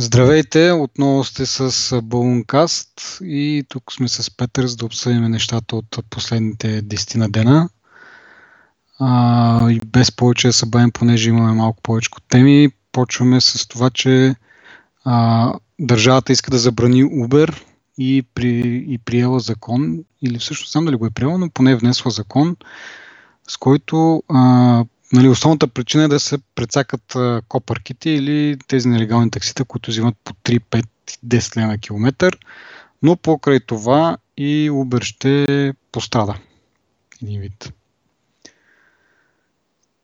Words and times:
Здравейте, 0.00 0.72
отново 0.72 1.24
сте 1.24 1.46
с 1.46 2.02
Балункаст 2.02 3.18
и 3.22 3.64
тук 3.68 3.92
сме 3.92 4.08
с 4.08 4.36
Петър, 4.36 4.66
за 4.66 4.76
да 4.76 4.86
обсъдим 4.86 5.22
нещата 5.22 5.76
от 5.76 5.98
последните 6.10 6.82
10 6.82 7.16
на 7.16 7.28
дена. 7.28 7.68
А, 8.98 9.70
и 9.70 9.80
без 9.86 10.12
повече 10.12 10.46
да 10.46 10.52
се 10.52 10.66
понеже 10.92 11.28
имаме 11.28 11.52
малко 11.52 11.82
повече 11.82 12.10
теми, 12.28 12.68
почваме 12.92 13.40
с 13.40 13.68
това, 13.68 13.90
че 13.90 14.34
а, 15.04 15.52
държавата 15.78 16.32
иска 16.32 16.50
да 16.50 16.58
забрани 16.58 17.04
Uber 17.04 17.62
и, 17.98 18.24
при, 18.34 18.84
и 18.88 18.98
приела 18.98 19.40
закон, 19.40 19.98
или 20.22 20.38
всъщност 20.38 20.72
знам 20.72 20.84
дали 20.84 20.96
го 20.96 21.06
е 21.06 21.10
приела, 21.10 21.38
но 21.38 21.50
поне 21.50 21.70
е 21.70 21.76
внесла 21.76 22.10
закон, 22.10 22.56
с 23.48 23.56
който 23.56 24.22
а, 24.28 24.84
нали, 25.12 25.28
основната 25.28 25.68
причина 25.68 26.04
е 26.04 26.08
да 26.08 26.20
се 26.20 26.38
прецакат 26.54 27.16
копърките 27.48 28.10
или 28.10 28.56
тези 28.66 28.88
нелегални 28.88 29.30
таксита, 29.30 29.64
които 29.64 29.90
взимат 29.90 30.16
по 30.24 30.32
3, 30.32 30.60
5, 30.60 30.86
10 31.26 31.56
лена 31.56 31.66
на 31.66 31.78
километър, 31.78 32.38
но 33.02 33.16
покрай 33.16 33.60
това 33.60 34.16
и 34.36 34.70
Uber 34.70 35.02
ще 35.02 35.74
пострада. 35.92 36.34
Един 37.22 37.40
вид. 37.40 37.72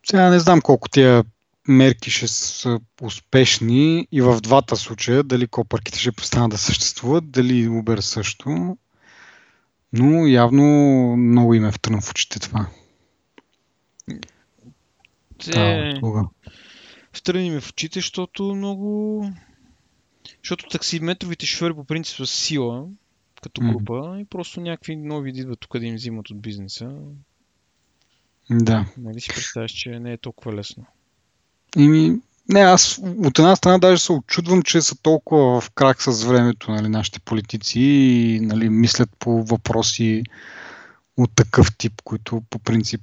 Сега 0.07 0.31
не 0.31 0.39
знам 0.39 0.61
колко 0.61 0.89
тия 0.89 1.25
мерки 1.69 2.11
ще 2.11 2.29
са 2.29 2.81
успешни 3.03 4.09
и 4.13 4.21
в 4.21 4.41
двата 4.41 4.77
случая, 4.77 5.23
дали 5.23 5.47
копърките 5.47 5.99
ще 5.99 6.13
престанат 6.13 6.51
да 6.51 6.59
съществуват, 6.59 7.31
дали 7.31 7.69
Uber 7.69 8.01
също, 8.01 8.77
но 9.93 10.27
явно 10.27 10.65
много 11.17 11.55
им 11.55 11.65
е 11.65 11.73
втрън 11.73 12.01
в 12.01 12.11
очите 12.11 12.41
това. 12.41 12.67
Те... 15.39 15.95
Страни 17.13 17.51
ми 17.51 17.61
в 17.61 17.71
очите, 17.71 17.99
защото 17.99 18.55
много... 18.55 19.31
Защото 20.43 20.69
таксиметровите 20.69 21.47
шофьори 21.47 21.75
по 21.75 21.85
принцип 21.85 22.17
са 22.17 22.27
сила 22.27 22.87
като 23.43 23.61
група 23.61 23.93
mm. 23.93 24.21
и 24.21 24.25
просто 24.25 24.61
някакви 24.61 24.97
нови 24.97 25.31
идват 25.31 25.61
тук 25.61 25.79
да 25.79 25.87
им 25.87 25.95
взимат 25.95 26.31
от 26.31 26.43
бизнеса. 26.43 26.91
Да. 28.51 28.87
Нали 28.99 29.21
си 29.21 29.29
представяш, 29.35 29.73
че 29.73 29.91
не 29.91 30.13
е 30.13 30.19
толкова 30.19 30.53
лесно? 30.53 30.87
Ими, 31.77 32.21
не, 32.49 32.61
аз 32.61 33.01
от 33.05 33.39
една 33.39 33.57
страна 33.57 33.79
даже 33.79 34.03
се 34.03 34.13
очудвам, 34.13 34.63
че 34.63 34.81
са 34.81 34.97
толкова 35.03 35.61
в 35.61 35.71
крак 35.71 36.03
с 36.03 36.25
времето 36.25 36.71
нали, 36.71 36.89
нашите 36.89 37.21
политици 37.21 37.81
и 37.81 38.41
нали, 38.41 38.69
мислят 38.69 39.11
по 39.19 39.45
въпроси 39.45 40.23
от 41.17 41.31
такъв 41.35 41.77
тип, 41.77 41.93
които 42.05 42.43
по 42.51 42.59
принцип 42.59 43.01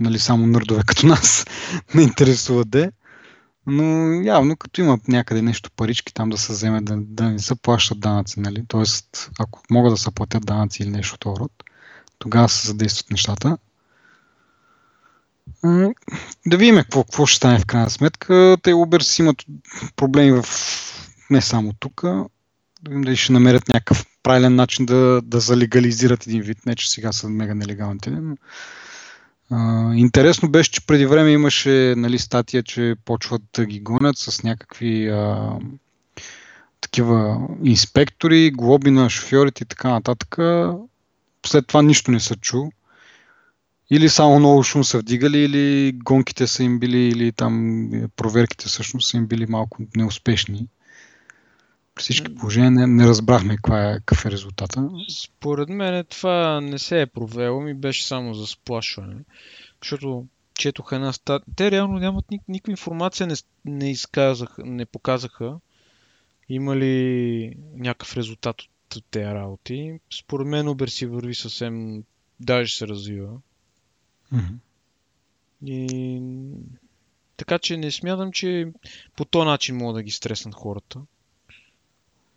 нали, 0.00 0.18
само 0.18 0.46
нърдове 0.46 0.82
като 0.86 1.06
нас 1.06 1.46
не 1.94 2.02
интересуват 2.02 2.70
де. 2.70 2.90
Но 3.66 4.12
явно 4.22 4.56
като 4.56 4.80
имат 4.80 5.08
някъде 5.08 5.42
нещо 5.42 5.70
парички 5.76 6.14
там 6.14 6.30
да 6.30 6.38
се 6.38 6.52
вземе, 6.52 6.80
да, 6.80 6.96
да 6.96 7.30
не 7.30 7.38
се 7.38 7.54
плащат 7.54 8.00
данъци, 8.00 8.40
нали? 8.40 8.64
Тоест, 8.68 9.30
ако 9.38 9.62
могат 9.70 9.92
да 9.92 9.96
се 9.96 10.10
платят 10.10 10.46
данъци 10.46 10.82
или 10.82 10.90
нещо 10.90 11.30
от 11.30 11.38
род, 11.38 11.52
тогава 12.18 12.48
се 12.48 12.68
задействат 12.68 13.10
нещата. 13.10 13.58
Да 16.46 16.56
видим 16.56 16.76
какво, 16.76 17.04
какво 17.04 17.26
ще 17.26 17.36
стане 17.36 17.58
в 17.58 17.66
крайна 17.66 17.90
сметка. 17.90 18.56
Те 18.62 18.72
Uber 18.72 19.02
си 19.02 19.22
имат 19.22 19.44
проблеми 19.96 20.42
в 20.42 20.44
не 21.30 21.40
само 21.40 21.72
тук. 21.72 22.04
Дали 22.88 23.16
ще 23.16 23.32
намерят 23.32 23.68
някакъв 23.68 24.06
правилен 24.22 24.54
начин 24.54 24.86
да, 24.86 25.20
да 25.24 25.40
залегализират 25.40 26.26
един 26.26 26.42
вид. 26.42 26.66
Не, 26.66 26.74
че 26.74 26.90
сега 26.90 27.12
са 27.12 27.28
мега 27.28 27.54
нелегалните, 27.54 28.10
но 28.10 28.36
Uh, 29.52 29.96
интересно 29.96 30.48
беше, 30.48 30.70
че 30.70 30.86
преди 30.86 31.06
време 31.06 31.30
имаше 31.30 31.94
нали, 31.96 32.18
статия, 32.18 32.62
че 32.62 32.94
почват 33.04 33.42
да 33.54 33.66
ги 33.66 33.80
гонят 33.80 34.18
с 34.18 34.42
някакви 34.42 35.08
а, 35.08 35.52
такива 36.80 37.48
инспектори, 37.64 38.50
глоби 38.50 38.90
на 38.90 39.10
шофьорите 39.10 39.62
и 39.64 39.66
така 39.66 39.90
нататък. 39.90 40.36
След 41.46 41.66
това 41.66 41.82
нищо 41.82 42.10
не 42.10 42.20
се 42.20 42.36
чу. 42.36 42.64
Или 43.90 44.08
само 44.08 44.38
много 44.38 44.62
шум 44.62 44.84
са 44.84 44.98
вдигали, 44.98 45.38
или 45.38 45.92
гонките 45.92 46.46
са 46.46 46.62
им 46.62 46.78
били, 46.78 46.98
или 46.98 47.32
там 47.32 47.90
проверките 48.16 48.68
всъщност 48.68 49.10
са 49.10 49.16
им 49.16 49.26
били 49.26 49.46
малко 49.46 49.78
неуспешни. 49.96 50.68
При 51.94 52.02
всички 52.02 52.34
положения 52.34 52.70
не, 52.70 52.86
не 52.86 53.06
разбрахме 53.06 53.56
каква 53.56 53.90
е, 53.90 53.94
какъв 53.94 54.24
е 54.24 54.30
резултата. 54.30 54.88
Според 55.22 55.68
мен 55.68 56.04
това 56.04 56.60
не 56.60 56.78
се 56.78 57.00
е 57.00 57.06
провело, 57.06 57.60
ми 57.60 57.74
беше 57.74 58.06
само 58.06 58.34
за 58.34 58.46
сплашване. 58.46 59.16
Защото 59.82 60.26
четох 60.54 60.92
една 60.92 61.12
статия. 61.12 61.54
Те 61.56 61.70
реално 61.70 61.98
нямат 61.98 62.24
ник- 62.30 62.48
никаква 62.48 62.70
информация, 62.70 63.26
не, 63.26 63.34
не, 63.64 63.90
изказаха, 63.90 64.62
не 64.64 64.86
показаха 64.86 65.58
има 66.48 66.76
ли 66.76 67.56
някакъв 67.74 68.16
резултат 68.16 68.62
от, 68.62 68.96
от 68.96 69.04
тези 69.10 69.26
работи. 69.26 70.00
Според 70.18 70.46
мен 70.46 70.66
Uber 70.66 70.86
си 70.86 71.06
върви 71.06 71.34
съвсем, 71.34 72.04
даже 72.40 72.76
се 72.76 72.88
развива. 72.88 73.38
Mm-hmm. 74.32 74.56
И... 75.66 76.20
Така 77.36 77.58
че 77.58 77.76
не 77.76 77.90
смятам, 77.90 78.32
че 78.32 78.72
по 79.16 79.24
този 79.24 79.46
начин 79.46 79.76
могат 79.76 79.94
да 79.94 80.02
ги 80.02 80.10
стреснат 80.10 80.54
хората. 80.54 81.00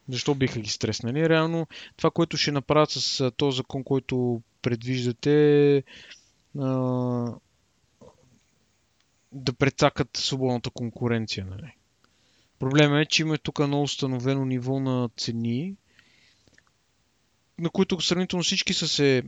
Защо 0.10 0.36
биха 0.36 0.60
ги 0.60 0.70
стреснали? 0.70 1.30
Реално 1.30 1.68
това, 1.98 2.12
което 2.12 2.38
ще 2.38 2.52
направят 2.52 2.92
с 2.92 3.32
този 3.38 3.58
закон, 3.58 3.84
който 3.84 4.42
предвиждате, 4.62 5.84
а, 6.60 6.68
да 9.32 9.54
прецакат 9.54 10.18
свободната 10.18 10.70
конкуренция. 10.70 11.46
Нали? 11.46 11.76
Проблема 12.60 13.02
е, 13.02 13.06
че 13.06 13.22
има 13.22 13.38
тук 13.38 13.60
едно 13.60 13.82
установено 13.82 14.46
ниво 14.46 14.80
на 14.80 15.10
цени, 15.18 15.76
на 17.60 17.70
които 17.70 18.02
сравнително 18.02 18.44
всички 18.44 18.74
са 18.74 18.88
се 18.88 19.24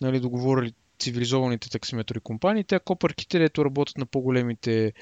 нали, 0.00 0.20
договорили 0.20 0.74
цивилизованите 0.98 1.70
таксиметрови 1.70 2.20
компании. 2.20 2.64
Те 2.64 2.78
копърките, 2.78 3.38
дето 3.38 3.64
работят 3.64 3.98
на 3.98 4.06
по-големите 4.06 4.92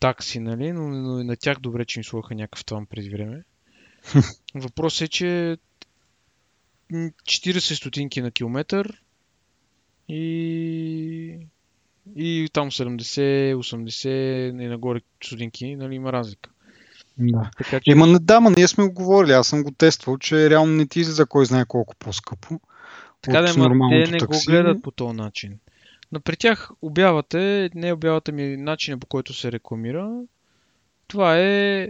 такси, 0.00 0.40
нали, 0.40 0.72
но, 0.72 0.88
но 0.88 1.24
на 1.24 1.36
тях 1.36 1.58
добре, 1.60 1.84
че 1.84 2.00
им 2.00 2.04
слуха 2.04 2.34
някакъв 2.34 2.64
това 2.64 2.86
преди 2.90 3.10
време. 3.10 3.42
Въпросът 4.54 5.02
е, 5.02 5.08
че 5.08 5.56
40 6.92 7.74
стотинки 7.74 8.20
на 8.20 8.30
километър 8.30 9.02
и, 10.08 11.38
и 12.16 12.48
там 12.52 12.70
70, 12.70 13.54
80 13.54 14.62
и 14.62 14.66
нагоре 14.66 15.00
стотинки, 15.24 15.76
нали, 15.76 15.94
има 15.94 16.12
разлика. 16.12 16.50
Да. 17.18 17.50
Така, 17.58 17.80
че... 17.80 17.90
Има, 17.90 18.18
да, 18.20 18.40
ма 18.40 18.50
ние 18.50 18.68
сме 18.68 18.84
го 18.84 18.92
говорили, 18.92 19.32
аз 19.32 19.48
съм 19.48 19.62
го 19.62 19.70
тествал, 19.70 20.18
че 20.18 20.50
реално 20.50 20.72
не 20.72 20.86
ти 20.86 21.00
излиза 21.00 21.26
кой 21.26 21.46
знае 21.46 21.64
колко 21.68 21.94
по-скъпо. 21.96 22.60
Така 23.22 23.40
да, 23.40 23.58
ма, 23.58 23.88
те 23.90 24.10
не 24.10 24.18
такси. 24.18 24.46
го 24.46 24.52
гледат 24.52 24.82
по 24.82 24.90
този 24.90 25.16
начин. 25.16 25.58
Но 26.12 26.20
при 26.20 26.36
тях 26.36 26.70
обявата 26.82 27.70
не 27.74 27.92
обявата 27.92 28.32
ми 28.32 28.56
начина 28.56 28.98
по 28.98 29.06
който 29.06 29.34
се 29.34 29.52
рекламира. 29.52 30.20
Това 31.08 31.38
е 31.38 31.88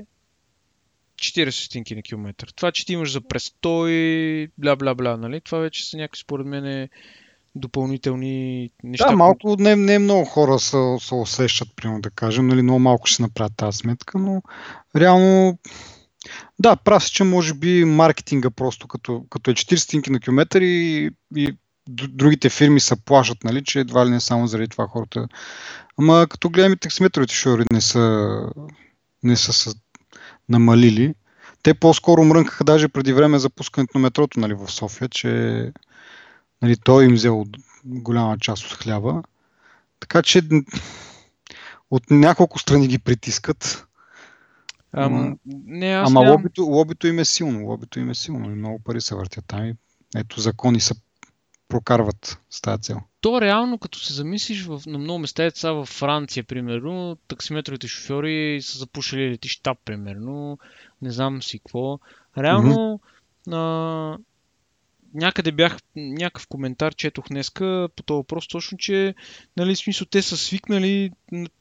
40 1.16 1.50
стотинки 1.50 1.94
на 1.94 2.02
километър. 2.02 2.52
Това, 2.56 2.72
че 2.72 2.86
ти 2.86 2.92
имаш 2.92 3.12
за 3.12 3.20
престой, 3.20 4.48
бла 4.58 4.76
бла 4.76 4.94
бла, 4.94 5.16
нали? 5.16 5.40
Това 5.40 5.58
вече 5.58 5.90
са 5.90 5.96
някакви 5.96 6.20
според 6.20 6.46
мен 6.46 6.88
допълнителни 7.54 8.70
неща. 8.84 9.10
Да, 9.10 9.16
малко, 9.16 9.56
не, 9.58 9.76
не 9.76 9.98
много 9.98 10.24
хора 10.24 10.58
се, 10.58 10.96
се 11.00 11.14
усещат, 11.14 11.68
примерно 11.76 12.00
да 12.00 12.10
кажем, 12.10 12.46
нали, 12.46 12.62
много 12.62 12.78
малко 12.78 13.06
ще 13.06 13.22
направят 13.22 13.52
тази 13.56 13.76
сметка, 13.76 14.18
но 14.18 14.42
реално 14.96 15.58
да, 16.58 16.76
прав 16.76 17.04
си, 17.04 17.12
че 17.12 17.24
може 17.24 17.54
би 17.54 17.84
маркетинга 17.84 18.50
просто 18.50 18.88
като, 18.88 19.24
като 19.30 19.50
е 19.50 19.54
40 19.54 19.76
стотинки 19.76 20.10
на 20.10 20.20
километър 20.20 20.60
и, 20.60 21.10
и 21.36 21.56
другите 21.88 22.50
фирми 22.50 22.80
са 22.80 22.96
плашат, 22.96 23.44
нали, 23.44 23.64
че 23.64 23.80
едва 23.80 24.06
ли 24.06 24.10
не 24.10 24.20
само 24.20 24.46
заради 24.46 24.68
това 24.68 24.86
хората. 24.86 25.28
Ама 25.98 26.26
като 26.30 26.50
гледаме 26.50 26.72
и 26.72 26.78
таксиметровите 26.78 27.34
шофьори 27.34 27.64
не 27.72 27.80
са, 27.80 28.38
не 29.22 29.36
са 29.36 29.52
намалили. 30.48 31.14
Те 31.62 31.74
по-скоро 31.74 32.24
мрънкаха 32.24 32.64
даже 32.64 32.88
преди 32.88 33.12
време 33.12 33.38
за 33.38 33.50
пускането 33.50 33.98
на 33.98 34.02
метрото 34.02 34.40
нали, 34.40 34.54
в 34.54 34.68
София, 34.68 35.08
че 35.08 35.72
нали, 36.62 36.76
той 36.76 37.04
им 37.04 37.14
взел 37.14 37.44
голяма 37.84 38.38
част 38.38 38.64
от 38.64 38.72
хляба. 38.72 39.22
Така 40.00 40.22
че 40.22 40.42
от 41.90 42.10
няколко 42.10 42.58
страни 42.58 42.88
ги 42.88 42.98
притискат. 42.98 43.86
Ама, 44.92 45.36
не, 45.64 45.92
аз 45.92 46.10
ама 46.10 46.20
нямам... 46.20 46.32
лобито, 46.32 46.62
лобито 46.62 47.06
им 47.06 47.18
е 47.18 47.24
силно. 47.24 47.66
Лобито 47.66 48.00
им 48.00 48.10
е 48.10 48.14
силно. 48.14 48.48
Много 48.48 48.78
пари 48.84 49.00
се 49.00 49.14
въртят 49.14 49.44
там. 49.46 49.64
И, 49.64 49.74
ето 50.16 50.40
закони 50.40 50.80
са 50.80 50.94
прокарват 51.68 52.38
с 52.50 52.60
тази 52.60 52.82
цел. 52.82 53.00
То 53.20 53.40
реално, 53.40 53.78
като 53.78 53.98
се 53.98 54.12
замислиш 54.12 54.64
в, 54.64 54.82
на 54.86 54.98
много 54.98 55.18
места, 55.18 55.44
е 55.44 55.50
сега 55.50 55.72
във 55.72 55.88
Франция, 55.88 56.44
примерно, 56.44 57.16
таксиметровите 57.28 57.88
шофьори 57.88 58.58
са 58.62 58.78
запушили 58.78 59.30
летища, 59.30 59.74
примерно, 59.84 60.58
не 61.02 61.10
знам 61.10 61.42
си 61.42 61.58
какво. 61.58 61.98
Реално, 62.38 63.00
mm-hmm. 63.48 63.52
а, 63.52 64.18
някъде 65.14 65.52
бях, 65.52 65.78
някакъв 65.96 66.46
коментар 66.46 66.94
четох 66.94 67.28
днеска 67.28 67.88
по 67.96 68.02
този 68.02 68.16
въпрос, 68.16 68.48
точно, 68.48 68.78
че 68.78 69.14
нали, 69.56 69.76
смисъл, 69.76 70.06
те 70.10 70.22
са 70.22 70.36
свикнали 70.36 71.10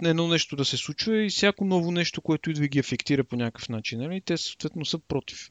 едно 0.04 0.28
нещо 0.28 0.56
да 0.56 0.66
се 0.66 0.78
случва 0.78 1.24
и 1.24 1.30
всяко 1.30 1.66
ново 1.66 1.92
нещо, 1.92 2.22
което 2.22 2.50
идва 2.50 2.68
ги 2.68 2.80
афектира 2.80 3.24
по 3.24 3.36
някакъв 3.36 3.69
начин. 3.69 4.00
Нали, 4.00 4.22
те 4.22 4.38
съответно 4.38 4.86
са 4.86 5.00
против. 5.00 5.50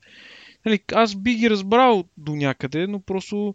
Нали, 0.65 0.81
аз 0.93 1.15
би 1.15 1.35
ги 1.35 1.51
разбрал 1.51 2.05
до 2.17 2.37
някъде, 2.37 2.87
но 2.87 3.01
просто 3.01 3.55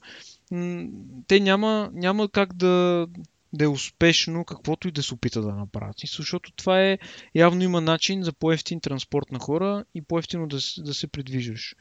м- 0.51 0.87
те 1.27 1.39
няма, 1.39 1.89
няма 1.93 2.29
как 2.29 2.53
да, 2.53 3.07
да 3.53 3.65
е 3.65 3.67
успешно 3.67 4.45
каквото 4.45 4.87
и 4.87 4.91
да 4.91 5.03
се 5.03 5.13
опита 5.13 5.41
да 5.41 5.55
направят. 5.55 5.95
Защото 5.99 6.51
това 6.51 6.83
е, 6.83 6.97
явно 7.35 7.63
има 7.63 7.81
начин 7.81 8.23
за 8.23 8.33
по-ефтин 8.33 8.79
транспорт 8.79 9.31
на 9.31 9.39
хора 9.39 9.85
и 9.95 10.01
по-ефтино 10.01 10.47
да, 10.47 10.57
да 10.77 10.93
се 10.93 11.07
придвижваш. 11.07 11.75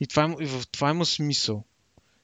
И, 0.00 0.06
това, 0.06 0.36
и 0.40 0.46
в 0.46 0.62
това 0.72 0.90
има 0.90 1.06
смисъл. 1.06 1.64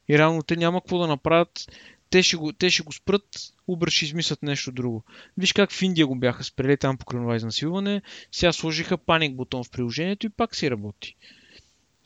И 0.09 0.19
реално 0.19 0.43
те 0.43 0.57
няма 0.57 0.81
какво 0.81 0.99
да 0.99 1.07
направят. 1.07 1.67
Те 2.11 2.23
ще 2.23 2.37
го, 2.37 2.53
те 2.53 2.71
ще 2.71 2.83
го 2.83 2.93
спрат, 2.93 3.25
Uber 3.69 3.91
ще 3.91 4.05
измислят 4.05 4.43
нещо 4.43 4.73
друго. 4.73 5.05
Виж 5.39 5.53
как 5.53 5.73
в 5.73 5.83
Индия 5.83 6.07
го 6.07 6.17
бяха 6.17 6.45
спрели 6.45 6.77
там 6.77 6.97
по 6.97 7.05
това 7.05 7.37
изнасилване. 7.37 8.03
Сега 8.33 8.53
сложиха 8.53 8.99
паник 8.99 9.37
бутон 9.37 9.65
в 9.65 9.71
приложението 9.71 10.27
и 10.27 10.31
пак 10.31 10.57
си 10.57 10.71
работи. 10.71 11.17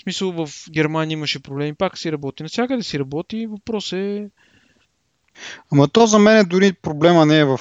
Смисъл 0.05 0.33
в 0.33 0.49
Германия 0.71 1.13
имаше 1.13 1.43
проблеми, 1.43 1.75
пак 1.75 1.99
си 1.99 2.13
работи. 2.13 2.43
Навсякъде 2.43 2.83
си 2.83 2.99
работи. 2.99 3.47
Въпрос 3.47 3.93
е... 3.93 4.31
Ама 5.73 5.89
то 5.89 6.07
за 6.07 6.19
мен 6.19 6.47
дори 6.49 6.73
проблема 6.73 7.27
не 7.27 7.39
е 7.39 7.45
в... 7.45 7.61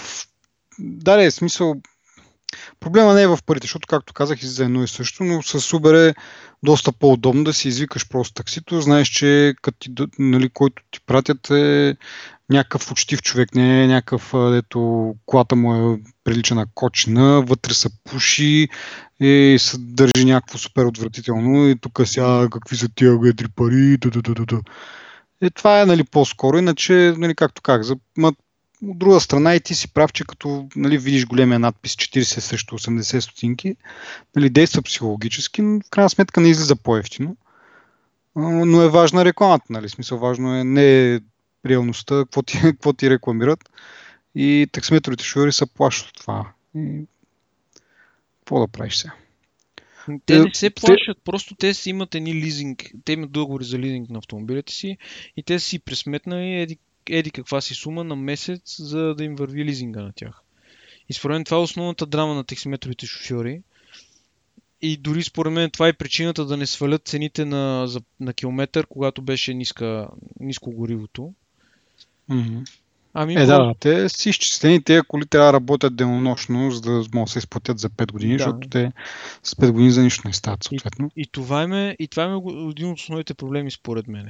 Да, 0.80 1.24
е 1.24 1.32
смисъл 1.32 1.76
Проблема 2.80 3.14
не 3.14 3.22
е 3.22 3.28
в 3.28 3.40
парите, 3.46 3.66
защото, 3.66 3.88
както 3.88 4.14
казах, 4.14 4.40
за 4.44 4.64
едно 4.64 4.84
и 4.84 4.88
също, 4.88 5.24
но 5.24 5.42
с 5.42 5.60
Uber 5.60 6.10
е 6.10 6.16
доста 6.64 6.92
по-удобно 6.92 7.44
да 7.44 7.54
си 7.54 7.68
извикаш 7.68 8.10
просто 8.10 8.34
таксито. 8.34 8.82
Знаеш, 8.82 9.08
че 9.08 9.54
като 9.62 10.08
нали, 10.20 10.50
който 10.50 10.84
ти 10.92 11.00
пратят 11.02 11.50
е 11.50 11.96
някакъв 12.50 12.92
учтив 12.92 13.22
човек, 13.22 13.56
не 13.56 13.84
е 13.84 13.88
някакъв, 13.88 14.34
дето 14.52 15.16
колата 15.26 15.56
му 15.56 15.94
е 15.94 16.00
прилича 16.24 16.56
на 16.56 16.66
кочна, 16.74 17.42
вътре 17.42 17.74
са 17.74 17.90
пуши 18.04 18.68
и 19.20 19.58
се 19.60 19.78
държи 19.78 20.26
някакво 20.26 20.58
супер 20.58 20.86
отвратително 20.86 21.70
и 21.70 21.76
тук 21.76 22.02
сега 22.06 22.48
какви 22.52 22.78
са 22.78 22.90
тия 22.96 23.20
гедри 23.20 23.48
пари, 23.56 23.98
да, 23.98 24.10
да, 24.10 24.22
да, 24.22 24.46
да. 24.46 24.62
Е, 25.42 25.50
това 25.50 25.82
е 25.82 25.86
нали, 25.86 26.04
по-скоро, 26.04 26.58
иначе, 26.58 27.14
нали, 27.18 27.36
както 27.36 27.62
казах, 27.62 27.84
за, 27.84 27.96
от 28.84 28.98
друга 29.00 29.20
страна 29.20 29.56
и 29.56 29.60
ти 29.60 29.76
си 29.76 29.94
прав, 29.94 30.14
че 30.14 30.24
като 30.24 30.68
нали, 30.76 30.98
видиш 30.98 31.26
големия 31.26 31.60
надпис 31.60 31.96
40 31.96 32.24
срещу 32.24 32.78
80 32.78 33.20
стотинки, 33.20 33.76
нали, 34.36 34.50
действа 34.50 34.82
психологически, 34.82 35.62
но 35.62 35.80
в 35.80 35.90
крайна 35.90 36.10
сметка 36.10 36.42
не 36.42 36.50
излиза 36.50 36.76
по-ефтино. 36.76 37.38
Но 38.36 38.82
е 38.82 38.90
важна 38.90 39.26
рекламата, 39.26 39.66
нали? 39.70 39.90
Смисъл, 39.90 40.18
важно 40.20 40.56
е 40.56 40.64
не 40.64 41.20
реалността, 41.66 42.16
какво 42.16 42.42
ти, 42.42 42.58
какво 42.62 42.94
ти 42.94 43.10
рекламират. 43.10 43.70
И 44.36 44.68
таксиметровите 44.72 45.24
шофьори 45.24 45.52
са 45.52 45.68
плащат 45.68 46.10
от 46.10 46.16
това. 46.16 46.52
И... 46.76 47.06
Какво 48.40 48.60
да 48.60 48.68
правиш 48.68 48.96
сега? 48.96 49.14
Те 50.26 50.40
не 50.40 50.54
се 50.54 50.70
плащат, 50.70 51.18
те... 51.18 51.24
просто 51.24 51.56
те 51.56 51.74
си 51.74 51.90
имат 51.90 52.16
едни 52.16 52.34
лизинг, 52.34 52.92
те 53.06 53.14
имат 53.14 53.32
договори 53.32 53.64
за 53.64 53.80
лизинг 53.80 54.10
на 54.10 54.18
автомобилите 54.18 54.74
си 54.74 54.98
и 55.38 55.44
те 55.44 55.60
си 55.60 55.80
пресметнали 55.80 56.62
еди 56.62 56.78
еди 57.10 57.32
каква 57.32 57.62
си 57.62 57.74
сума 57.74 58.04
на 58.04 58.16
месец, 58.16 58.76
за 58.80 59.16
да 59.16 59.24
им 59.24 59.36
върви 59.36 59.66
лизинга 59.66 60.02
на 60.02 60.14
тях. 60.16 60.42
И 61.10 61.14
според 61.14 61.36
мен 61.36 61.44
това 61.44 61.58
е 61.58 61.62
основната 61.62 62.06
драма 62.06 62.34
на 62.34 62.44
таксиметровите 62.44 63.06
шофьори. 63.06 63.62
И 64.82 64.98
дори 64.98 65.24
според 65.24 65.54
мен 65.54 65.70
това 65.72 65.88
е 65.88 65.94
причината 65.94 66.46
да 66.46 66.58
не 66.58 66.66
свалят 66.66 67.08
цените 67.08 67.46
на, 67.46 67.88
за, 67.88 68.02
на 68.20 68.34
километър, 68.34 68.88
когато 68.88 69.22
беше 69.22 69.54
ниска, 69.54 70.08
ниско 70.40 70.72
горивото. 70.72 71.34
Mm-hmm. 72.30 72.70
Ами, 73.14 73.34
е, 73.34 73.46
да, 73.46 73.74
те 73.80 74.10
си 74.10 74.30
изчислени, 74.30 74.84
тези 74.84 75.02
коли 75.08 75.26
трябва 75.26 75.48
да 75.48 75.54
работят 75.54 75.96
денонощно, 75.96 76.72
за 76.72 76.82
да 76.82 76.92
могат 76.92 77.26
да 77.26 77.28
се 77.28 77.40
изплатят 77.40 77.80
за 77.80 77.90
5 77.90 78.12
години, 78.12 78.38
да. 78.38 78.44
защото 78.44 78.70
те 78.70 78.92
с 79.44 79.56
5 79.56 79.72
години 79.72 79.92
за 79.92 80.02
нищо 80.02 80.22
не 80.26 80.34
стават, 80.34 80.64
съответно. 80.64 81.12
И, 81.16 81.22
и, 81.22 81.26
това 81.26 81.64
е, 81.64 81.96
и 82.00 82.08
това 82.08 82.24
е 82.24 82.40
един 82.70 82.92
от 82.92 83.00
основните 83.00 83.34
проблеми, 83.34 83.72
според 83.72 84.08
мен. 84.08 84.30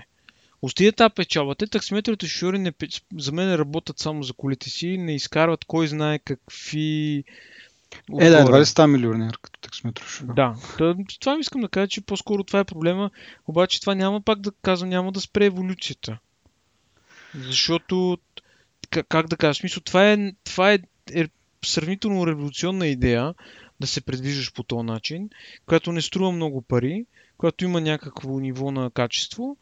Остия 0.61 0.93
тази 0.93 1.13
печалба. 1.15 1.55
Те 1.55 1.67
таксиметровите 1.67 2.27
шофьори 2.27 2.59
не, 2.59 2.73
за 3.17 3.31
мен 3.31 3.55
работят 3.55 3.99
само 3.99 4.23
за 4.23 4.33
колите 4.33 4.69
си, 4.69 4.97
не 4.97 5.15
изкарват 5.15 5.65
кой 5.65 5.87
знае 5.87 6.19
какви... 6.19 7.23
Е, 8.19 8.29
да, 8.29 8.39
едва 8.39 8.59
ли 8.59 8.65
става 8.65 8.87
милионер 8.87 9.37
като 9.41 9.59
таксиметров 9.61 10.09
шофьор. 10.09 10.33
Да, 10.33 10.55
това 11.19 11.37
искам 11.39 11.61
да 11.61 11.67
кажа, 11.67 11.87
че 11.87 12.01
по-скоро 12.01 12.43
това 12.43 12.59
е 12.59 12.63
проблема, 12.63 13.09
обаче 13.47 13.81
това 13.81 13.95
няма 13.95 14.21
пак 14.21 14.39
да 14.39 14.51
казвам, 14.61 14.89
няма 14.89 15.11
да 15.11 15.21
спре 15.21 15.45
еволюцията. 15.45 16.19
Защото, 17.35 18.17
как 19.09 19.27
да 19.27 19.37
кажа, 19.37 19.59
смисъл, 19.59 19.83
това 19.83 20.11
е, 20.11 20.17
това 20.43 20.73
е, 20.73 20.79
е 21.13 21.27
сравнително 21.65 22.27
революционна 22.27 22.87
идея 22.87 23.33
да 23.79 23.87
се 23.87 24.01
предвиждаш 24.01 24.53
по 24.53 24.63
този 24.63 24.85
начин, 24.85 25.29
която 25.65 25.91
не 25.91 26.01
струва 26.01 26.31
много 26.31 26.61
пари, 26.61 27.05
която 27.37 27.63
има 27.63 27.81
някакво 27.81 28.39
ниво 28.39 28.71
на 28.71 28.91
качество, 28.91 29.57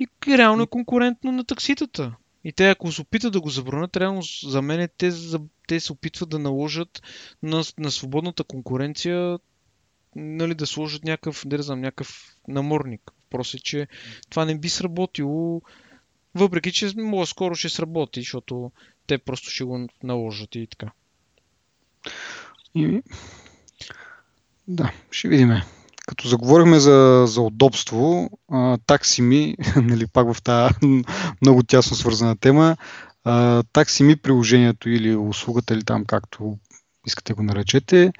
и 0.00 0.08
реално 0.28 0.62
е 0.62 0.66
конкурентно 0.66 1.32
на 1.32 1.44
такситата. 1.44 2.14
И 2.44 2.52
те, 2.52 2.70
ако 2.70 2.92
се 2.92 3.00
опитат 3.00 3.32
да 3.32 3.40
го 3.40 3.50
забранят, 3.50 3.96
реално 3.96 4.22
за 4.42 4.62
мен 4.62 4.88
те, 4.98 5.12
те 5.68 5.80
се 5.80 5.92
опитват 5.92 6.28
да 6.28 6.38
наложат 6.38 7.02
на, 7.42 7.62
на 7.78 7.90
свободната 7.90 8.44
конкуренция 8.44 9.38
нали, 10.16 10.54
да 10.54 10.66
сложат 10.66 11.04
някакъв, 11.04 11.44
не 11.44 11.62
знам, 11.62 11.80
някакъв 11.80 12.36
наморник. 12.48 13.12
Просто, 13.30 13.58
че 13.58 13.88
това 14.30 14.44
не 14.44 14.58
би 14.58 14.68
сработило, 14.68 15.62
въпреки 16.34 16.72
че 16.72 16.92
може 16.96 17.30
скоро 17.30 17.54
ще 17.54 17.68
сработи, 17.68 18.20
защото 18.20 18.70
те 19.06 19.18
просто 19.18 19.50
ще 19.50 19.64
го 19.64 19.86
наложат 20.02 20.54
и 20.54 20.66
така. 20.66 20.92
И... 22.74 23.02
Да, 24.68 24.92
ще 25.10 25.28
видиме 25.28 25.64
като 26.06 26.28
заговорихме 26.28 26.80
за, 26.80 27.24
за 27.26 27.40
удобство, 27.40 28.30
такси 28.86 29.22
ми, 29.22 29.56
нали, 29.76 30.06
пак 30.06 30.34
в 30.34 30.42
тази 30.42 30.74
много 31.42 31.62
тясно 31.62 31.96
свързана 31.96 32.36
тема, 32.36 32.76
такси 33.72 34.02
ми 34.02 34.16
приложението 34.16 34.88
или 34.90 35.16
услугата, 35.16 35.74
или 35.74 35.84
там 35.84 36.04
както 36.04 36.58
искате 37.06 37.32
го 37.32 37.42
наречете, 37.42 38.12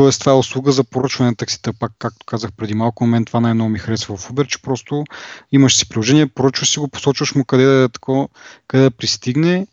т.е. 0.00 0.10
това 0.10 0.32
е 0.32 0.34
услуга 0.34 0.72
за 0.72 0.84
поръчване 0.84 1.30
на 1.30 1.36
таксита, 1.36 1.72
пак 1.72 1.92
както 1.98 2.26
казах 2.26 2.50
преди 2.56 2.74
малко, 2.74 3.04
момент 3.04 3.26
това 3.26 3.40
най-много 3.40 3.70
ми 3.70 3.78
харесва 3.78 4.16
в 4.16 4.30
Uber, 4.30 4.46
че 4.46 4.62
просто 4.62 5.04
имаш 5.52 5.76
си 5.76 5.88
приложение, 5.88 6.26
поръчваш 6.26 6.70
си 6.70 6.78
го, 6.78 6.88
посочваш 6.88 7.34
му 7.34 7.44
къде 7.44 7.64
да, 7.64 7.88
тако, 7.88 8.28
къде 8.68 8.82
да 8.84 8.90
пристигне, 8.90 9.66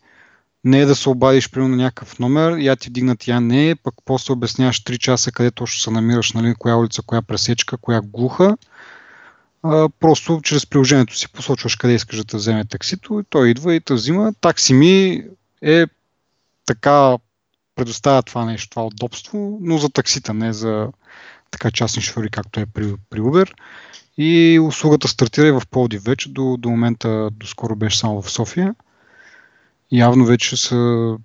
не 0.64 0.80
е 0.80 0.86
да 0.86 0.94
се 0.94 1.08
обадиш 1.08 1.50
примерно 1.50 1.76
на 1.76 1.82
някакъв 1.82 2.18
номер, 2.18 2.58
я 2.58 2.76
ти 2.76 2.88
вдигнат, 2.88 3.28
я 3.28 3.40
не, 3.40 3.74
пък 3.82 3.94
после 4.04 4.32
обясняваш 4.32 4.82
3 4.82 4.98
часа 4.98 5.32
къде 5.32 5.50
точно 5.50 5.80
се 5.80 5.90
намираш, 5.90 6.32
нали, 6.32 6.54
коя 6.58 6.76
улица, 6.76 7.02
коя 7.06 7.22
пресечка, 7.22 7.76
коя 7.76 8.00
глуха. 8.00 8.56
А, 9.62 9.88
просто 10.00 10.40
чрез 10.42 10.66
приложението 10.66 11.16
си 11.16 11.32
посочваш 11.32 11.76
къде 11.76 11.94
искаш 11.94 12.24
да 12.24 12.36
вземе 12.36 12.64
таксито 12.64 13.20
и 13.20 13.24
той 13.30 13.48
идва 13.48 13.74
и 13.74 13.80
те 13.80 13.94
взима. 13.94 14.32
Такси 14.40 14.74
ми 14.74 15.24
е 15.62 15.86
така 16.66 17.16
предоставя 17.78 18.22
това 18.22 18.44
нещо, 18.44 18.70
това 18.70 18.86
удобство, 18.86 19.58
но 19.60 19.78
за 19.78 19.88
таксита, 19.88 20.34
не 20.34 20.52
за 20.52 20.88
така 21.50 21.70
частни 21.70 22.02
шофьори, 22.02 22.30
както 22.30 22.60
е 22.60 22.66
при, 22.66 22.94
при 23.10 23.20
Uber. 23.20 23.52
И 24.18 24.60
услугата 24.62 25.08
стартира 25.08 25.46
и 25.46 25.52
в 25.52 25.62
Пловдив 25.70 26.04
вече, 26.04 26.28
до, 26.28 26.56
до 26.56 26.70
момента, 26.70 27.30
до 27.32 27.46
скоро 27.46 27.76
беше 27.76 27.98
само 27.98 28.22
в 28.22 28.30
София 28.30 28.74
явно 29.92 30.24
вече 30.24 30.56
са 30.56 31.16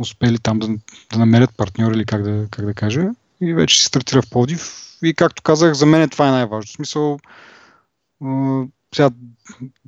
успели 0.00 0.38
там 0.38 0.58
да, 0.58 0.68
да 1.12 1.18
намерят 1.18 1.56
партньори 1.56 1.94
или 1.94 2.06
как 2.06 2.22
да, 2.22 2.46
как 2.50 2.64
да 2.64 2.74
кажа. 2.74 3.10
И 3.40 3.54
вече 3.54 3.80
се 3.80 3.86
стартира 3.86 4.22
в 4.22 4.30
Плодив. 4.30 4.72
И 5.02 5.14
както 5.14 5.42
казах, 5.42 5.74
за 5.74 5.86
мен 5.86 6.08
това 6.08 6.28
е 6.28 6.30
най-важно. 6.30 6.66
В 6.66 6.72
смисъл, 6.72 7.18
сега 8.94 9.10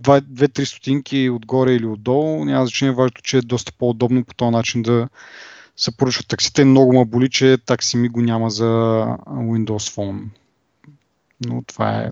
2-3 0.01 0.65
стотинки 0.65 1.31
отгоре 1.31 1.75
или 1.75 1.87
отдолу, 1.87 2.45
няма 2.45 2.67
значение, 2.67 2.95
важното, 2.95 3.23
че 3.23 3.39
е 3.39 3.43
доста 3.43 3.73
по-удобно 3.73 4.25
по 4.25 4.35
този 4.35 4.51
начин 4.51 4.83
да 4.83 5.09
се 5.77 5.97
поръчват 5.97 6.29
таксите. 6.29 6.65
Много 6.65 6.99
ме 6.99 7.05
боли, 7.05 7.31
че 7.31 7.59
такси 7.67 7.97
ми 7.97 8.09
го 8.09 8.21
няма 8.21 8.51
за 8.51 8.65
Windows 9.29 9.97
Phone. 9.97 10.25
Но 11.47 11.63
това 11.63 12.01
е 12.01 12.11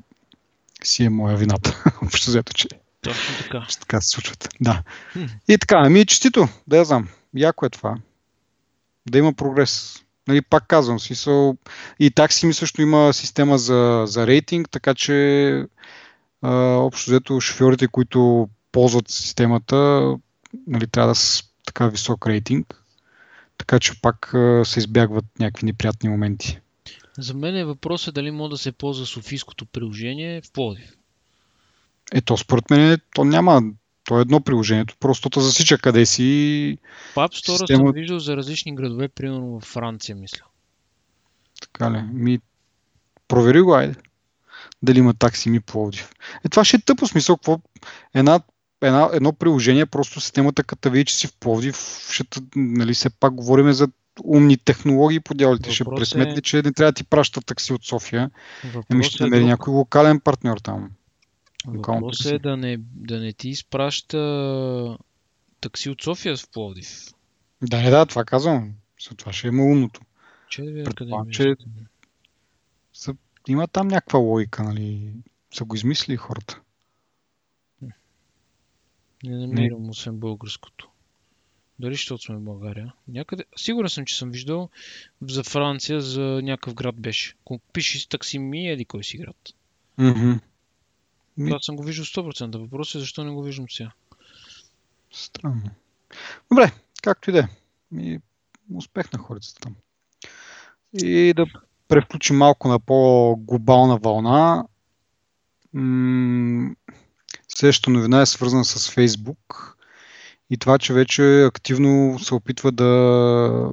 си 0.84 1.04
е 1.04 1.10
моя 1.10 1.36
вината. 1.36 1.84
Общо 2.02 2.30
взето, 2.30 2.52
че 2.52 2.68
точно 3.02 3.34
така. 3.38 3.66
Че 3.68 3.78
така 3.78 4.00
се 4.00 4.08
случват. 4.08 4.48
Да. 4.60 4.82
Хм. 5.12 5.24
И 5.48 5.58
така, 5.58 5.76
ами 5.84 6.06
честито, 6.06 6.48
да 6.66 6.76
я 6.76 6.84
знам. 6.84 7.08
Яко 7.34 7.66
е 7.66 7.70
това. 7.70 7.96
Да 9.10 9.18
има 9.18 9.32
прогрес. 9.32 10.02
Нали, 10.28 10.42
пак 10.42 10.66
казвам, 10.66 11.00
смисъл. 11.00 11.56
И 12.00 12.10
такси 12.10 12.46
ми 12.46 12.54
също 12.54 12.82
има 12.82 13.12
система 13.12 13.58
за, 13.58 14.04
за 14.06 14.26
рейтинг, 14.26 14.70
така 14.70 14.94
че 14.94 15.66
а, 16.42 16.52
общо 16.56 17.10
взето 17.10 17.40
шофьорите, 17.40 17.88
които 17.88 18.48
ползват 18.72 19.08
системата, 19.08 19.76
нали, 20.66 20.86
трябва 20.86 21.08
да 21.08 21.14
са 21.14 21.42
така 21.66 21.86
висок 21.86 22.26
рейтинг, 22.26 22.79
така 23.60 23.80
че 23.80 24.00
пак 24.00 24.28
се 24.64 24.78
избягват 24.78 25.24
някакви 25.38 25.66
неприятни 25.66 26.08
моменти. 26.08 26.60
За 27.18 27.34
мен 27.34 27.56
е 27.56 27.64
въпросът 27.64 28.14
дали 28.14 28.30
може 28.30 28.50
да 28.50 28.58
се 28.58 28.72
ползва 28.72 29.06
Софийското 29.06 29.66
приложение 29.66 30.40
в 30.42 30.52
Пловдив. 30.52 30.96
Ето, 32.12 32.36
според 32.36 32.70
мен 32.70 32.98
то 33.14 33.24
няма, 33.24 33.62
то 34.04 34.18
е 34.18 34.20
едно 34.20 34.40
приложението, 34.40 34.96
просто 35.00 35.30
то 35.30 35.40
засича 35.40 35.78
къде 35.78 36.06
си. 36.06 36.22
App 37.14 37.28
Store 37.28 37.58
Система- 37.58 37.88
съм 37.88 37.92
виждал 37.92 38.18
за 38.18 38.36
различни 38.36 38.74
градове, 38.74 39.08
примерно 39.08 39.46
във 39.46 39.62
Франция, 39.62 40.16
мисля. 40.16 40.42
Така 41.60 41.90
ли? 41.90 42.02
Ми, 42.12 42.40
провери 43.28 43.60
го, 43.60 43.74
айде. 43.74 43.94
Дали 44.82 44.98
има 44.98 45.14
такси 45.14 45.50
ми 45.50 45.60
Пловдив. 45.60 46.10
Е, 46.44 46.48
това 46.48 46.64
ще 46.64 46.76
е 46.76 46.80
тъпо 46.80 47.06
смисъл. 47.06 47.36
Какво? 47.36 47.60
Една, 48.14 48.40
една, 48.82 49.10
едно 49.12 49.32
приложение, 49.32 49.86
просто 49.86 50.20
системата, 50.20 50.64
като 50.64 50.90
види, 50.90 51.04
че 51.04 51.16
си 51.16 51.26
в 51.26 51.34
Пловдив, 51.34 51.76
ще, 52.10 52.24
нали, 52.56 52.94
все 52.94 53.10
пак 53.10 53.34
говорим 53.34 53.72
за 53.72 53.88
умни 54.24 54.56
технологии 54.56 55.20
по 55.20 55.34
дяволите. 55.34 55.72
Ще 55.72 55.84
Въпрос 55.84 55.98
е- 55.98 56.00
пресметне, 56.00 56.42
че 56.42 56.56
не 56.56 56.72
трябва 56.72 56.92
да 56.92 56.96
ти 56.96 57.04
праща 57.04 57.40
такси 57.40 57.72
от 57.72 57.84
София. 57.84 58.30
Еми 58.64 58.72
Въпросът 58.72 59.04
ще 59.04 59.22
е, 59.22 59.26
намери 59.26 59.40
друг. 59.40 59.48
някой 59.48 59.74
локален 59.74 60.20
партньор 60.20 60.58
там. 60.58 60.90
локално 61.68 62.10
такси. 62.10 62.34
е 62.34 62.38
да 62.38 62.56
не, 62.56 62.76
да 62.80 63.20
не 63.20 63.32
ти 63.32 63.48
изпраща 63.48 64.18
такси 65.60 65.90
от 65.90 66.02
София 66.02 66.36
в 66.36 66.48
Пловдив. 66.48 67.06
Да, 67.62 67.82
не, 67.82 67.90
да, 67.90 68.06
това 68.06 68.24
казвам. 68.24 68.72
За 69.08 69.16
това 69.16 69.32
ще 69.32 69.48
има 69.48 69.64
умното. 69.64 70.00
Че 70.48 70.62
да 70.62 70.84
Предполагам, 70.84 71.28
е 71.28 71.32
че- 71.32 71.56
Са, 72.92 73.14
има 73.48 73.68
там 73.68 73.88
някаква 73.88 74.18
логика, 74.18 74.62
нали? 74.62 75.12
Са 75.54 75.64
го 75.64 75.76
измислили 75.76 76.16
хората. 76.16 76.60
Не 79.24 79.36
намирам, 79.38 79.88
освен 79.90 80.16
българското. 80.16 80.90
Дали 81.78 81.94
защото 81.94 82.22
сме 82.24 82.36
в 82.36 82.40
България? 82.40 82.92
Някъде. 83.08 83.44
Сигурен 83.56 83.88
съм, 83.88 84.04
че 84.04 84.18
съм 84.18 84.30
виждал 84.30 84.68
за 85.22 85.44
Франция, 85.44 86.00
за 86.00 86.20
някакъв 86.42 86.74
град 86.74 87.00
беше. 87.00 87.34
Ако 87.40 87.60
пишеш 87.72 88.06
таксими, 88.06 88.68
еди 88.68 88.84
кой 88.84 89.04
си 89.04 89.18
град. 89.18 89.36
Ми- 91.36 91.48
Това 91.50 91.60
съм 91.60 91.76
го 91.76 91.82
виждал 91.82 92.04
100%. 92.04 92.58
Въпросът 92.58 92.94
е 92.94 93.00
защо 93.00 93.24
не 93.24 93.30
го 93.30 93.42
виждам 93.42 93.70
сега. 93.70 93.92
Странно. 95.12 95.70
Добре, 96.52 96.72
както 97.02 97.30
и 97.30 97.32
да 97.32 97.48
е. 98.00 98.18
Успех 98.74 99.12
на 99.12 99.18
хората 99.18 99.54
там. 99.60 99.76
И 100.94 101.32
да 101.36 101.46
превключим 101.88 102.36
малко 102.36 102.68
на 102.68 102.80
по-глобална 102.80 103.98
вълна. 103.98 104.64
М- 105.72 106.74
Следващата 107.56 107.90
новина 107.90 108.20
е 108.20 108.26
свързана 108.26 108.64
с 108.64 108.90
Фейсбук 108.90 109.76
и 110.50 110.56
това, 110.56 110.78
че 110.78 110.92
вече 110.92 111.44
активно 111.44 112.18
се 112.18 112.34
опитва 112.34 112.72
да, 112.72 113.72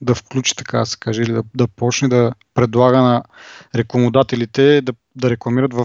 да 0.00 0.14
включи, 0.14 0.54
така 0.56 0.78
да 0.78 0.86
се 0.86 0.96
каже, 0.98 1.22
или 1.22 1.32
да, 1.32 1.42
да 1.54 1.68
почне 1.68 2.08
да 2.08 2.32
предлага 2.54 2.98
на 2.98 3.22
рекламодателите 3.74 4.80
да, 4.80 4.92
да 5.16 5.30
рекламират 5.30 5.74
в 5.74 5.84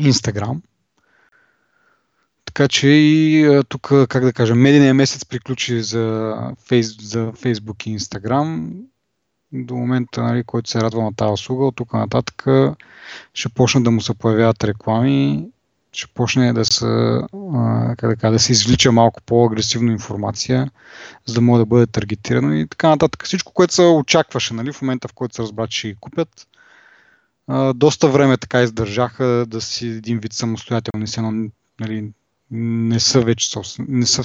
Instagram. 0.00 0.60
Така 2.44 2.68
че 2.68 2.88
и 2.88 3.60
тук, 3.68 3.92
как 4.08 4.24
да 4.24 4.32
кажа, 4.32 4.54
медийния 4.54 4.94
месец 4.94 5.24
приключи 5.24 5.82
за, 5.82 6.36
фейс, 6.68 7.08
за 7.08 7.32
Facebook 7.32 7.86
и 7.86 7.98
Instagram. 7.98 8.72
До 9.52 9.74
момента, 9.74 10.22
нали, 10.22 10.44
който 10.44 10.70
се 10.70 10.80
радва 10.80 11.02
на 11.02 11.14
тази 11.14 11.32
услуга, 11.32 11.64
от 11.64 11.76
тук 11.76 11.92
нататък 11.92 12.46
ще 13.34 13.48
почнат 13.48 13.84
да 13.84 13.90
му 13.90 14.00
се 14.00 14.14
появяват 14.14 14.64
реклами, 14.64 15.48
ще 15.96 16.06
почне 16.14 16.52
да 16.52 16.64
се, 16.64 17.20
как 17.98 18.10
да, 18.10 18.16
кажа, 18.16 18.32
да 18.32 18.38
се 18.38 18.52
извлича 18.52 18.92
малко 18.92 19.22
по-агресивно 19.22 19.92
информация, 19.92 20.70
за 21.26 21.34
да 21.34 21.40
може 21.40 21.58
да 21.58 21.66
бъде 21.66 21.86
таргетирано 21.86 22.52
и 22.52 22.68
така 22.68 22.88
нататък. 22.88 23.24
Всичко, 23.24 23.52
което 23.52 23.74
се 23.74 23.82
очакваше 23.82 24.54
нали, 24.54 24.72
в 24.72 24.82
момента, 24.82 25.08
в 25.08 25.12
който 25.12 25.34
се 25.34 25.42
разбра, 25.42 25.66
че 25.66 25.88
ги 25.88 25.96
купят. 26.00 26.48
Доста 27.74 28.08
време 28.08 28.36
така 28.36 28.62
издържаха 28.62 29.44
да 29.48 29.60
си 29.60 29.86
един 29.86 30.18
вид 30.18 30.32
самостоятелни, 30.32 31.06
едно, 31.16 31.50
нали, 31.80 32.12
не 32.50 33.00
са 33.00 33.20
вече 33.20 33.48
собствен, 33.50 33.86
не 33.88 34.06
са 34.06 34.24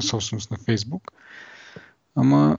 собственост 0.00 0.50
на 0.50 0.56
Фейсбук. 0.56 1.02
Ама 2.16 2.58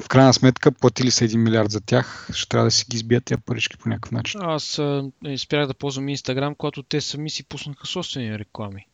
в 0.00 0.08
крайна 0.08 0.34
сметка 0.34 0.72
платили 0.72 1.10
са 1.10 1.24
1 1.24 1.36
милиард 1.36 1.70
за 1.70 1.80
тях, 1.80 2.28
ще 2.32 2.48
трябва 2.48 2.66
да 2.66 2.70
си 2.70 2.84
ги 2.88 2.96
избият 2.96 3.24
тия 3.24 3.38
парички 3.38 3.76
по 3.76 3.88
някакъв 3.88 4.12
начин. 4.12 4.40
Аз 4.42 4.78
а, 4.78 5.10
спрях 5.38 5.66
да 5.66 5.74
ползвам 5.74 6.08
Инстаграм, 6.08 6.54
когато 6.54 6.82
те 6.82 7.00
сами 7.00 7.30
си 7.30 7.44
пуснаха 7.44 7.86
собствени 7.86 8.38
реклами. 8.38 8.86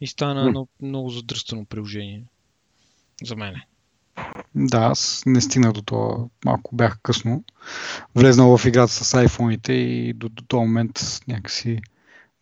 И 0.00 0.06
стана 0.06 0.46
едно 0.46 0.68
много 0.82 1.10
задръстено 1.10 1.64
приложение. 1.64 2.22
За 3.22 3.36
мен. 3.36 3.54
Да, 4.54 4.78
аз 4.78 5.22
не 5.26 5.40
стигнах 5.40 5.72
до 5.72 5.82
това, 5.82 6.16
малко 6.44 6.76
бях 6.76 6.98
късно. 7.02 7.44
Влезнал 8.14 8.58
в 8.58 8.66
играта 8.66 8.92
с 8.92 9.14
айфоните 9.14 9.72
и 9.72 10.12
до, 10.12 10.28
до 10.28 10.44
този 10.44 10.60
момент 10.60 11.22
някакси 11.28 11.80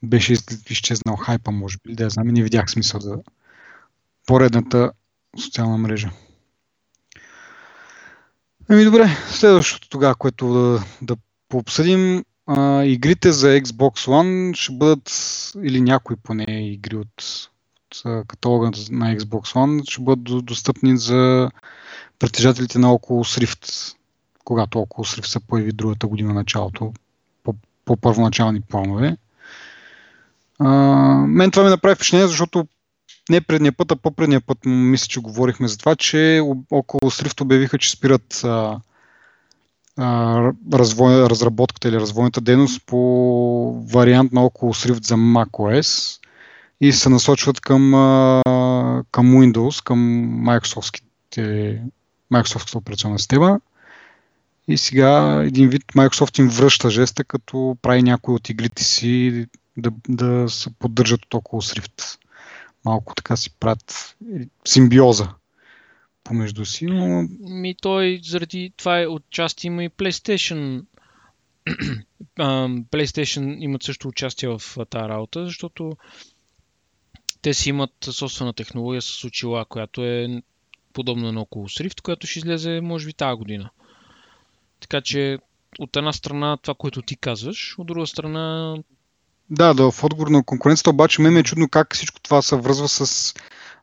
беше 0.03 0.33
из- 0.33 0.71
изчезнал 0.71 1.17
хайпа, 1.17 1.50
може 1.50 1.79
би, 1.85 1.95
да 1.95 2.11
знам, 2.11 2.29
и 2.29 2.33
не 2.33 2.43
видях 2.43 2.71
смисъл 2.71 3.00
за 3.00 3.17
поредната 4.26 4.93
социална 5.41 5.79
мрежа. 5.79 6.11
Ами 8.68 8.85
добре, 8.85 9.09
следващото 9.30 9.88
тогава, 9.88 10.14
което 10.14 10.52
да, 10.52 10.85
да 11.02 11.16
пообсъдим, 11.49 12.25
а, 12.47 12.85
игрите 12.85 13.33
за 13.33 13.47
Xbox 13.47 14.09
One 14.11 14.56
ще 14.56 14.73
бъдат, 14.73 15.11
или 15.62 15.80
някои 15.80 16.16
поне 16.16 16.47
игри 16.49 16.97
от, 16.97 17.23
от 18.04 18.26
каталога 18.26 18.66
на 18.90 19.16
Xbox 19.16 19.54
One, 19.54 19.90
ще 19.90 20.02
бъдат 20.02 20.25
до- 20.25 20.42
достъпни 20.42 20.99
за 20.99 21.50
притежателите 22.18 22.78
на 22.78 22.88
Oculus 22.88 23.44
Rift, 23.44 23.94
когато 24.44 24.78
Oculus 24.78 25.21
Rift 25.21 25.26
се 25.26 25.40
появи 25.40 25.73
другата 25.73 26.06
година 26.06 26.35
началото, 26.35 26.92
по, 27.42 27.54
по 27.85 27.97
първоначални 27.97 28.61
планове. 28.61 29.16
А, 30.59 30.68
мен 31.26 31.50
това 31.50 31.64
ми 31.64 31.71
направи 31.71 31.94
впечатление, 31.94 32.26
защото 32.26 32.66
не 33.31 33.40
предния 33.40 33.73
път, 33.73 33.93
а 33.93 33.97
по-предния 33.97 34.40
път 34.40 34.59
мисля, 34.66 35.07
че 35.09 35.21
говорихме 35.21 35.69
за 35.69 35.78
това, 35.78 35.97
че 35.97 36.40
около 36.71 37.11
Rift 37.11 37.40
обявиха, 37.40 37.78
че 37.78 37.90
спират 37.90 38.45
а, 38.45 38.81
а, 39.97 40.52
развой, 40.73 41.14
разработката 41.14 41.88
или 41.88 41.97
развойната 41.97 42.40
дейност 42.40 42.83
по 42.87 43.85
вариант 43.93 44.33
на 44.33 44.40
Oculus 44.40 44.93
Rift 44.93 45.07
за 45.07 45.14
macOS 45.14 46.21
и 46.81 46.93
се 46.93 47.09
насочват 47.09 47.61
към, 47.61 47.95
а, 47.95 48.43
към 49.11 49.26
Windows, 49.26 49.85
към 49.85 49.99
Microsoftските, 50.45 51.81
Microsoftската 52.33 52.76
операционна 52.76 53.19
система. 53.19 53.61
И 54.69 54.78
сега 54.78 55.43
един 55.47 55.69
вид 55.69 55.83
Microsoft 55.97 56.38
им 56.38 56.49
връща 56.49 56.90
жеста, 56.90 57.25
като 57.25 57.76
прави 57.83 58.02
някои 58.02 58.35
от 58.35 58.49
игрите 58.49 58.85
си 58.85 59.47
да, 59.76 59.90
да 60.09 60.49
се 60.49 60.71
поддържат 60.78 61.21
от 61.25 61.43
Oculus 61.43 61.81
Rift 61.81 62.19
малко 62.85 63.14
така 63.14 63.37
си 63.37 63.50
правят 63.50 64.17
симбиоза 64.64 65.35
помежду 66.25 66.64
си, 66.64 66.87
но 66.87 67.29
Ми 67.41 67.75
той 67.75 68.21
заради 68.23 68.73
това 68.76 69.00
е 69.00 69.07
отчасти 69.07 69.67
има 69.67 69.85
и 69.85 69.91
PlayStation. 69.91 70.85
PlayStation 72.38 73.57
имат 73.61 73.83
също 73.83 74.09
участие 74.09 74.49
в 74.49 74.62
тази 74.91 75.09
работа, 75.09 75.45
защото 75.45 75.97
те 77.43 77.55
си 77.55 77.69
имат 77.69 77.93
собствена 78.11 78.53
технология 78.53 79.03
с 79.03 79.25
очила, 79.25 79.64
която 79.64 80.05
е 80.05 80.43
подобна 80.93 81.33
на 81.33 81.41
Oculus 81.41 81.88
Rift, 81.88 82.00
която 82.00 82.26
ще 82.26 82.38
излезе 82.38 82.81
може 82.81 83.07
би 83.07 83.12
тази 83.12 83.37
година. 83.37 83.71
Така 84.81 85.00
че 85.00 85.38
от 85.79 85.97
една 85.97 86.12
страна 86.12 86.57
това, 86.57 86.75
което 86.75 87.03
ти 87.03 87.17
казваш, 87.17 87.79
от 87.79 87.87
друга 87.87 88.07
страна 88.07 88.76
да, 89.51 89.75
да, 89.75 89.91
в 89.91 90.05
отговор 90.05 90.29
на 90.29 90.45
конкуренцията, 90.45 90.91
обаче 90.91 91.23
ме 91.23 91.39
е 91.39 91.43
чудно 91.43 91.69
как 91.69 91.95
всичко 91.95 92.21
това 92.21 92.43
се 92.43 92.57
връзва 92.57 92.89
с 92.89 93.35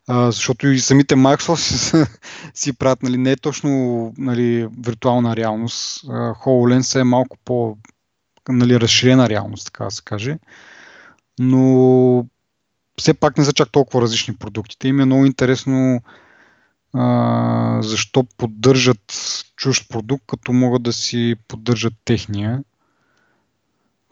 а, 0.08 0.32
защото 0.32 0.68
и 0.68 0.80
самите 0.80 1.16
Microsoft 1.16 1.56
си, 1.56 2.06
си 2.54 2.74
правят, 2.74 3.04
нали, 3.04 3.18
не 3.18 3.32
е 3.32 3.36
точно 3.36 4.14
нали, 4.18 4.68
виртуална 4.80 5.36
реалност. 5.36 6.04
А, 6.10 6.34
HoloLens 6.34 7.00
е 7.00 7.04
малко 7.04 7.38
по 7.46 7.78
нали, 8.50 8.80
разширена 8.80 9.30
реалност, 9.30 9.66
така 9.66 9.84
да 9.84 9.92
се 9.92 10.02
каже. 10.04 10.38
Но 11.40 12.26
все 12.98 13.14
пак 13.14 13.38
не 13.38 13.46
са 13.46 13.54
чак 13.54 13.72
толкова 13.72 14.02
различни 14.02 14.36
продуктите. 14.36 14.88
Им 14.88 15.00
е 15.00 15.06
много 15.06 15.26
интересно 15.26 16.02
а, 16.94 17.80
защо 17.82 18.24
поддържат 18.38 19.14
чужд 19.56 19.90
продукт, 19.90 20.24
като 20.28 20.54
могат 20.54 20.84
да 20.84 20.94
си 20.94 21.36
поддържат 21.48 21.94
техния. 22.06 22.64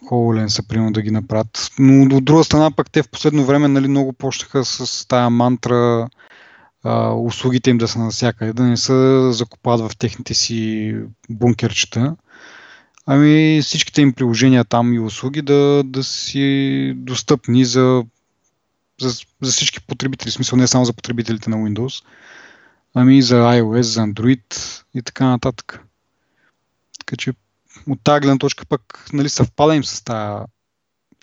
HoloLens 0.06 0.48
са 0.48 0.68
примерно 0.68 0.92
да 0.92 1.02
ги 1.02 1.12
направят. 1.12 1.72
Но 1.80 2.18
от 2.18 2.26
друга 2.26 2.44
страна 2.44 2.72
пък 2.72 2.92
те 2.92 3.04
в 3.04 3.10
последно 3.10 3.46
време 3.46 3.68
нали, 3.68 3.88
много 3.88 4.14
почнаха 4.14 4.66
с 4.66 5.08
тая 5.08 5.30
мантра 5.30 6.10
а, 6.84 7.14
услугите 7.14 7.70
им 7.70 7.78
да 7.78 7.88
са 7.88 8.00
навсякъде, 8.00 8.54
да 8.54 8.64
не 8.64 8.78
се 8.78 9.28
закопават 9.32 9.92
в 9.92 9.98
техните 9.98 10.34
си 10.34 10.96
бункерчета. 11.30 12.16
Ами 13.06 13.62
всичките 13.64 14.02
им 14.02 14.14
приложения 14.14 14.66
там 14.66 14.94
и 14.94 15.00
услуги 15.00 15.42
да, 15.42 15.84
да 15.86 16.04
си 16.04 16.94
достъпни 16.96 17.66
за, 17.66 18.06
за, 19.02 19.10
за 19.42 19.52
всички 19.52 19.82
потребители, 19.82 20.32
в 20.32 20.34
смисъл 20.34 20.58
не 20.58 20.68
само 20.68 20.86
за 20.86 20.94
потребителите 20.94 21.50
на 21.50 21.58
Windows, 21.58 22.04
ами 22.94 23.18
и 23.18 23.22
за 23.22 23.36
iOS, 23.36 23.82
за 23.82 24.02
Android 24.02 24.84
и 24.94 25.02
така 25.02 25.26
нататък. 25.26 25.82
Така 27.00 27.16
че 27.16 27.34
от 27.88 28.04
тази 28.04 28.22
гледна 28.22 28.38
точка 28.38 28.66
пък 28.66 29.10
нали, 29.14 29.30
съвпада 29.30 29.76
им 29.76 29.84
с 29.84 30.04
тази, 30.04 30.46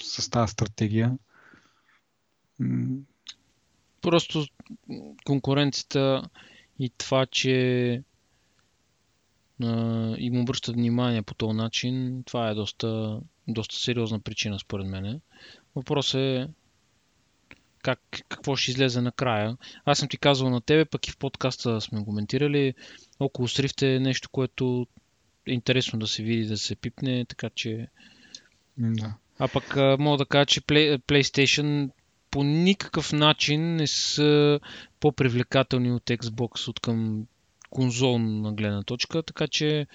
с 0.02 0.30
тази 0.30 0.52
стратегия. 0.52 1.18
Просто 4.02 4.46
конкуренцията 5.25 6.22
и 6.78 6.90
това, 6.98 7.26
че 7.26 8.02
а, 9.62 10.14
им 10.18 10.40
обръщат 10.40 10.75
внимание 10.75 11.22
по 11.22 11.34
този 11.34 11.56
начин, 11.56 12.22
това 12.26 12.48
е 12.48 12.54
доста, 12.54 13.20
доста 13.48 13.76
сериозна 13.76 14.20
причина 14.20 14.58
според 14.58 14.86
мен. 14.86 15.20
Въпросът 15.75 16.18
е 16.18 16.48
как, 17.82 18.00
какво 18.28 18.56
ще 18.56 18.70
излезе 18.70 19.00
накрая. 19.00 19.56
Аз 19.84 19.98
съм 19.98 20.08
ти 20.08 20.16
казвал 20.16 20.50
на 20.50 20.60
тебе, 20.60 20.84
пък 20.84 21.08
и 21.08 21.10
в 21.10 21.16
подкаста 21.16 21.80
сме 21.80 22.04
коментирали. 22.04 22.75
Около 23.20 23.48
Srift 23.48 23.82
е 23.82 24.00
нещо, 24.00 24.28
което 24.30 24.86
интересно 25.46 25.98
да 25.98 26.06
се 26.06 26.22
види, 26.22 26.46
да 26.46 26.58
се 26.58 26.76
пипне, 26.76 27.24
така 27.28 27.50
че... 27.50 27.88
Да. 28.78 29.14
А 29.38 29.48
пък 29.48 29.76
мога 30.00 30.18
да 30.18 30.26
кажа, 30.26 30.46
че 30.46 30.60
Play, 30.60 30.98
PlayStation 30.98 31.90
по 32.30 32.44
никакъв 32.44 33.12
начин 33.12 33.76
не 33.76 33.86
са 33.86 34.60
по-привлекателни 35.00 35.92
от 35.92 36.04
Xbox 36.04 36.68
от 36.68 36.80
към 36.80 37.26
конзолна 37.70 38.52
гледна 38.52 38.82
точка, 38.82 39.22
така 39.22 39.48
че 39.48 39.86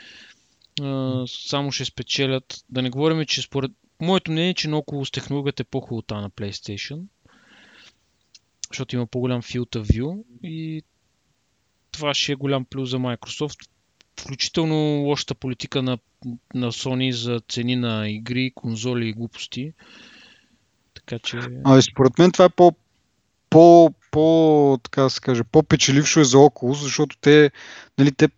а, 0.81 1.23
само 1.27 1.71
ще 1.71 1.85
спечелят. 1.85 2.63
Да 2.69 2.81
не 2.81 2.89
говорим, 2.89 3.25
че 3.25 3.41
според 3.41 3.71
моето 4.01 4.31
мнение, 4.31 4.49
е, 4.49 4.53
че 4.53 4.67
много 4.67 5.05
с 5.05 5.11
технологията 5.11 5.61
е 5.61 5.71
по-хубава 5.71 6.21
на 6.21 6.29
PlayStation, 6.29 7.03
защото 8.71 8.95
има 8.95 9.07
по-голям 9.07 9.41
field 9.41 9.77
of 9.77 9.83
view 9.83 10.23
и 10.43 10.83
това 11.91 12.13
ще 12.13 12.31
е 12.31 12.35
голям 12.35 12.65
плюс 12.65 12.89
за 12.89 12.97
Microsoft. 12.97 13.69
Включително 14.21 14.75
лошата 14.75 15.35
политика 15.35 15.81
на, 15.81 15.97
на 16.53 16.71
Sony 16.71 17.11
за 17.11 17.41
цени 17.49 17.75
на 17.75 18.09
игри, 18.09 18.51
конзоли 18.55 19.07
и 19.07 19.13
глупости. 19.13 19.73
Така 20.93 21.19
че... 21.19 21.39
А, 21.63 21.81
според 21.81 22.19
мен 22.19 22.31
това 22.31 22.45
е 22.45 22.49
по, 22.49 22.71
по, 23.49 23.93
по 24.11 24.79
така 24.83 25.09
се 25.09 25.21
каже, 25.21 25.43
по-печелившо 25.43 26.19
е 26.19 26.23
за 26.23 26.39
около, 26.39 26.73
защото 26.73 27.17
те, 27.21 27.51
нали, 27.97 28.11
те, 28.11 28.29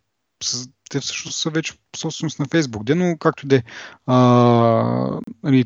те 0.90 1.00
всъщност 1.00 1.38
са 1.38 1.50
вече 1.50 1.74
собственост 1.96 2.40
на 2.40 2.46
Фейсбук, 2.46 2.84
де, 2.84 2.96
но 2.96 3.18
както 3.18 3.48
де. 3.48 3.64
А, 4.06 4.16
нали, 5.44 5.66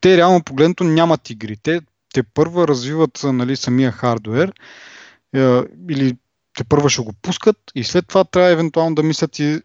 те 0.00 0.16
реално 0.16 0.42
погледнато 0.42 0.84
нямат 0.84 1.30
игри. 1.30 1.56
Те, 1.56 1.80
те 2.14 2.22
първа 2.22 2.68
развиват 2.68 3.20
нали, 3.24 3.56
самия 3.56 3.92
хардвер 3.92 4.52
или 5.90 6.16
те 6.54 6.64
първа 6.64 6.90
ще 6.90 7.02
го 7.02 7.12
пускат 7.12 7.56
и 7.74 7.84
след 7.84 8.06
това 8.06 8.24
трябва 8.24 8.50
евентуално 8.50 8.94
да 8.94 9.02
мислят 9.02 9.38
и 9.38 9.62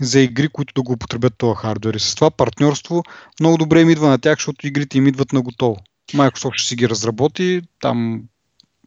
за 0.00 0.20
игри, 0.20 0.48
които 0.48 0.74
да 0.74 0.82
го 0.82 0.92
употребят 0.92 1.34
този 1.38 1.56
хардвер. 1.56 1.94
И 1.94 2.00
с 2.00 2.14
това 2.14 2.30
партньорство 2.30 3.02
много 3.40 3.56
добре 3.56 3.80
им 3.80 3.90
идва 3.90 4.08
на 4.08 4.18
тях, 4.18 4.38
защото 4.38 4.66
игрите 4.66 4.98
им 4.98 5.06
идват 5.06 5.32
на 5.32 5.42
готово. 5.42 5.76
Microsoft 6.12 6.54
ще 6.54 6.68
си 6.68 6.76
ги 6.76 6.88
разработи, 6.88 7.62
там 7.80 8.22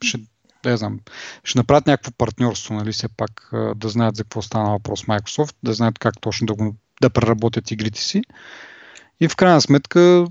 ще, 0.03 0.19
да 0.63 0.77
знам, 0.77 0.99
ще 1.43 1.59
направят 1.59 1.87
някакво 1.87 2.11
партньорство, 2.11 2.73
нали, 2.73 2.91
все 2.91 3.07
пак 3.07 3.49
да 3.75 3.89
знаят 3.89 4.15
за 4.15 4.23
какво 4.23 4.41
стана 4.41 4.69
въпрос 4.69 5.03
Microsoft, 5.03 5.55
да 5.63 5.73
знаят 5.73 5.99
как 5.99 6.21
точно 6.21 6.47
да, 6.47 6.53
го, 6.53 6.75
да 7.01 7.09
преработят 7.09 7.71
игрите 7.71 8.01
си. 8.01 8.21
И 9.19 9.27
в 9.27 9.35
крайна 9.35 9.61
сметка 9.61 10.27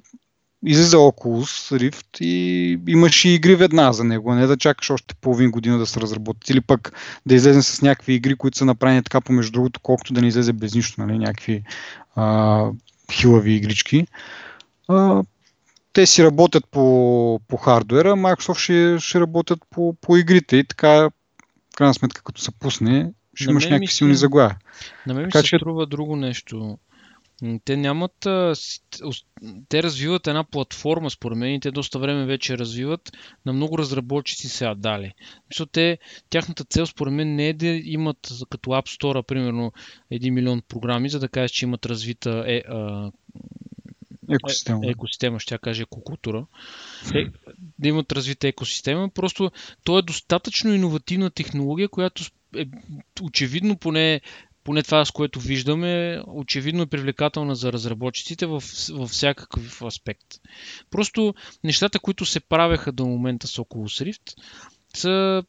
излиза 0.64 0.96
Oculus 0.96 1.78
Rift 1.78 2.20
и 2.20 2.78
имаш 2.88 3.25
и 3.25 3.28
игри 3.28 3.56
веднага 3.56 3.92
за 3.92 4.04
него, 4.04 4.34
не 4.34 4.46
да 4.46 4.56
чакаш 4.56 4.90
още 4.90 5.14
половин 5.14 5.50
година 5.50 5.78
да 5.78 5.86
се 5.86 6.00
разработят. 6.00 6.50
Или 6.50 6.60
пък 6.60 6.92
да 7.26 7.34
излезе 7.34 7.62
с 7.62 7.82
някакви 7.82 8.12
игри, 8.12 8.36
които 8.36 8.58
са 8.58 8.64
направени 8.64 9.02
така 9.02 9.20
помежду 9.20 9.52
другото, 9.52 9.80
колкото 9.80 10.12
да 10.12 10.20
не 10.20 10.28
излезе 10.28 10.52
без 10.52 10.75
нищо, 10.75 11.00
нали? 11.00 11.18
някакви 11.18 11.62
а, 12.16 12.66
хилави 13.12 13.52
игрички. 13.52 14.06
А, 14.88 15.22
те 15.92 16.06
си 16.06 16.25
работят 16.25 16.64
по, 16.70 17.40
по 17.48 17.56
хардуера, 17.56 18.12
Microsoft 18.12 18.58
ще, 18.58 18.96
ще 19.00 19.20
работят 19.20 19.58
по, 19.70 19.94
по 20.00 20.16
игрите 20.16 20.56
и 20.56 20.64
така, 20.64 20.90
в 20.90 21.10
крайна 21.76 21.94
сметка, 21.94 22.22
като 22.22 22.40
се 22.40 22.50
пусне, 22.50 23.12
ще 23.34 23.50
имаш 23.50 23.64
някакви 23.64 23.86
силни 23.86 24.14
заглави. 24.14 24.54
На 25.06 25.14
мен 25.14 25.26
ми 25.26 25.32
се 25.32 25.42
че... 25.42 25.56
струва 25.56 25.86
друго 25.86 26.16
нещо. 26.16 26.78
Те 27.64 27.76
нямат. 27.76 28.26
Те 29.69 29.83
развиват 29.83 30.26
една 30.26 30.45
платформа, 30.45 31.10
според 31.10 31.39
мен, 31.39 31.54
и 31.54 31.60
те 31.60 31.71
доста 31.71 31.99
време 31.99 32.26
вече 32.26 32.58
развиват 32.58 33.13
на 33.47 33.52
много 33.52 33.78
разработчици 33.78 34.49
сега 34.49 34.75
дали. 34.75 35.13
Защото 35.50 35.73
те, 35.73 35.99
тяхната 36.30 36.65
цел, 36.65 36.87
според 36.87 37.15
мен, 37.15 37.34
не 37.34 37.49
е 37.49 37.52
да 37.52 37.67
имат 37.67 38.28
като 38.50 38.71
App 38.71 39.00
Store, 39.00 39.23
примерно, 39.23 39.73
1 40.13 40.30
милион 40.30 40.63
програми, 40.69 41.08
за 41.08 41.21
да 41.21 41.28
кажеш, 41.28 41.50
че 41.50 41.65
имат 41.65 41.87
развита 41.87 42.45
е, 42.47 42.63
а, 42.69 43.10
екосистема. 44.30 44.87
Е, 44.87 44.91
екосистема, 44.91 45.41
ще 45.41 45.54
я 45.54 45.58
кажа 45.58 45.82
екокултура. 45.82 46.47
Е, 47.15 47.26
да 47.78 47.89
имат 47.89 48.13
развита 48.13 48.49
екосистема. 48.49 49.08
Просто 49.08 49.50
то 49.84 49.99
е 49.99 50.02
достатъчно 50.02 50.75
иновативна 50.75 51.30
технология, 51.30 51.89
която 51.89 52.25
е 52.56 52.67
очевидно 53.23 53.76
поне 53.76 54.21
поне 54.67 54.83
това, 54.83 55.05
с 55.05 55.11
което 55.11 55.41
виждаме, 55.41 56.23
очевидно 56.26 56.83
е 56.83 56.87
привлекателна 56.87 57.55
за 57.57 57.73
разработчиците 57.73 58.47
във, 58.47 58.65
във 58.91 59.11
всякакъв 59.11 59.83
аспект. 59.83 60.26
Просто 60.91 61.35
нещата, 61.65 61.99
които 61.99 62.25
се 62.25 62.41
правеха 62.41 62.93
до 62.93 63.07
момента 63.07 63.47
с 63.47 63.57
Oculus 63.57 64.13
Rift, 64.13 64.35
са 64.95 65.43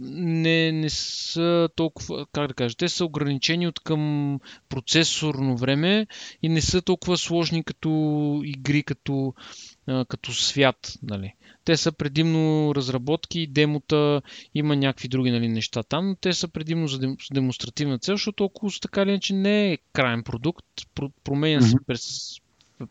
не, 0.00 0.72
не 0.72 0.90
са 0.90 1.68
толкова, 1.76 2.26
как 2.32 2.48
да 2.48 2.54
кажа, 2.54 2.76
те 2.76 2.88
са 2.88 3.04
ограничени 3.04 3.68
от 3.68 3.80
към 3.80 4.38
процесорно 4.68 5.56
време 5.56 6.06
и 6.42 6.48
не 6.48 6.60
са 6.60 6.82
толкова 6.82 7.18
сложни 7.18 7.64
като 7.64 7.90
игри, 8.44 8.82
като, 8.82 9.34
като 10.08 10.32
свят. 10.32 10.92
Нали. 11.02 11.34
Те 11.64 11.76
са 11.76 11.92
предимно 11.92 12.74
разработки, 12.74 13.46
демота, 13.46 14.22
има 14.54 14.76
някакви 14.76 15.08
други 15.08 15.30
нали, 15.30 15.48
неща 15.48 15.82
там, 15.82 16.08
но 16.08 16.14
те 16.14 16.32
са 16.32 16.48
предимно 16.48 16.88
за 16.88 16.98
демонстративна 17.32 17.98
цел, 17.98 18.14
защото 18.14 18.44
около 18.44 18.70
така 18.82 19.02
или 19.02 19.10
иначе 19.10 19.34
не 19.34 19.72
е 19.72 19.78
крайен 19.92 20.22
продукт, 20.22 20.66
променя 21.24 21.60
се 21.60 21.76
през 21.86 22.36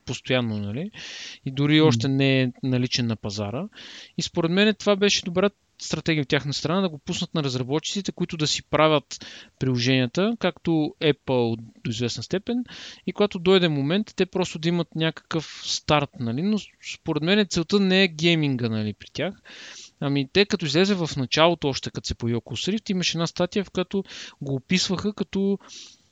постоянно, 0.05 0.57
нали? 0.57 0.91
И 1.45 1.51
дори 1.51 1.81
още 1.81 2.07
не 2.07 2.41
е 2.41 2.51
наличен 2.63 3.07
на 3.07 3.15
пазара. 3.15 3.67
И 4.17 4.21
според 4.21 4.51
мен 4.51 4.75
това 4.75 4.95
беше 4.95 5.25
добра 5.25 5.49
стратегия 5.81 6.21
от 6.21 6.27
тяхна 6.27 6.53
страна 6.53 6.81
да 6.81 6.89
го 6.89 6.97
пуснат 6.97 7.33
на 7.33 7.43
разработчиците, 7.43 8.11
които 8.11 8.37
да 8.37 8.47
си 8.47 8.63
правят 8.63 9.25
приложенията, 9.59 10.35
както 10.39 10.71
Apple 11.01 11.57
до 11.83 11.89
известна 11.89 12.23
степен. 12.23 12.63
И 13.07 13.13
когато 13.13 13.39
дойде 13.39 13.69
момент, 13.69 14.13
те 14.15 14.25
просто 14.25 14.59
да 14.59 14.69
имат 14.69 14.95
някакъв 14.95 15.61
старт. 15.65 16.09
Нали? 16.19 16.41
Но 16.41 16.57
според 16.93 17.23
мен 17.23 17.47
целта 17.49 17.79
не 17.79 18.03
е 18.03 18.07
гейминга 18.07 18.69
нали, 18.69 18.93
при 18.93 19.07
тях. 19.13 19.33
Ами 19.99 20.29
те 20.33 20.45
като 20.45 20.65
излезе 20.65 20.95
в 20.95 21.09
началото, 21.17 21.67
още 21.67 21.91
като 21.91 22.07
се 22.07 22.15
появи 22.15 22.39
Oculus 22.39 22.77
Rift, 22.77 22.91
имаше 22.91 23.17
една 23.17 23.27
статия, 23.27 23.63
в 23.63 23.71
която 23.71 24.03
го 24.41 24.55
описваха 24.55 25.13
като 25.13 25.59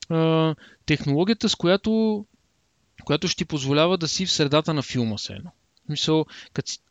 а, 0.10 0.56
технологията, 0.86 1.50
с 1.50 1.56
която, 1.56 2.26
която 3.08 3.28
ще 3.28 3.38
ти 3.38 3.46
позволява 3.46 3.98
да 3.98 4.08
си 4.08 4.26
в 4.26 4.32
средата 4.32 4.74
на 4.74 4.82
филма 4.82 5.17
се 5.17 5.34
едно. 5.34 5.52
Мисъл, 5.89 6.26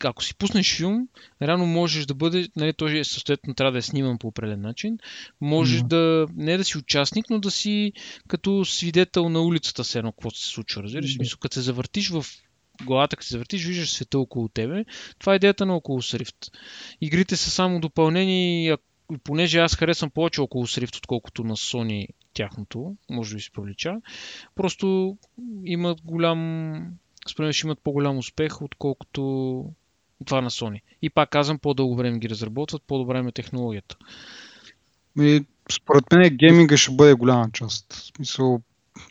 ако 0.05 0.25
си 0.25 0.35
пуснеш 0.35 0.77
филм, 0.77 1.09
реално 1.43 1.67
можеш 1.67 2.07
да 2.07 2.15
бъде, 2.15 2.49
нали, 2.57 2.73
той 2.73 2.99
е 2.99 3.05
съответно 3.05 3.55
трябва 3.55 3.73
да 3.73 3.79
е 3.79 3.83
сниман 3.83 4.19
по 4.19 4.29
определен 4.29 4.61
начин, 4.61 4.99
можеш 5.41 5.81
mm-hmm. 5.81 5.87
да, 5.87 6.27
не 6.37 6.57
да 6.57 6.65
си 6.65 6.79
участник, 6.79 7.31
но 7.31 7.39
да 7.39 7.51
си 7.51 7.93
като 8.29 8.65
свидетел 8.65 9.29
на 9.29 9.41
улицата 9.41 9.85
се 9.85 9.99
едно, 9.99 10.13
какво 10.13 10.31
се 10.31 10.47
случва, 10.47 10.83
разбираш? 10.83 11.15
Mm-hmm. 11.15 11.21
Мисъл, 11.21 11.39
като 11.39 11.55
се 11.55 11.61
завъртиш 11.61 12.11
в 12.11 12.27
главата, 12.85 13.17
като 13.17 13.27
се 13.27 13.33
завъртиш, 13.33 13.65
виждаш 13.65 13.91
света 13.91 14.19
около 14.19 14.49
тебе. 14.49 14.85
Това 15.19 15.33
е 15.33 15.37
идеята 15.37 15.67
на 15.67 15.77
около 15.77 16.03
Rift. 16.03 16.51
Игрите 17.01 17.37
са 17.37 17.51
само 17.51 17.81
допълнени, 17.81 18.77
понеже 19.25 19.59
аз 19.59 19.77
харесвам 19.77 20.11
повече 20.11 20.41
около 20.41 20.67
Rift, 20.67 20.97
отколкото 20.97 21.45
на 21.45 21.57
Sony 21.57 22.09
тяхното, 22.35 22.97
може 23.11 23.35
ви 23.35 23.41
се 23.41 23.51
привлеча. 23.51 23.95
Просто 24.55 25.17
има 25.65 25.97
голям 26.05 26.81
според 27.29 27.55
ще 27.55 27.67
имат 27.67 27.79
по-голям 27.81 28.19
успех, 28.19 28.63
отколкото 28.63 29.65
това 30.25 30.41
на 30.41 30.51
Sony. 30.51 30.81
И 31.03 31.11
пак 31.11 31.31
казвам, 31.31 31.59
по-дълго 31.59 31.97
време 31.97 32.19
ги 32.19 32.29
разработват, 32.29 32.83
по-добре 32.87 33.19
е 33.19 33.33
технологията. 33.33 33.97
И, 35.21 35.45
според 35.73 36.05
мен 36.13 36.37
гейминга 36.37 36.77
ще 36.77 36.93
бъде 36.93 37.15
голяма 37.15 37.51
част. 37.53 37.93
В 37.93 38.03
смисъл, 38.17 38.61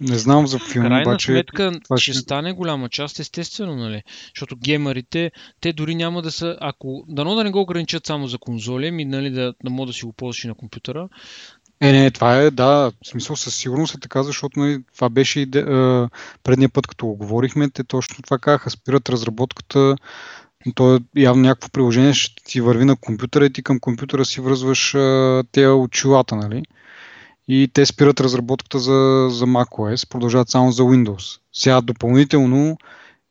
не 0.02 0.17
знам 0.17 0.48
за 0.48 0.60
филм, 0.60 0.86
Крайна 0.86 1.10
обаче... 1.10 1.26
сметка 1.26 1.71
това 1.84 1.98
ще... 1.98 2.12
ще 2.12 2.21
стане 2.21 2.54
голяма 2.54 2.89
част, 2.89 3.19
естествено, 3.19 3.76
нали? 3.76 4.04
Защото 4.36 4.56
геймерите, 4.56 5.32
те 5.62 5.74
дори 5.74 5.95
няма 5.95 6.21
да 6.21 6.32
са, 6.32 6.58
ако, 6.62 7.04
дано 7.08 7.36
да 7.36 7.43
не 7.43 7.52
го 7.52 7.62
ограничат 7.62 8.06
само 8.06 8.28
за 8.28 8.38
конзоли, 8.38 8.91
ми, 8.91 9.06
нали, 9.06 9.30
да, 9.30 9.54
да 9.63 9.69
мога 9.69 9.88
да 9.88 9.93
си 9.93 10.06
го 10.06 10.13
ползваш 10.13 10.43
и 10.43 10.48
на 10.48 10.56
компютъра, 10.56 11.10
е, 11.82 11.91
не, 11.91 12.12
това 12.12 12.38
е, 12.38 12.52
да, 12.52 12.91
в 13.04 13.08
смисъл 13.08 13.36
със 13.36 13.56
сигурност 13.56 13.95
е 13.95 14.00
така, 14.00 14.24
защото 14.24 14.60
нали, 14.60 14.84
това 14.95 15.10
беше 15.10 15.39
и 15.39 15.43
е, 15.43 15.48
предния 16.43 16.69
път, 16.69 16.88
като 16.88 17.06
го 17.06 17.15
говорихме, 17.15 17.69
те 17.69 17.84
точно 17.84 18.24
това 18.24 18.38
казаха, 18.38 18.69
спират 18.69 19.10
разработката, 19.10 19.95
то 20.76 20.95
е 20.95 21.00
явно 21.15 21.41
някакво 21.41 21.69
приложение 21.69 22.13
ще 22.13 22.43
ти 22.43 22.62
върви 22.62 22.86
на 22.86 22.95
компютъра 22.95 23.45
и 23.45 23.54
ти 23.54 23.63
към 23.63 23.80
компютъра 23.80 24.26
си 24.26 24.41
връзваш 24.41 24.93
е, 24.93 25.41
тези 25.52 25.67
очилата, 25.67 26.36
нали? 26.36 26.63
И 27.48 27.70
те 27.74 27.86
спират 27.86 28.20
разработката 28.20 28.80
за, 28.80 29.28
за 29.32 29.46
macOS, 29.46 30.10
продължават 30.10 30.50
само 30.50 30.72
за 30.72 30.84
Windows. 30.84 31.40
Сега 31.54 31.82
допълнително 31.82 32.78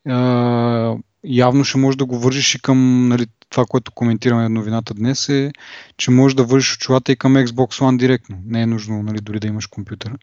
а, 0.08 0.96
явно 1.24 1.64
ще 1.64 1.78
можеш 1.78 1.96
да 1.96 2.04
го 2.04 2.18
вържиш 2.18 2.54
и 2.54 2.62
към 2.62 3.08
нали, 3.08 3.26
това, 3.50 3.64
което 3.66 3.92
коментираме 3.92 4.48
новината 4.48 4.94
днес 4.94 5.28
е, 5.28 5.52
че 5.96 6.10
можеш 6.10 6.34
да 6.34 6.44
вържиш 6.44 6.74
очилата 6.74 7.12
и 7.12 7.16
към 7.16 7.34
Xbox 7.34 7.80
One 7.80 7.96
директно. 7.96 8.38
Не 8.44 8.62
е 8.62 8.66
нужно 8.66 9.02
нали, 9.02 9.20
дори 9.20 9.40
да 9.40 9.46
имаш 9.46 9.66
компютъра. 9.66 10.14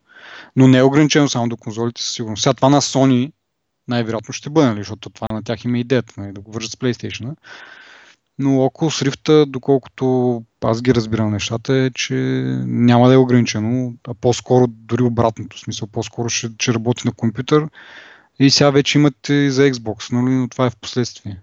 Но 0.55 0.67
не 0.67 0.77
е 0.77 0.83
ограничено 0.83 1.29
само 1.29 1.49
до 1.49 1.57
конзолите 1.57 2.01
със 2.01 2.13
сигурност. 2.13 2.43
Сега 2.43 2.53
това 2.53 2.69
на 2.69 2.81
Sony 2.81 3.31
най-вероятно 3.87 4.33
ще 4.33 4.49
бъде, 4.49 4.67
нали, 4.67 4.79
защото 4.79 5.09
това 5.09 5.27
на 5.31 5.43
тях 5.43 5.65
има 5.65 5.79
идеята, 5.79 6.13
нали, 6.17 6.33
да 6.33 6.41
го 6.41 6.51
вържат 6.51 6.71
с 6.71 6.75
PlayStation. 6.75 7.35
Но 8.39 8.49
Oculus 8.49 9.09
Rift, 9.09 9.45
доколкото 9.45 10.43
аз 10.61 10.81
ги 10.81 10.95
разбирам 10.95 11.31
нещата, 11.31 11.73
е, 11.73 11.89
че 11.89 12.13
няма 12.65 13.07
да 13.07 13.13
е 13.13 13.17
ограничено, 13.17 13.93
а 14.07 14.13
по-скоро 14.13 14.67
дори 14.67 15.03
обратното 15.03 15.59
смисъл. 15.59 15.87
По-скоро 15.87 16.29
ще, 16.29 16.49
ще 16.59 16.73
работи 16.73 17.07
на 17.07 17.13
компютър 17.13 17.67
и 18.39 18.49
сега 18.49 18.69
вече 18.69 18.97
имате 18.97 19.33
и 19.33 19.51
за 19.51 19.61
Xbox, 19.61 20.11
нали, 20.11 20.35
но 20.35 20.47
това 20.47 20.65
е 20.65 20.69
в 20.69 20.77
последствие. 20.77 21.41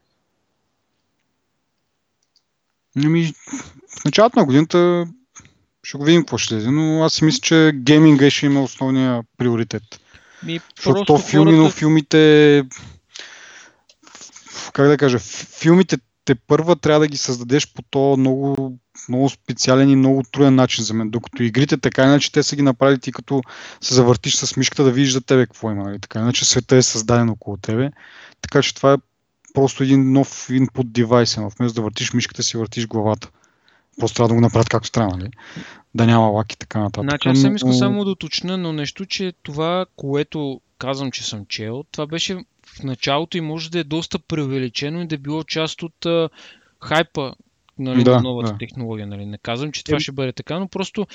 Ами, 3.05 3.33
в 4.01 4.05
началото 4.05 4.38
на 4.38 4.44
годината 4.44 5.07
ще 5.83 5.98
го 5.98 6.05
видим 6.05 6.20
какво 6.20 6.38
ще 6.38 6.55
лезе, 6.55 6.70
но 6.70 7.05
аз 7.05 7.12
си 7.12 7.24
мисля, 7.24 7.40
че 7.40 7.72
гейминга 7.74 8.31
ще 8.31 8.46
има 8.46 8.62
основния 8.62 9.22
приоритет. 9.37 9.83
Ми, 10.42 10.61
Защото 10.77 11.05
то 11.05 11.18
филми, 11.18 11.44
хората... 11.44 11.62
но 11.62 11.70
филмите... 11.70 12.64
Как 14.72 14.87
да 14.87 14.96
кажа, 14.96 15.18
филмите 15.18 15.98
те 16.29 16.35
първа 16.35 16.77
трябва 16.77 17.01
да 17.01 17.07
ги 17.07 17.17
създадеш 17.17 17.73
по 17.73 17.83
то 17.83 18.17
много, 18.19 18.79
много 19.09 19.29
специален 19.29 19.91
и 19.91 19.97
много 19.97 20.23
труден 20.33 20.55
начин 20.55 20.85
за 20.85 20.95
мен. 20.95 21.11
Докато 21.11 21.43
игрите 21.43 21.77
така 21.79 22.05
иначе 22.05 22.33
те 22.33 22.43
са 22.43 22.57
ги 22.57 22.62
направили 22.62 23.01
ти 23.01 23.12
като 23.12 23.43
се 23.81 23.95
завъртиш 23.95 24.35
с 24.37 24.57
мишката 24.57 24.85
да 24.85 24.91
видиш 24.91 25.12
за 25.12 25.21
тебе 25.21 25.47
какво 25.47 25.71
има. 25.71 25.85
Нали? 25.85 26.01
Така 26.01 26.19
иначе 26.19 26.45
света 26.45 26.77
е 26.77 26.83
създаден 26.83 27.29
около 27.29 27.57
тебе. 27.57 27.91
Така 28.41 28.62
че 28.62 28.75
това 28.75 28.93
е 28.93 28.97
просто 29.55 29.83
един 29.83 30.12
нов 30.12 30.49
input 30.49 30.85
девайс. 30.85 31.35
Вместо 31.59 31.75
да 31.75 31.83
въртиш 31.83 32.12
мишката 32.12 32.43
си, 32.43 32.57
въртиш 32.57 32.87
главата. 32.87 33.31
Просто 33.99 34.17
трябва 34.17 34.29
да 34.29 34.35
го 34.35 34.41
направят 34.41 34.69
както 34.69 34.91
трябва, 34.91 35.17
нали? 35.17 35.31
Да 35.95 36.07
няма 36.07 36.27
лак 36.27 36.53
и 36.53 36.59
така 36.59 36.79
нататък. 36.79 37.11
Значи, 37.11 37.29
аз 37.29 37.41
съм 37.41 37.57
искал 37.57 37.73
само 37.73 38.05
да 38.05 38.11
уточня, 38.11 38.57
но 38.57 38.73
нещо, 38.73 39.07
че 39.07 39.33
това, 39.43 39.87
което 39.97 40.61
казвам, 40.79 41.11
че 41.11 41.25
съм 41.25 41.47
чел, 41.47 41.85
това 41.93 42.07
беше 42.07 42.35
в 42.67 42.83
началото 42.83 43.38
и 43.38 43.41
може 43.41 43.71
да 43.71 43.79
е 43.79 43.85
доста 43.85 44.19
преувеличено 44.19 45.03
и 45.03 45.07
да 45.07 45.14
е 45.14 45.19
било 45.19 45.45
част 45.45 45.83
от 45.83 46.07
а, 46.07 46.29
хайпа 46.81 47.35
нали, 47.79 48.05
да, 48.05 48.14
на 48.14 48.23
новата 48.23 48.53
да. 48.53 48.59
технология. 48.59 49.07
Нали. 49.07 49.27
Не 49.27 49.38
казвам, 49.38 49.73
че 49.73 49.85
това 49.85 49.97
е... 49.97 50.01
ще 50.01 50.12
бъде 50.12 50.33
така, 50.33 50.59
но 50.59 50.69
просто 50.69 51.07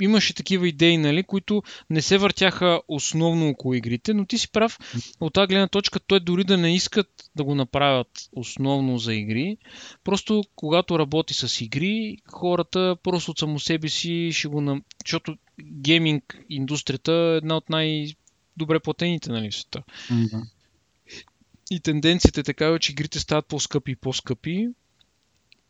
имаше 0.00 0.34
такива 0.34 0.68
идеи, 0.68 0.98
нали, 0.98 1.22
които 1.22 1.62
не 1.90 2.02
се 2.02 2.18
въртяха 2.18 2.80
основно 2.88 3.48
около 3.48 3.74
игрите, 3.74 4.14
но 4.14 4.26
ти 4.26 4.38
си 4.38 4.52
прав, 4.52 4.78
от 5.20 5.32
тази 5.32 5.46
гледна 5.46 5.68
точка 5.68 6.00
той 6.00 6.20
дори 6.20 6.44
да 6.44 6.56
не 6.56 6.74
искат 6.74 7.08
да 7.36 7.44
го 7.44 7.54
направят 7.54 8.08
основно 8.32 8.98
за 8.98 9.14
игри, 9.14 9.56
просто 10.04 10.44
когато 10.56 10.98
работи 10.98 11.34
с 11.34 11.60
игри, 11.60 12.16
хората 12.32 12.96
просто 13.02 13.30
от 13.30 13.38
само 13.38 13.58
себе 13.58 13.88
си 13.88 14.30
ще 14.32 14.48
го... 14.48 14.80
Защото 15.04 15.36
гейминг 15.62 16.38
индустрията 16.48 17.12
е 17.12 17.36
една 17.36 17.56
от 17.56 17.70
най-добре 18.56 18.80
платените 18.80 19.30
нали, 19.30 19.52
света. 19.52 19.82
Mm-hmm. 19.88 20.42
И 21.70 21.80
тенденцията 21.80 22.40
е 22.40 22.44
такава, 22.44 22.78
че 22.78 22.92
игрите 22.92 23.20
стават 23.20 23.46
по-скъпи 23.46 23.92
и 23.92 23.96
по-скъпи, 23.96 24.68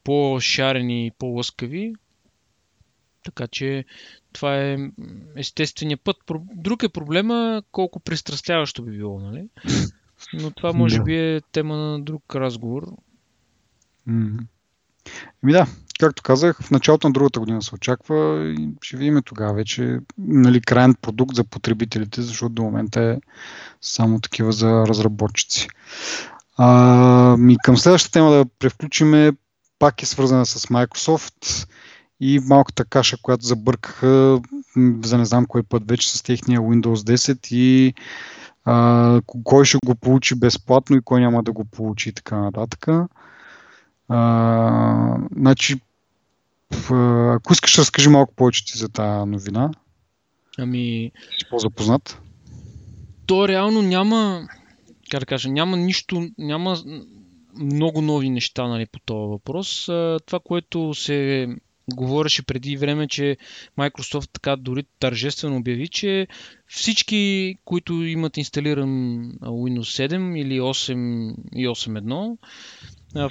по-шарени 0.04 1.06
и 1.06 1.10
по-лъскави. 1.10 1.94
Така 3.24 3.46
че 3.46 3.84
това 4.32 4.56
е 4.56 4.76
естествения 5.36 5.98
път. 5.98 6.16
Друг 6.54 6.82
е 6.82 6.88
проблема 6.88 7.62
колко 7.72 8.00
пристрастяващо 8.00 8.82
би 8.82 8.90
било, 8.90 9.20
нали? 9.20 9.48
Но 10.32 10.50
това 10.50 10.72
може 10.72 11.02
би 11.02 11.16
е 11.16 11.40
тема 11.52 11.76
на 11.76 12.00
друг 12.00 12.34
разговор. 12.34 12.96
Ами 15.42 15.52
да, 15.52 15.66
както 16.00 16.22
казах, 16.22 16.62
в 16.62 16.70
началото 16.70 17.08
на 17.08 17.12
другата 17.12 17.40
година 17.40 17.62
се 17.62 17.74
очаква 17.74 18.44
и 18.58 18.68
ще 18.82 18.96
видим 18.96 19.22
тогава 19.24 19.54
вече 19.54 19.98
нали, 20.18 20.60
крайен 20.60 20.94
продукт 20.94 21.36
за 21.36 21.44
потребителите, 21.44 22.22
защото 22.22 22.54
до 22.54 22.62
момента 22.62 23.02
е 23.02 23.16
само 23.80 24.20
такива 24.20 24.52
за 24.52 24.86
разработчици. 24.86 25.68
А, 26.56 27.36
ми 27.38 27.56
към 27.64 27.76
следващата 27.76 28.12
тема 28.12 28.30
да 28.30 28.44
превключиме 28.58 29.32
пак 29.78 30.02
е 30.02 30.06
свързана 30.06 30.46
с 30.46 30.66
Microsoft 30.66 31.68
и 32.20 32.40
малката 32.44 32.84
каша, 32.84 33.16
която 33.22 33.46
забъркаха 33.46 34.40
за 35.02 35.18
не 35.18 35.24
знам 35.24 35.46
кой 35.46 35.62
път 35.62 35.88
вече 35.88 36.18
с 36.18 36.22
техния 36.22 36.60
Windows 36.60 37.16
10 37.16 37.54
и 37.54 37.94
а, 38.64 39.20
кой 39.44 39.64
ще 39.64 39.78
го 39.86 39.94
получи 39.94 40.34
безплатно 40.34 40.96
и 40.96 41.02
кой 41.04 41.20
няма 41.20 41.42
да 41.42 41.52
го 41.52 41.64
получи 41.64 42.08
и 42.08 42.12
така 42.12 42.36
нататък. 42.36 42.88
А, 44.08 45.16
значи, 45.36 45.80
ако 47.34 47.52
искаш, 47.52 47.78
разкажи 47.78 48.08
малко 48.08 48.34
повече 48.34 48.64
ти 48.64 48.78
за 48.78 48.88
тази 48.88 49.30
новина. 49.30 49.70
Ами... 50.58 51.12
Си 51.38 51.44
по-запознат. 51.50 52.20
То 53.26 53.48
реално 53.48 53.82
няма, 53.82 54.48
как 55.10 55.20
да 55.20 55.26
кажа, 55.26 55.48
няма 55.48 55.76
нищо, 55.76 56.28
няма 56.38 56.76
много 57.54 58.00
нови 58.00 58.30
неща 58.30 58.68
нали, 58.68 58.86
по 58.86 58.98
този 58.98 59.30
въпрос. 59.30 59.84
Това, 60.26 60.40
което 60.44 60.94
се 60.94 61.48
говореше 61.94 62.42
преди 62.42 62.76
време, 62.76 63.08
че 63.08 63.36
Microsoft 63.78 64.30
така 64.32 64.56
дори 64.56 64.84
тържествено 64.98 65.56
обяви, 65.56 65.88
че 65.88 66.26
всички, 66.66 67.54
които 67.64 67.92
имат 67.92 68.36
инсталиран 68.36 68.88
Windows 69.42 70.08
7 70.08 70.38
или 70.38 70.60
8 70.60 71.34
и 71.54 71.68
8.1, 71.68 72.36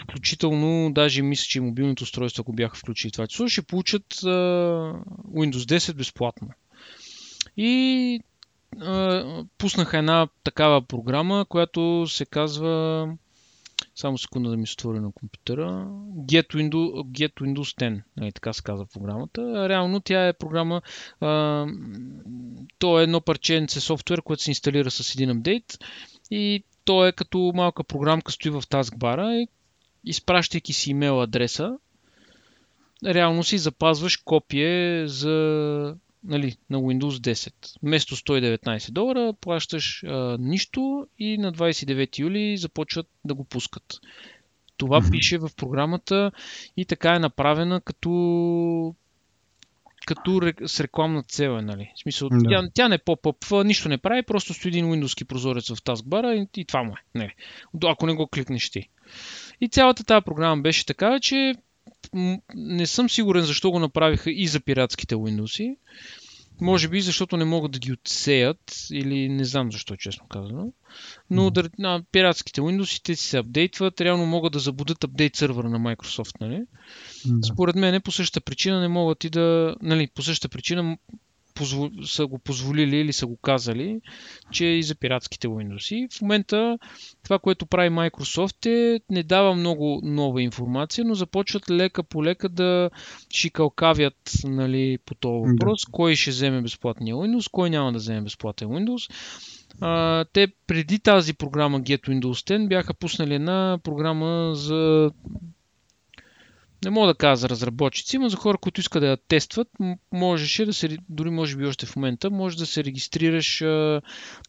включително 0.03 0.93
даже 0.93 1.21
мисля, 1.21 1.43
че 1.43 1.57
и 1.57 1.61
мобилните 1.61 2.03
устройства, 2.03 2.41
ако 2.41 2.53
бяха 2.53 2.75
включили 2.75 3.11
това 3.11 3.27
число, 3.27 3.47
ще 3.47 3.61
получат 3.61 4.13
Windows 5.33 5.77
10 5.77 5.93
безплатно. 5.93 6.47
И 7.57 8.19
пуснаха 9.57 9.97
една 9.97 10.27
такава 10.43 10.81
програма, 10.81 11.45
която 11.49 12.05
се 12.07 12.25
казва 12.25 13.07
само 13.95 14.17
секунда 14.17 14.49
да 14.49 14.57
ми 14.57 14.67
се 14.67 14.73
отвори 14.73 14.99
на 14.99 15.11
компютъра. 15.11 15.87
Get 16.15 16.53
Windows, 16.53 17.03
Get 17.03 17.33
Windows 17.33 17.79
10, 17.79 18.01
нали, 18.17 18.31
така 18.31 18.53
се 18.53 18.63
казва 18.63 18.85
програмата. 18.93 19.69
Реално 19.69 19.99
тя 19.99 20.27
е 20.27 20.33
програма, 20.33 20.81
а, 21.21 21.65
то 22.79 22.99
е 22.99 23.03
едно 23.03 23.21
парченце 23.21 23.79
софтуер, 23.79 24.21
което 24.21 24.43
се 24.43 24.51
инсталира 24.51 24.91
с 24.91 25.15
един 25.15 25.29
апдейт 25.29 25.77
и 26.31 26.63
то 26.85 27.07
е 27.07 27.11
като 27.11 27.51
малка 27.55 27.83
програмка 27.83 28.31
стои 28.31 28.51
в 28.51 28.63
таскбара 28.69 29.35
и 29.35 29.47
изпращайки 30.05 30.73
си 30.73 30.91
имейл 30.91 31.21
адреса, 31.21 31.77
реално 33.05 33.43
си 33.43 33.57
запазваш 33.57 34.17
копие 34.17 35.07
за 35.07 35.95
нали, 36.23 36.55
на 36.69 36.77
Windows 36.77 37.33
10. 37.33 37.53
Вместо 37.83 38.15
119 38.15 38.91
долара 38.91 39.33
плащаш 39.41 40.03
а, 40.03 40.37
нищо 40.39 41.07
и 41.19 41.37
на 41.37 41.53
29 41.53 42.19
юли 42.19 42.57
започват 42.57 43.07
да 43.25 43.33
го 43.33 43.43
пускат. 43.43 43.99
Това 44.77 45.01
mm-hmm. 45.01 45.11
пише 45.11 45.37
в 45.37 45.49
програмата 45.57 46.31
и 46.77 46.85
така 46.85 47.15
е 47.15 47.19
направена 47.19 47.81
като 47.81 48.95
като 50.05 50.41
с 50.65 50.79
рекламна 50.79 51.23
цел 51.23 51.57
е, 51.59 51.61
нали? 51.61 51.91
В 51.95 51.99
смисъл, 51.99 52.29
да. 52.29 52.49
тя, 52.49 52.69
тя 52.73 52.87
не 52.87 52.97
поп-ъпва, 52.97 53.63
нищо 53.63 53.89
не 53.89 53.97
прави, 53.97 54.23
просто 54.23 54.53
стои 54.53 54.69
един 54.69 54.85
Windows 54.85 55.25
прозорец 55.25 55.73
в 55.73 55.83
таскбара 55.83 56.35
и, 56.35 56.47
и 56.57 56.65
това 56.65 56.83
му 56.83 56.93
е. 56.93 57.17
Не. 57.19 57.35
Ако 57.83 58.07
не 58.07 58.13
го 58.13 58.27
кликнеш 58.27 58.69
ти. 58.69 58.89
И 59.61 59.69
цялата 59.69 60.03
тази 60.03 60.25
програма 60.25 60.61
беше 60.61 60.85
така, 60.85 61.19
че 61.19 61.53
не 62.55 62.87
съм 62.87 63.09
сигурен 63.09 63.43
защо 63.43 63.71
го 63.71 63.79
направиха 63.79 64.31
и 64.31 64.47
за 64.47 64.59
пиратските 64.59 65.15
Windows. 65.15 65.75
Може 66.61 66.87
би 66.87 67.01
защото 67.01 67.37
не 67.37 67.45
могат 67.45 67.71
да 67.71 67.79
ги 67.79 67.93
отсеят 67.93 68.75
или 68.91 69.29
не 69.29 69.45
знам 69.45 69.71
защо, 69.71 69.95
честно 69.95 70.27
казано. 70.27 70.73
Но 71.29 71.49
mm-hmm. 71.49 71.69
на 71.79 72.03
пиратските 72.11 72.61
Windows 72.61 73.03
те 73.03 73.15
си 73.15 73.27
се 73.27 73.37
апдейтват, 73.37 74.01
реално 74.01 74.25
могат 74.25 74.53
да 74.53 74.59
забудат 74.59 75.03
апдейт 75.03 75.35
сървъра 75.35 75.69
на 75.69 75.79
Microsoft, 75.79 76.41
нали? 76.41 76.61
Mm-hmm. 76.61 77.53
Според 77.53 77.75
мен 77.75 78.01
по 78.01 78.11
същата 78.11 78.41
причина 78.41 78.79
не 78.79 78.87
могат 78.87 79.23
и 79.23 79.29
да... 79.29 79.75
Нали, 79.81 80.07
по 80.15 80.21
същата 80.21 80.49
причина 80.49 80.97
позвол... 81.59 81.89
са 82.05 82.27
го 82.27 82.39
позволили 82.39 82.97
или 82.97 83.13
са 83.13 83.27
го 83.27 83.37
казали, 83.37 84.01
че 84.51 84.65
и 84.65 84.83
за 84.83 84.95
пиратските 84.95 85.47
Windows. 85.47 86.17
В 86.17 86.21
момента 86.21 86.77
това, 87.23 87.39
което 87.39 87.65
прави 87.65 87.89
Microsoft 87.89 88.65
е 88.65 89.01
не 89.09 89.23
дава 89.23 89.55
много 89.55 90.01
нова 90.03 90.41
информация, 90.41 91.05
но 91.05 91.15
започват 91.15 91.69
лека 91.69 92.03
по 92.03 92.23
лека 92.23 92.49
да 92.49 92.89
шикалкавят 93.33 94.31
нали, 94.43 94.97
по 95.05 95.15
този 95.15 95.51
въпрос, 95.51 95.85
да. 95.85 95.91
кой 95.91 96.15
ще 96.15 96.31
вземе 96.31 96.61
безплатния 96.61 97.15
Windows, 97.15 97.51
кой 97.51 97.69
няма 97.69 97.91
да 97.91 97.97
вземе 97.97 98.21
безплатен 98.21 98.67
Windows. 98.67 99.11
А, 99.81 100.25
те 100.33 100.47
преди 100.67 100.99
тази 100.99 101.33
програма 101.33 101.81
Get 101.81 102.07
Windows 102.07 102.57
10 102.57 102.67
бяха 102.67 102.93
пуснали 102.93 103.35
една 103.35 103.79
програма 103.83 104.51
за 104.55 105.11
не 106.85 106.89
мога 106.89 107.07
да 107.07 107.15
кажа 107.15 107.35
за 107.35 107.49
разработчици, 107.49 108.17
но 108.17 108.29
за 108.29 108.37
хора, 108.37 108.57
които 108.57 108.79
искат 108.79 109.01
да 109.01 109.07
я 109.07 109.17
тестват, 109.17 109.67
можеше 110.11 110.65
да 110.65 110.73
се, 110.73 110.97
дори 111.09 111.29
може 111.29 111.57
би 111.57 111.65
още 111.65 111.85
в 111.85 111.95
момента, 111.95 112.29
може 112.29 112.57
да 112.57 112.65
се 112.65 112.83
регистрираш 112.83 113.61
на 113.61 114.01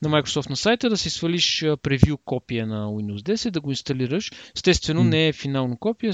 Microsoft 0.04 0.50
на 0.50 0.56
сайта, 0.56 0.90
да 0.90 0.96
си 0.96 1.10
свалиш 1.10 1.64
превю 1.82 2.16
копия 2.24 2.66
на 2.66 2.86
Windows 2.86 3.34
10, 3.34 3.50
да 3.50 3.60
го 3.60 3.70
инсталираш. 3.70 4.32
Естествено, 4.56 5.04
не 5.04 5.28
е 5.28 5.32
финално 5.32 5.76
копия, 5.76 6.12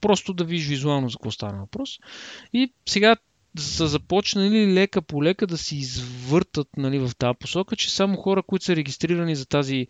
просто 0.00 0.34
да 0.34 0.44
видиш 0.44 0.66
визуално 0.66 1.08
за 1.08 1.16
какво 1.16 1.30
стана 1.30 1.58
въпрос. 1.58 1.98
И 2.52 2.72
сега 2.88 3.16
са 3.58 3.86
започнали 3.86 4.74
лека 4.74 5.02
по 5.02 5.24
лека 5.24 5.46
да 5.46 5.58
си 5.58 5.76
извъртат 5.76 6.68
нали, 6.76 6.98
в 6.98 7.10
тази 7.18 7.38
посока, 7.38 7.76
че 7.76 7.94
само 7.94 8.16
хора, 8.16 8.42
които 8.42 8.64
са 8.64 8.76
регистрирани 8.76 9.36
за 9.36 9.46
тази 9.46 9.86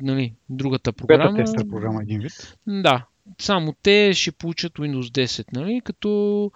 нали, 0.00 0.34
другата 0.48 0.92
програма. 0.92 1.32
Бета 1.32 1.44
тестър 1.44 1.68
програма 1.68 2.02
един 2.02 2.20
вид. 2.20 2.56
Да, 2.66 3.06
само 3.40 3.74
те 3.82 4.12
ще 4.14 4.32
получат 4.32 4.72
Windows 4.72 5.26
10, 5.26 5.44
нали, 5.52 5.80
като 5.84 6.50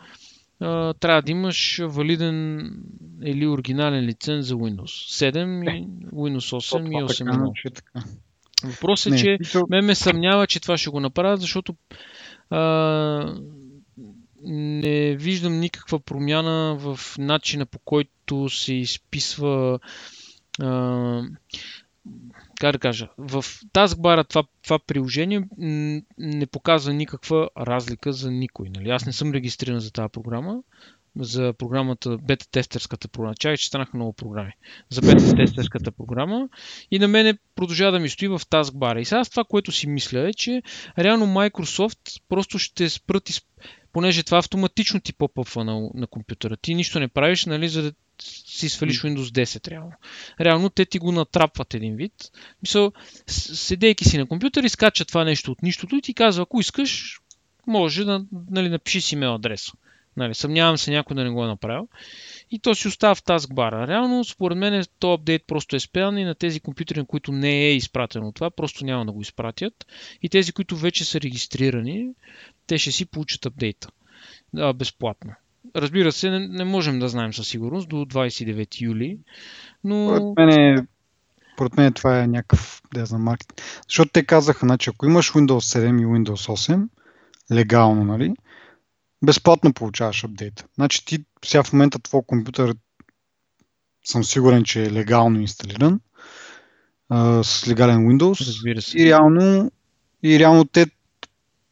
а, 0.61 0.95
трябва 0.95 1.23
да 1.23 1.31
имаш 1.33 1.81
валиден 1.83 2.71
или 3.25 3.47
оригинален 3.47 4.05
лиценз 4.05 4.47
за 4.47 4.55
Windows 4.55 5.31
7, 5.31 5.77
и 5.77 5.87
Windows 6.13 6.77
8 6.77 6.89
и 6.89 7.05
8.1. 7.05 7.83
Въпросът 8.65 9.13
е, 9.13 9.17
че 9.17 9.39
ме 9.71 9.83
ме 9.83 9.95
съмнява, 9.95 10.47
че 10.47 10.61
това 10.61 10.79
ще 10.79 10.91
го 10.91 11.01
направят, 11.01 11.41
защото 11.41 11.75
а, 12.51 13.39
не 14.43 15.17
виждам 15.17 15.61
никаква 15.61 16.01
промяна 16.01 16.77
в 16.79 17.01
начина 17.19 17.67
по 17.67 17.79
който 17.79 18.49
се 18.49 18.75
изписва 18.75 19.79
а, 20.61 21.23
как 22.61 22.73
да 22.73 22.79
кажа, 22.79 23.09
в 23.19 23.43
Taskbar 23.73 24.29
това, 24.29 24.45
това 24.63 24.79
приложение 24.79 25.43
не 26.19 26.47
показва 26.47 26.93
никаква 26.93 27.49
разлика 27.59 28.13
за 28.13 28.31
никой. 28.31 28.69
Нали? 28.69 28.91
Аз 28.91 29.07
не 29.07 29.13
съм 29.13 29.33
регистриран 29.33 29.81
за 29.81 29.93
тази 29.93 30.09
програма, 30.13 30.63
за 31.19 31.53
програмата, 31.59 32.19
бета-тестерската 32.19 33.09
програма. 33.09 33.35
Чакай, 33.35 33.57
че 33.57 33.67
станаха 33.67 33.97
много 33.97 34.13
програми. 34.13 34.53
За 34.91 35.01
бета-тестерската 35.01 35.91
програма. 35.91 36.49
И 36.91 36.99
на 36.99 37.09
мене 37.09 37.39
продължава 37.55 37.93
да 37.93 38.01
ми 38.01 38.09
стои 38.09 38.29
в 38.29 38.39
Taskbar. 38.39 39.01
И 39.01 39.05
сега 39.05 39.25
това, 39.25 39.45
което 39.45 39.73
си 39.73 39.87
мисля 39.87 40.29
е, 40.29 40.33
че 40.33 40.63
реално 40.99 41.27
Microsoft 41.27 42.23
просто 42.29 42.59
ще 42.59 42.89
спрат, 42.89 43.31
понеже 43.93 44.23
това 44.23 44.39
автоматично 44.39 45.01
ти 45.01 45.13
попъпва 45.13 45.65
на, 45.65 45.91
на 45.95 46.07
компютъра. 46.07 46.57
Ти 46.57 46.75
нищо 46.75 47.01
не 47.01 47.09
правиш, 47.09 47.47
нали, 47.47 47.69
за 47.69 47.83
да 47.83 47.93
си 48.23 48.69
свалиш 48.69 49.03
Windows 49.03 49.45
10 49.45 49.69
реално. 49.71 49.93
Реално 50.41 50.71
те 50.71 50.85
ти 50.85 50.99
го 50.99 51.13
натрапват 51.13 51.75
един 51.75 51.97
вид. 51.97 52.13
Мисъл, 52.63 52.93
седейки 53.27 54.05
си 54.05 54.19
на 54.19 54.27
компютър, 54.27 54.65
изкача 54.65 55.05
това 55.05 55.25
нещо 55.25 55.53
от 55.53 55.63
нищото 55.63 55.97
и 55.97 56.03
ти 56.03 56.15
казва, 56.15 56.43
ако 56.43 56.61
искаш, 56.61 57.21
може 57.67 58.05
да 58.05 58.25
нали, 58.51 58.69
напиши 58.69 59.01
си 59.01 59.15
имейл 59.15 59.35
адреса. 59.35 59.73
Нали, 60.17 60.35
съмнявам 60.35 60.79
се 60.79 60.91
някой 60.91 61.17
да 61.17 61.25
не 61.25 61.31
го 61.31 61.45
е 61.45 61.49
направил. 61.49 61.89
И 62.51 62.59
то 62.59 62.75
си 62.75 62.89
остава 62.89 63.15
в 63.15 63.23
таскбара. 63.23 63.87
Реално, 63.87 64.25
според 64.25 64.59
мен, 64.59 64.85
то 64.99 65.13
апдейт 65.13 65.45
просто 65.47 65.77
е 65.77 65.81
спеян 65.81 66.19
и 66.19 66.25
на 66.25 66.35
тези 66.35 66.61
компютри, 66.61 66.99
на 66.99 67.07
които 67.07 67.33
не 67.33 67.67
е 67.67 67.75
изпратено 67.75 68.33
това, 68.33 68.51
просто 68.51 68.85
няма 68.85 69.07
да 69.07 69.13
го 69.13 69.23
изпратят. 69.23 69.87
И 70.23 70.29
тези, 70.29 70.53
които 70.53 70.77
вече 70.77 71.05
са 71.05 71.21
регистрирани, 71.21 72.09
те 72.67 72.79
ще 72.79 72.93
си 72.93 73.07
получат 73.07 73.47
апдейта. 73.47 73.89
Да, 74.53 74.73
безплатно. 74.73 75.33
Разбира 75.77 76.13
се, 76.13 76.31
не, 76.31 76.49
не 76.49 76.65
можем 76.65 76.99
да 76.99 77.09
знаем 77.09 77.35
със 77.35 77.49
сигурност 77.49 77.89
до 77.89 77.97
29 77.97 78.81
юли, 78.81 79.19
но... 79.85 80.17
Според 80.17 80.37
мен, 80.37 80.49
е, 80.49 80.87
според 81.55 81.77
мен 81.77 81.93
това 81.93 82.21
е 82.21 82.27
някакъв, 82.27 82.83
да 82.95 83.07
знам, 83.07 83.23
маркет. 83.23 83.63
Защото 83.89 84.11
те 84.13 84.27
казаха, 84.27 84.67
значи, 84.67 84.91
ако 84.91 85.07
имаш 85.07 85.33
Windows 85.33 85.79
7 85.79 86.03
и 86.03 86.07
Windows 86.07 86.51
8, 86.71 86.89
легално, 87.53 88.05
нали, 88.05 88.35
безплатно 89.25 89.73
получаваш 89.73 90.25
апдейта. 90.25 90.65
Значи 90.75 91.05
ти 91.05 91.25
сега 91.45 91.63
в 91.63 91.73
момента 91.73 91.99
твой 91.99 92.23
компютър 92.27 92.75
съм 94.05 94.25
сигурен, 94.25 94.65
че 94.65 94.83
е 94.83 94.93
легално 94.93 95.41
инсталиран 95.41 96.01
а, 97.09 97.45
с 97.45 97.69
легален 97.69 97.99
Windows. 97.99 98.49
Разбира 98.49 98.83
се. 98.83 98.99
И 98.99 99.07
реално, 99.07 99.71
и 100.23 100.39
реално 100.39 100.65
те 100.65 100.87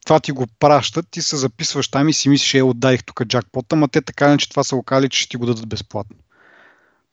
това 0.05 0.19
ти 0.19 0.31
го 0.31 0.47
пращат, 0.59 1.07
ти 1.11 1.21
се 1.21 1.37
записваш 1.37 1.87
там 1.87 2.09
и 2.09 2.13
си 2.13 2.29
мислиш, 2.29 2.53
е, 2.53 2.61
отдадих 2.61 3.03
тук 3.03 3.25
джакпота, 3.25 3.75
ама 3.75 3.87
те 3.87 4.01
така 4.01 4.29
не, 4.29 4.37
че 4.37 4.49
това 4.49 4.63
са 4.63 4.75
локали, 4.75 5.09
че 5.09 5.19
ще 5.19 5.29
ти 5.29 5.37
го 5.37 5.45
дадат 5.45 5.69
безплатно. 5.69 6.15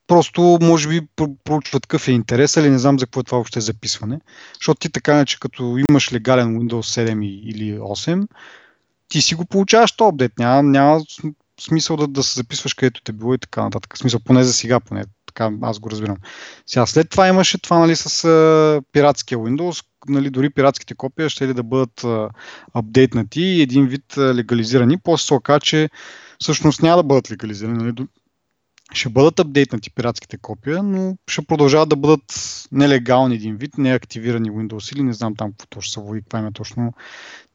Просто, 0.07 0.59
може 0.63 0.89
би, 0.89 1.01
проучват 1.45 1.87
какъв 1.87 2.09
е 2.09 2.13
интерес, 2.13 2.57
или 2.57 2.71
не 2.71 2.79
знам 2.79 2.99
за 2.99 3.07
какво 3.07 3.21
е 3.21 3.25
това 3.25 3.37
въобще 3.37 3.61
записване. 3.61 4.21
Защото 4.55 4.79
ти 4.79 4.93
така 4.93 5.15
не, 5.15 5.27
че 5.27 5.41
като 5.41 5.79
имаш 5.89 6.13
легален 6.13 6.59
Windows 6.59 7.07
7 7.07 7.25
или 7.27 7.79
8, 7.79 8.29
ти 9.09 9.23
си 9.23 9.35
го 9.35 9.45
получаваш 9.45 9.93
то 9.93 10.09
апдейт. 10.09 10.33
Няма, 10.39 10.63
няма 10.63 11.01
смисъл 11.61 11.97
да, 11.97 12.07
да 12.07 12.23
се 12.23 12.35
записваш 12.35 12.75
където 12.75 13.03
те 13.03 13.13
било 13.13 13.35
и 13.35 13.39
така 13.39 13.63
нататък. 13.63 13.99
Смисъл, 13.99 14.21
поне 14.25 14.45
за 14.45 14.53
сега, 14.53 14.81
поне 14.81 15.05
така 15.35 15.51
аз 15.63 15.79
го 15.79 15.91
разбирам. 15.91 16.17
Сега, 16.67 16.87
след 16.87 17.11
това 17.11 17.29
имаше 17.29 17.59
това 17.59 17.79
нали, 17.79 17.97
с 17.97 18.25
а, 18.25 18.83
пиратския 18.93 19.39
Windows, 19.39 19.85
нали, 20.09 20.31
дори 20.31 20.51
пиратските 20.51 20.95
копия 20.95 21.29
ще 21.29 21.49
ли 21.49 21.55
да 21.55 21.63
бъдат 21.63 22.05
а, 22.05 22.29
апдейтнати 22.75 23.43
и 23.43 23.63
един 23.63 23.87
вид 23.87 24.17
а, 24.17 24.35
легализирани. 24.35 24.99
После 24.99 25.27
се 25.27 25.35
оказа, 25.35 25.61
че 25.61 25.91
всъщност 26.41 26.83
няма 26.83 26.97
да 26.97 27.03
бъдат 27.03 27.31
легализирани. 27.31 27.85
Нали, 27.85 28.07
ще 28.93 29.09
бъдат 29.09 29.41
апдейтнати 29.41 29.91
пиратските 29.91 30.39
копия, 30.39 30.83
но 30.83 31.17
ще 31.29 31.47
продължават 31.47 31.89
да 31.89 31.97
бъдат 31.97 32.23
нелегални 32.73 33.35
един 33.35 33.57
вид, 33.57 33.79
неактивирани 33.79 34.51
Windows 34.51 34.95
или 34.95 35.03
не 35.03 35.13
знам 35.13 35.37
там 35.37 35.51
какво 35.51 35.67
точно 35.67 35.93
са 35.93 36.01
води, 36.01 36.21
каква 36.23 36.39
е 36.39 36.53
точно 36.53 36.93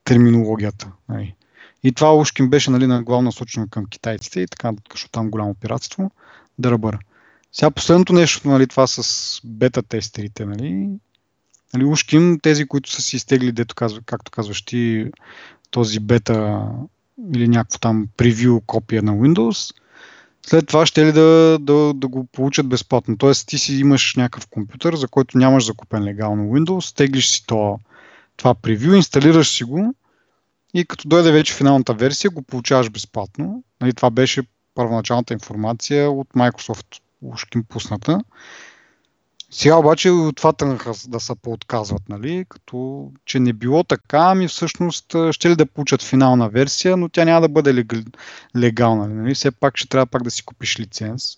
терминологията. 0.04 0.92
Нали. 1.08 1.34
И 1.82 1.92
това 1.92 2.14
ушким 2.16 2.50
беше 2.50 2.70
нали, 2.70 3.02
главно 3.04 3.22
насочено 3.22 3.68
към 3.68 3.86
китайците 3.86 4.40
и 4.40 4.46
така, 4.46 4.72
защото 4.92 5.10
там 5.10 5.30
голямо 5.30 5.54
пиратство, 5.54 6.10
да 6.58 6.70
ръбъра. 6.70 6.98
Сега 7.52 7.70
последното 7.70 8.12
нещо, 8.12 8.48
нали, 8.48 8.66
това 8.66 8.86
с 8.86 9.40
бета 9.44 9.82
тестерите, 9.82 10.44
нали, 10.44 10.88
нали, 11.74 11.84
ушким 11.84 12.38
тези, 12.42 12.66
които 12.66 12.90
са 12.90 13.02
си 13.02 13.16
изтегли, 13.16 13.52
дето 13.52 13.74
казва, 13.74 14.00
както 14.06 14.30
казваш 14.30 14.62
ти, 14.62 15.06
този 15.70 16.00
бета 16.00 16.68
или 17.34 17.48
някакво 17.48 17.78
там 17.78 18.08
превю 18.16 18.60
копия 18.60 19.02
на 19.02 19.12
Windows, 19.12 19.74
след 20.46 20.66
това 20.66 20.86
ще 20.86 21.06
ли 21.06 21.12
да, 21.12 21.58
да, 21.60 21.94
да 21.94 22.08
го 22.08 22.24
получат 22.24 22.68
безплатно. 22.68 23.18
Тоест 23.18 23.48
ти 23.48 23.58
си 23.58 23.74
имаш 23.74 24.14
някакъв 24.16 24.46
компютър, 24.46 24.96
за 24.96 25.08
който 25.08 25.38
нямаш 25.38 25.64
закупен 25.64 26.04
легално 26.04 26.44
Windows, 26.44 26.96
теглиш 26.96 27.28
си 27.28 27.46
това, 27.46 27.76
това 28.36 28.54
превю, 28.54 28.94
инсталираш 28.94 29.48
си 29.48 29.64
го 29.64 29.94
и 30.74 30.84
като 30.84 31.08
дойде 31.08 31.32
вече 31.32 31.54
финалната 31.54 31.94
версия, 31.94 32.30
го 32.30 32.42
получаваш 32.42 32.90
безплатно. 32.90 33.62
Нали, 33.80 33.92
това 33.92 34.10
беше 34.10 34.42
първоначалната 34.74 35.34
информация 35.34 36.10
от 36.10 36.28
Microsoft 36.28 37.00
ушким 37.22 37.64
пусната. 37.64 38.20
Сега 39.50 39.76
обаче 39.76 40.10
от 40.10 40.36
това 40.36 40.52
да 41.08 41.20
се 41.20 41.34
поотказват, 41.42 42.08
нали? 42.08 42.44
като 42.48 43.10
че 43.24 43.40
не 43.40 43.52
било 43.52 43.84
така, 43.84 44.18
ами 44.18 44.48
всъщност 44.48 45.16
ще 45.30 45.50
ли 45.50 45.56
да 45.56 45.66
получат 45.66 46.02
финална 46.02 46.48
версия, 46.48 46.96
но 46.96 47.08
тя 47.08 47.24
няма 47.24 47.40
да 47.40 47.48
бъде 47.48 47.84
легална. 48.56 49.08
Нали? 49.08 49.34
Все 49.34 49.50
пак 49.50 49.76
ще 49.76 49.88
трябва 49.88 50.06
пак 50.06 50.22
да 50.22 50.30
си 50.30 50.44
купиш 50.44 50.80
лиценз. 50.80 51.36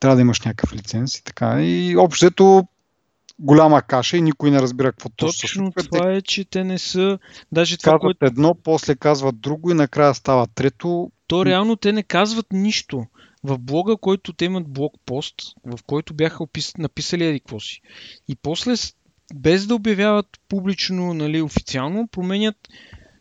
Трябва 0.00 0.16
да 0.16 0.20
имаш 0.20 0.40
някакъв 0.40 0.72
лиценз 0.72 1.16
и 1.16 1.24
така. 1.24 1.62
И 1.62 1.96
общото 1.96 2.66
голяма 3.38 3.82
каша 3.82 4.16
и 4.16 4.22
никой 4.22 4.50
не 4.50 4.62
разбира 4.62 4.92
какво 4.92 5.08
точно. 5.08 5.40
Точно 5.40 5.72
това 5.72 6.12
е, 6.12 6.22
че 6.22 6.44
те 6.44 6.64
не 6.64 6.78
са... 6.78 7.18
Даже 7.52 7.76
това, 7.76 7.92
казват 7.92 8.00
което... 8.00 8.24
едно, 8.24 8.54
после 8.54 8.94
казват 8.94 9.40
друго 9.40 9.70
и 9.70 9.74
накрая 9.74 10.14
става 10.14 10.46
трето. 10.46 11.10
То 11.26 11.46
реално 11.46 11.76
те 11.76 11.92
не 11.92 12.02
казват 12.02 12.46
нищо 12.52 13.06
в 13.44 13.58
блога, 13.58 13.96
който 13.96 14.32
те 14.32 14.44
имат 14.44 14.68
блокпост, 14.68 15.34
в 15.64 15.78
който 15.86 16.14
бяха 16.14 16.42
опис... 16.42 16.76
написали 16.78 17.24
еди 17.24 17.40
какво 17.40 17.60
си. 17.60 17.80
И 18.28 18.36
после, 18.36 18.74
без 19.34 19.66
да 19.66 19.74
обявяват 19.74 20.26
публично, 20.48 21.14
нали, 21.14 21.42
официално, 21.42 22.08
променят 22.08 22.56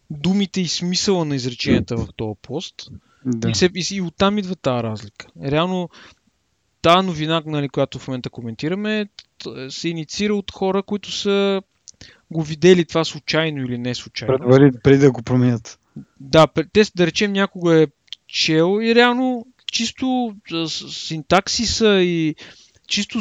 думите 0.10 0.62
и 0.62 0.68
смисъла 0.68 1.26
на 1.26 1.36
изреченията 1.36 1.98
в 1.98 2.08
този 2.16 2.40
пост. 2.42 2.76
Да. 3.26 3.50
И, 3.50 3.56
се, 3.56 3.70
и, 3.76 3.86
и 3.92 4.02
оттам 4.02 4.38
идва 4.38 4.56
тази 4.56 4.84
разлика. 4.84 5.28
Реално, 5.44 5.90
тази 6.82 7.08
новина, 7.08 7.44
нали, 7.46 7.70
която 7.70 8.00
в 8.00 8.08
момента 8.08 8.30
коментираме, 8.30 9.08
се 9.70 9.90
инициира 9.90 10.36
от 10.36 10.52
хора, 10.52 10.84
които 10.84 11.12
са 11.12 11.62
го 12.32 12.44
видели 12.44 12.86
това 12.86 13.04
случайно 13.04 13.66
или 13.66 13.78
не 13.78 13.96
случайно. 13.96 14.38
Преди, 14.50 14.78
преди 14.84 14.98
да 14.98 15.12
го 15.12 15.22
променят. 15.22 15.80
Да, 16.20 16.48
те 16.74 16.84
да 16.96 17.08
речем 17.08 17.34
някога 17.34 17.82
е 17.82 17.88
чел 18.28 18.80
и 18.82 18.96
реално 18.96 19.48
чисто 19.72 20.36
синтаксиса 20.90 22.02
и 22.02 22.36
чисто 22.88 23.20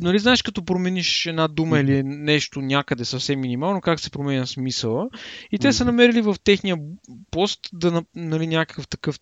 нали 0.00 0.18
знаеш 0.18 0.42
като 0.42 0.64
промениш 0.64 1.26
една 1.26 1.48
дума 1.48 1.80
или 1.80 2.02
нещо 2.02 2.60
някъде 2.60 3.04
съвсем 3.04 3.40
минимално, 3.40 3.80
как 3.80 4.00
се 4.00 4.10
променя 4.10 4.46
смисъла. 4.46 5.08
И 5.52 5.58
те 5.58 5.72
са 5.72 5.84
намерили 5.84 6.20
в 6.20 6.36
техния 6.44 6.76
пост 7.30 7.60
да, 7.72 8.02
нали, 8.14 8.46
някакъв 8.46 8.88
такъв 8.88 9.18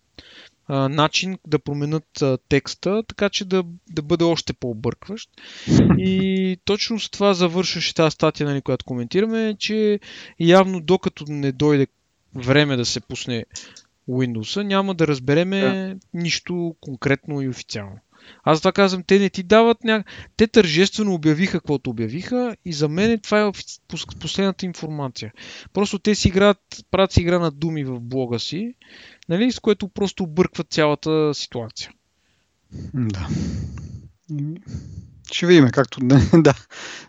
а, 0.67 0.89
начин 0.89 1.37
да 1.47 1.59
променят 1.59 2.21
а, 2.21 2.37
текста, 2.49 3.03
така 3.07 3.29
че 3.29 3.45
да, 3.45 3.63
да 3.89 4.01
бъде 4.01 4.23
още 4.23 4.53
по-объркващ. 4.53 5.29
И 5.97 6.57
точно 6.65 6.99
с 6.99 7.09
това 7.09 7.33
завършваше 7.33 7.93
тази 7.93 8.13
статия, 8.13 8.47
нали, 8.47 8.61
която 8.61 8.85
коментираме, 8.85 9.55
че 9.59 9.99
явно 10.39 10.81
докато 10.81 11.23
не 11.27 11.51
дойде 11.51 11.87
време 12.35 12.77
да 12.77 12.85
се 12.85 12.99
пусне 12.99 13.45
Windows, 14.09 14.63
няма 14.63 14.95
да 14.95 15.07
разбереме 15.07 15.61
да. 15.61 15.95
нищо 16.13 16.75
конкретно 16.81 17.41
и 17.41 17.49
официално. 17.49 17.99
Аз 18.43 18.59
това 18.59 18.71
казвам, 18.71 19.03
те 19.07 19.19
не 19.19 19.29
ти 19.29 19.43
дават 19.43 19.83
ня... 19.83 20.03
Те 20.37 20.47
тържествено 20.47 21.13
обявиха 21.13 21.59
каквото 21.59 21.89
обявиха 21.89 22.55
и 22.65 22.73
за 22.73 22.89
мен 22.89 23.19
това 23.19 23.41
е 23.41 23.51
последната 24.19 24.65
информация. 24.65 25.33
Просто 25.73 25.99
те 25.99 26.15
си 26.15 26.27
играят, 26.27 26.57
правят 26.91 27.11
си 27.11 27.21
игра 27.21 27.39
на 27.39 27.51
думи 27.51 27.83
в 27.83 27.99
блога 27.99 28.39
си, 28.39 28.73
нали, 29.29 29.51
с 29.51 29.59
което 29.59 29.87
просто 29.87 30.23
объркват 30.23 30.67
цялата 30.69 31.33
ситуация. 31.33 31.91
Да. 32.93 33.27
Ще 35.31 35.45
видим, 35.45 35.67
както 35.71 35.99
да. 36.33 36.53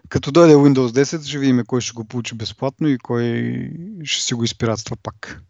Като 0.09 0.33
дойде 0.33 0.55
Windows 0.55 1.03
10, 1.03 1.29
ще 1.29 1.39
видим 1.39 1.65
кой 1.67 1.81
ще 1.81 1.93
го 1.93 2.05
получи 2.05 2.35
безплатно 2.35 2.89
и 2.89 2.99
кой 2.99 3.55
ще 4.05 4.23
си 4.23 4.35
го 4.35 4.45
изпиратства 4.45 4.97
пак. 5.03 5.43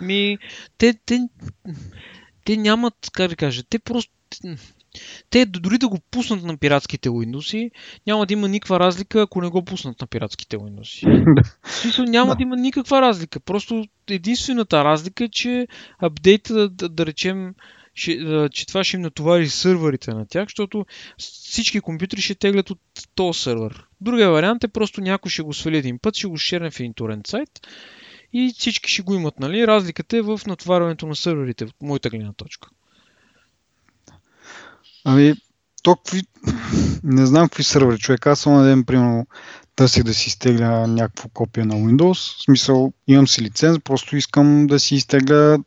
Ми, 0.00 0.38
те, 0.78 0.94
те, 1.06 1.28
те 2.44 2.56
нямат, 2.56 2.94
как 3.12 3.28
да 3.28 3.36
кажа, 3.36 3.62
те 3.62 3.78
просто 3.78 4.12
те 5.30 5.46
дори 5.46 5.78
да 5.78 5.88
го 5.88 5.98
пуснат 6.10 6.42
на 6.42 6.56
пиратските 6.56 7.08
Windows, 7.08 7.70
няма 8.06 8.26
да 8.26 8.32
има 8.32 8.48
никаква 8.48 8.80
разлика, 8.80 9.22
ако 9.22 9.40
не 9.40 9.48
го 9.48 9.64
пуснат 9.64 10.00
на 10.00 10.06
пиратските 10.06 10.56
Windows. 10.56 11.24
В 11.62 11.72
смисъл 11.72 12.04
няма 12.04 12.30
да. 12.30 12.36
да 12.36 12.42
има 12.42 12.56
никаква 12.56 13.02
разлика. 13.02 13.40
Просто 13.40 13.84
единствената 14.10 14.84
разлика 14.84 15.24
е, 15.24 15.28
че 15.28 15.66
апдейта, 15.98 16.68
да, 16.68 16.88
да 16.88 17.06
речем, 17.06 17.54
ще, 17.94 18.18
че 18.52 18.66
това 18.66 18.84
ще 18.84 18.96
им 18.96 19.02
натовари 19.02 19.48
сървърите 19.48 20.10
на 20.10 20.26
тях, 20.26 20.44
защото 20.44 20.86
всички 21.18 21.80
компютри 21.80 22.20
ще 22.20 22.34
теглят 22.34 22.70
от 22.70 22.80
този 23.14 23.40
сървър. 23.40 23.84
Другия 24.00 24.30
вариант 24.30 24.64
е 24.64 24.68
просто 24.68 25.00
някой 25.00 25.30
ще 25.30 25.42
го 25.42 25.54
свали 25.54 25.76
един 25.76 25.98
път, 25.98 26.16
ще 26.16 26.26
го 26.26 26.36
шерне 26.36 26.70
в 26.70 26.80
един 26.80 26.94
торент 26.94 27.26
сайт 27.26 27.50
и 28.32 28.54
всички 28.58 28.90
ще 28.90 29.02
го 29.02 29.14
имат. 29.14 29.40
Нали? 29.40 29.66
Разликата 29.66 30.16
е 30.16 30.22
в 30.22 30.40
натоварването 30.46 31.06
на 31.06 31.16
сървърите, 31.16 31.64
от 31.64 31.74
моята 31.82 32.10
гледна 32.10 32.32
точка. 32.32 32.68
Ами, 35.04 35.34
то. 35.82 35.96
Не 37.04 37.26
знам 37.26 37.48
какви 37.48 37.64
сървъри, 37.64 37.98
човек. 37.98 38.26
Аз 38.26 38.40
съм 38.40 38.62
ден, 38.62 38.84
примерно, 38.84 39.26
търсих 39.76 40.02
да 40.02 40.14
си 40.14 40.28
изтегля 40.28 40.86
някакво 40.86 41.28
копие 41.28 41.64
на 41.64 41.74
Windows. 41.74 42.38
В 42.38 42.42
смисъл, 42.42 42.92
имам 43.06 43.28
си 43.28 43.42
лиценз, 43.42 43.78
просто 43.84 44.16
искам 44.16 44.66
да 44.66 44.80
си 44.80 44.94
изтегля 44.94 45.58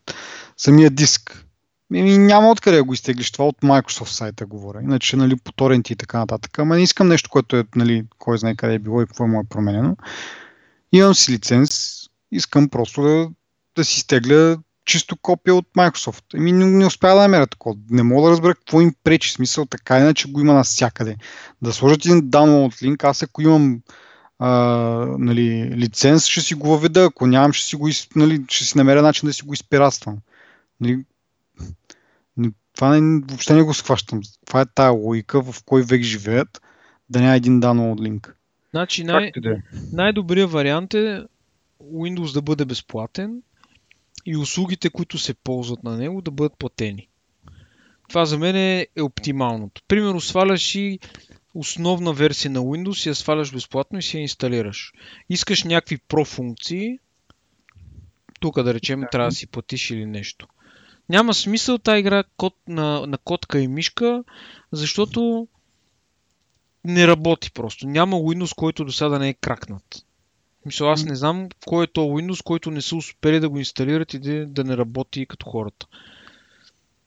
самия 0.58 0.89
диск. 0.89 1.45
Еми, 1.93 2.17
няма 2.17 2.52
откъде 2.52 2.78
да 2.78 2.84
го 2.84 2.93
изтеглиш 2.93 3.32
това 3.32 3.45
от 3.47 3.58
Microsoft 3.58 4.10
сайта 4.10 4.45
говоря. 4.45 4.82
Иначе, 4.82 5.17
нали, 5.17 5.36
по 5.36 5.52
торенти 5.52 5.93
и 5.93 5.95
така 5.95 6.19
нататък. 6.19 6.60
Ама 6.60 6.76
не 6.76 6.84
искам 6.84 7.08
нещо, 7.08 7.30
което 7.30 7.56
е, 7.56 7.65
нали, 7.76 8.06
кой 8.17 8.38
знае 8.38 8.56
къде 8.56 8.74
е 8.74 8.80
било 8.80 9.02
и 9.02 9.06
какво 9.06 9.24
е 9.24 9.28
му 9.28 9.39
е 9.39 9.50
променено. 9.50 9.97
Имам 10.91 11.15
си 11.15 11.32
лиценз, 11.32 12.00
искам 12.32 12.70
просто 12.70 13.02
да, 13.02 13.30
да 13.76 13.86
си 13.86 13.98
изтегля 13.98 14.58
чисто 14.86 15.17
копия 15.17 15.56
от 15.56 15.67
Microsoft. 15.78 16.24
Еми 16.34 16.52
не, 16.52 16.65
не 16.65 16.86
успя 16.86 17.08
да 17.08 17.22
намеря 17.22 17.48
такова. 17.48 17.76
Не 17.89 18.04
мога 18.04 18.28
да 18.28 18.32
разбера 18.32 18.56
какво 18.56 18.82
им 18.82 18.96
пречи. 19.04 19.32
Смисъл 19.32 19.65
така 19.65 20.00
иначе 20.00 20.32
го 20.32 20.39
има 20.39 20.54
навсякъде. 20.54 21.15
Да 21.62 21.74
сложат 21.74 22.06
един 22.06 22.22
download 22.22 22.84
линк, 22.84 23.04
аз 23.04 23.24
ако 23.24 23.41
имам 23.41 23.82
а, 24.39 24.50
нали, 25.20 25.74
лиценз, 25.78 26.26
ще 26.26 26.41
си 26.41 26.54
го 26.54 26.70
въведа. 26.70 27.04
Ако 27.04 27.28
нямам, 27.28 27.54
ще 27.54 27.65
си, 27.65 27.76
го, 27.76 27.89
нали, 28.15 28.44
ще 28.50 28.65
си 28.65 28.78
намеря 28.78 29.02
начин 29.02 29.28
да 29.28 29.34
си 29.34 29.44
го 29.44 29.54
изпиратствам. 29.54 30.17
Нали, 30.80 31.04
това 32.76 33.00
не, 33.00 33.22
въобще 33.28 33.54
не 33.54 33.62
го 33.62 33.74
схващам. 33.74 34.22
Това 34.46 34.62
е 34.62 34.65
тая 34.76 34.91
логика, 34.91 35.41
в 35.41 35.63
кой 35.65 35.82
век 35.82 36.02
живеят, 36.02 36.62
да 37.10 37.22
няма 37.22 37.36
един 37.36 37.62
download 37.62 38.02
линк. 38.02 38.36
Значи 38.72 39.04
най- 39.04 39.32
е? 39.46 39.62
най-добрият 39.94 40.52
вариант 40.52 40.94
е 40.94 41.24
Windows 41.94 42.34
да 42.34 42.41
бъде 42.41 42.65
безплатен, 42.65 43.41
и 44.26 44.38
услугите, 44.38 44.89
които 44.89 45.17
се 45.17 45.34
ползват 45.34 45.84
на 45.84 45.98
него, 45.98 46.22
да 46.22 46.32
бъдат 46.32 46.58
платени. 46.58 47.08
Това 48.10 48.26
за 48.26 48.38
мен 48.38 48.56
е, 48.56 48.88
е 48.96 49.02
оптималното. 49.02 49.82
Примерно 49.88 50.22
сваляш 50.22 50.76
и 50.76 51.00
основна 51.54 52.13
версия 52.13 52.52
на 52.52 52.60
Windows 52.60 53.06
и 53.06 53.10
я 53.10 53.15
сваляш 53.15 53.54
безплатно 53.54 54.00
и 54.00 54.02
си 54.02 54.17
я 54.17 54.22
инсталираш. 54.22 54.94
Искаш 55.30 55.63
някакви 55.63 55.98
про 55.98 56.26
функции, 56.26 57.00
тук 58.39 58.63
да 58.63 58.74
речем 58.74 59.04
трябва 59.12 59.30
да 59.30 59.36
си 59.36 59.48
платиш 59.48 59.91
или 59.91 60.06
нещо. 60.06 60.48
Няма 61.10 61.34
смисъл 61.34 61.78
тази 61.78 62.00
игра 62.00 62.24
код, 62.38 62.56
на, 62.67 63.08
на 63.08 63.17
котка 63.17 63.60
и 63.60 63.67
мишка, 63.67 64.24
защото 64.72 65.48
не 66.86 67.08
работи 67.08 67.52
просто. 67.52 67.88
Няма 67.88 68.15
Windows, 68.15 68.56
който 68.56 68.86
до 68.86 68.91
сега 68.91 69.20
не 69.20 69.30
е 69.30 69.34
кракнат. 69.34 70.06
Мисля, 70.65 70.91
аз 70.91 71.06
не 71.06 71.15
знам 71.15 71.50
кой 71.65 71.84
е 71.84 71.88
то 71.88 72.02
Windows, 72.02 72.43
който 72.43 72.71
не 72.71 72.82
са 72.82 72.95
успели 72.95 73.39
да 73.39 73.50
го 73.50 73.58
инсталират 73.58 74.13
и 74.13 74.19
да, 74.19 74.45
да 74.45 74.63
не 74.63 74.78
работи 74.78 75.26
като 75.26 75.50
хората. 75.50 75.88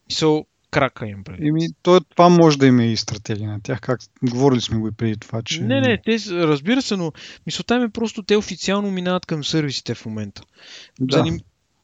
Мисля, 0.09 0.45
крака 0.71 1.07
им 1.07 1.25
преди. 1.25 1.49
Еми, 1.49 1.69
то, 1.83 2.01
това 2.01 2.29
може 2.29 2.59
да 2.59 2.67
има 2.67 2.85
и 2.85 2.97
стратегия 2.97 3.51
на 3.51 3.61
тях. 3.62 3.81
Как 3.81 4.01
говорили 4.23 4.61
сме 4.61 4.79
го 4.79 4.88
и 4.88 4.93
преди 4.93 5.17
това, 5.17 5.43
че... 5.43 5.61
Не, 5.61 5.81
не, 5.81 6.03
те, 6.05 6.19
разбира 6.31 6.83
се, 6.83 6.97
но 6.97 7.12
мисълта 7.47 7.79
ми 7.79 7.85
е 7.85 7.88
просто 7.88 8.23
те 8.23 8.37
официално 8.37 8.90
минават 8.90 9.27
към 9.27 9.45
сервисите 9.45 9.95
в 9.95 10.07
момента. 10.07 10.43
Да. 11.01 11.17
Заним... 11.17 11.40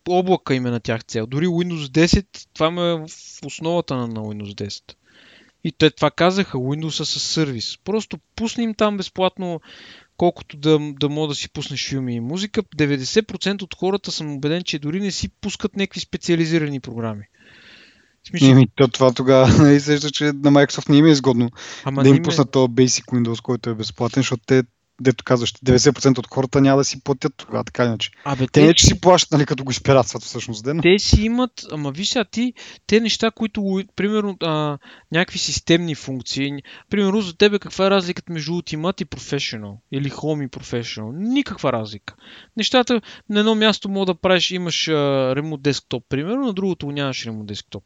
Облака 0.08 0.54
им 0.54 0.66
е 0.66 0.70
на 0.70 0.80
тях 0.80 1.04
цел. 1.04 1.26
Дори 1.26 1.46
Windows 1.46 1.86
10, 1.86 2.26
това 2.54 2.66
е 2.66 2.70
в 2.70 3.06
основата 3.46 3.96
на, 3.96 4.06
на 4.06 4.20
Windows 4.20 4.68
10. 4.68 4.94
И 5.64 5.72
те 5.72 5.90
това 5.90 6.10
казаха, 6.10 6.58
Windows 6.58 7.04
с 7.04 7.20
сервис. 7.20 7.78
Просто 7.84 8.18
пусни 8.36 8.64
им 8.64 8.74
там 8.74 8.96
безплатно 8.96 9.60
колкото 10.20 10.56
да, 10.56 10.78
да 11.00 11.08
мога 11.08 11.28
да 11.28 11.34
си 11.34 11.52
пуснеш 11.52 11.88
филми 11.88 12.14
и 12.14 12.20
музика. 12.20 12.62
90% 12.62 13.62
от 13.62 13.74
хората 13.74 14.12
съм 14.12 14.32
убеден, 14.32 14.62
че 14.62 14.78
дори 14.78 15.00
не 15.00 15.10
си 15.10 15.28
пускат 15.40 15.76
някакви 15.76 16.00
специализирани 16.00 16.80
програми. 16.80 17.24
Смисъл... 18.28 18.48
Еми, 18.48 18.66
то 18.74 18.88
това 18.88 19.12
тогава 19.12 19.48
нали, 19.62 19.80
сеща, 19.80 20.10
че 20.10 20.24
на 20.24 20.32
Microsoft 20.32 20.88
не 20.88 20.96
им 20.96 21.06
е 21.06 21.10
изгодно 21.10 21.50
Ама 21.84 22.02
да 22.02 22.08
им 22.08 22.22
пуснат 22.22 22.50
този 22.50 22.72
Basic 22.72 23.04
Windows, 23.04 23.42
който 23.42 23.70
е 23.70 23.74
безплатен, 23.74 24.20
защото 24.20 24.42
те 24.46 24.62
дето 25.00 25.24
казваш, 25.24 25.52
90% 25.52 26.18
от 26.18 26.26
хората 26.26 26.60
няма 26.60 26.78
да 26.78 26.84
си 26.84 27.04
платят 27.04 27.32
тогава, 27.36 27.64
така 27.64 27.84
иначе. 27.84 28.10
Абе, 28.24 28.46
те, 28.46 28.52
те 28.52 28.66
не, 28.66 28.74
че 28.74 28.86
си 28.86 29.00
плащат, 29.00 29.32
нали, 29.32 29.46
като 29.46 29.64
го 29.64 29.70
изпиратстват 29.70 30.22
всъщност. 30.22 30.64
Ден. 30.64 30.80
Те 30.82 30.98
си 30.98 31.22
имат, 31.22 31.52
ама 31.72 31.90
виж 31.90 32.08
сега 32.08 32.24
ти, 32.24 32.52
те 32.86 33.00
неща, 33.00 33.30
които, 33.30 33.82
примерно, 33.96 34.36
а, 34.42 34.78
някакви 35.12 35.38
системни 35.38 35.94
функции, 35.94 36.52
примерно 36.90 37.20
за 37.20 37.36
тебе 37.36 37.58
каква 37.58 37.86
е 37.86 37.90
разликата 37.90 38.32
между 38.32 38.52
Ultimate 38.52 39.02
и 39.02 39.06
Professional 39.06 39.74
или 39.92 40.10
Home 40.10 40.46
и 40.46 40.48
Professional? 40.48 41.12
Никаква 41.14 41.72
разлика. 41.72 42.14
Нещата 42.56 43.00
на 43.28 43.40
едно 43.40 43.54
място 43.54 43.88
мога 43.88 44.06
да 44.06 44.14
правиш, 44.14 44.50
имаш 44.50 44.88
а, 44.88 44.92
Remote 45.36 45.60
Desktop, 45.60 46.02
примерно, 46.08 46.46
на 46.46 46.52
другото 46.52 46.90
нямаш 46.90 47.24
Remote 47.26 47.54
Desktop. 47.54 47.82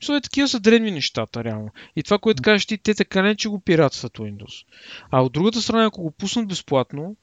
Мисля, 0.00 0.16
е, 0.16 0.20
такива 0.20 0.48
са 0.48 0.60
древни 0.60 0.90
нещата, 0.90 1.44
реално. 1.44 1.70
И 1.96 2.02
това, 2.02 2.18
което 2.18 2.42
кажеш 2.42 2.66
ти, 2.66 2.78
те 2.78 2.94
така 2.94 3.22
не, 3.22 3.36
че 3.36 3.48
го 3.48 3.60
пиратстват 3.60 4.12
Windows. 4.12 4.64
А 5.10 5.22
от 5.22 5.32
другата 5.32 5.62
страна, 5.62 5.84
ако 5.84 6.02
го 6.02 6.10
пуснат 6.10 6.48
безплатно, 6.48 7.16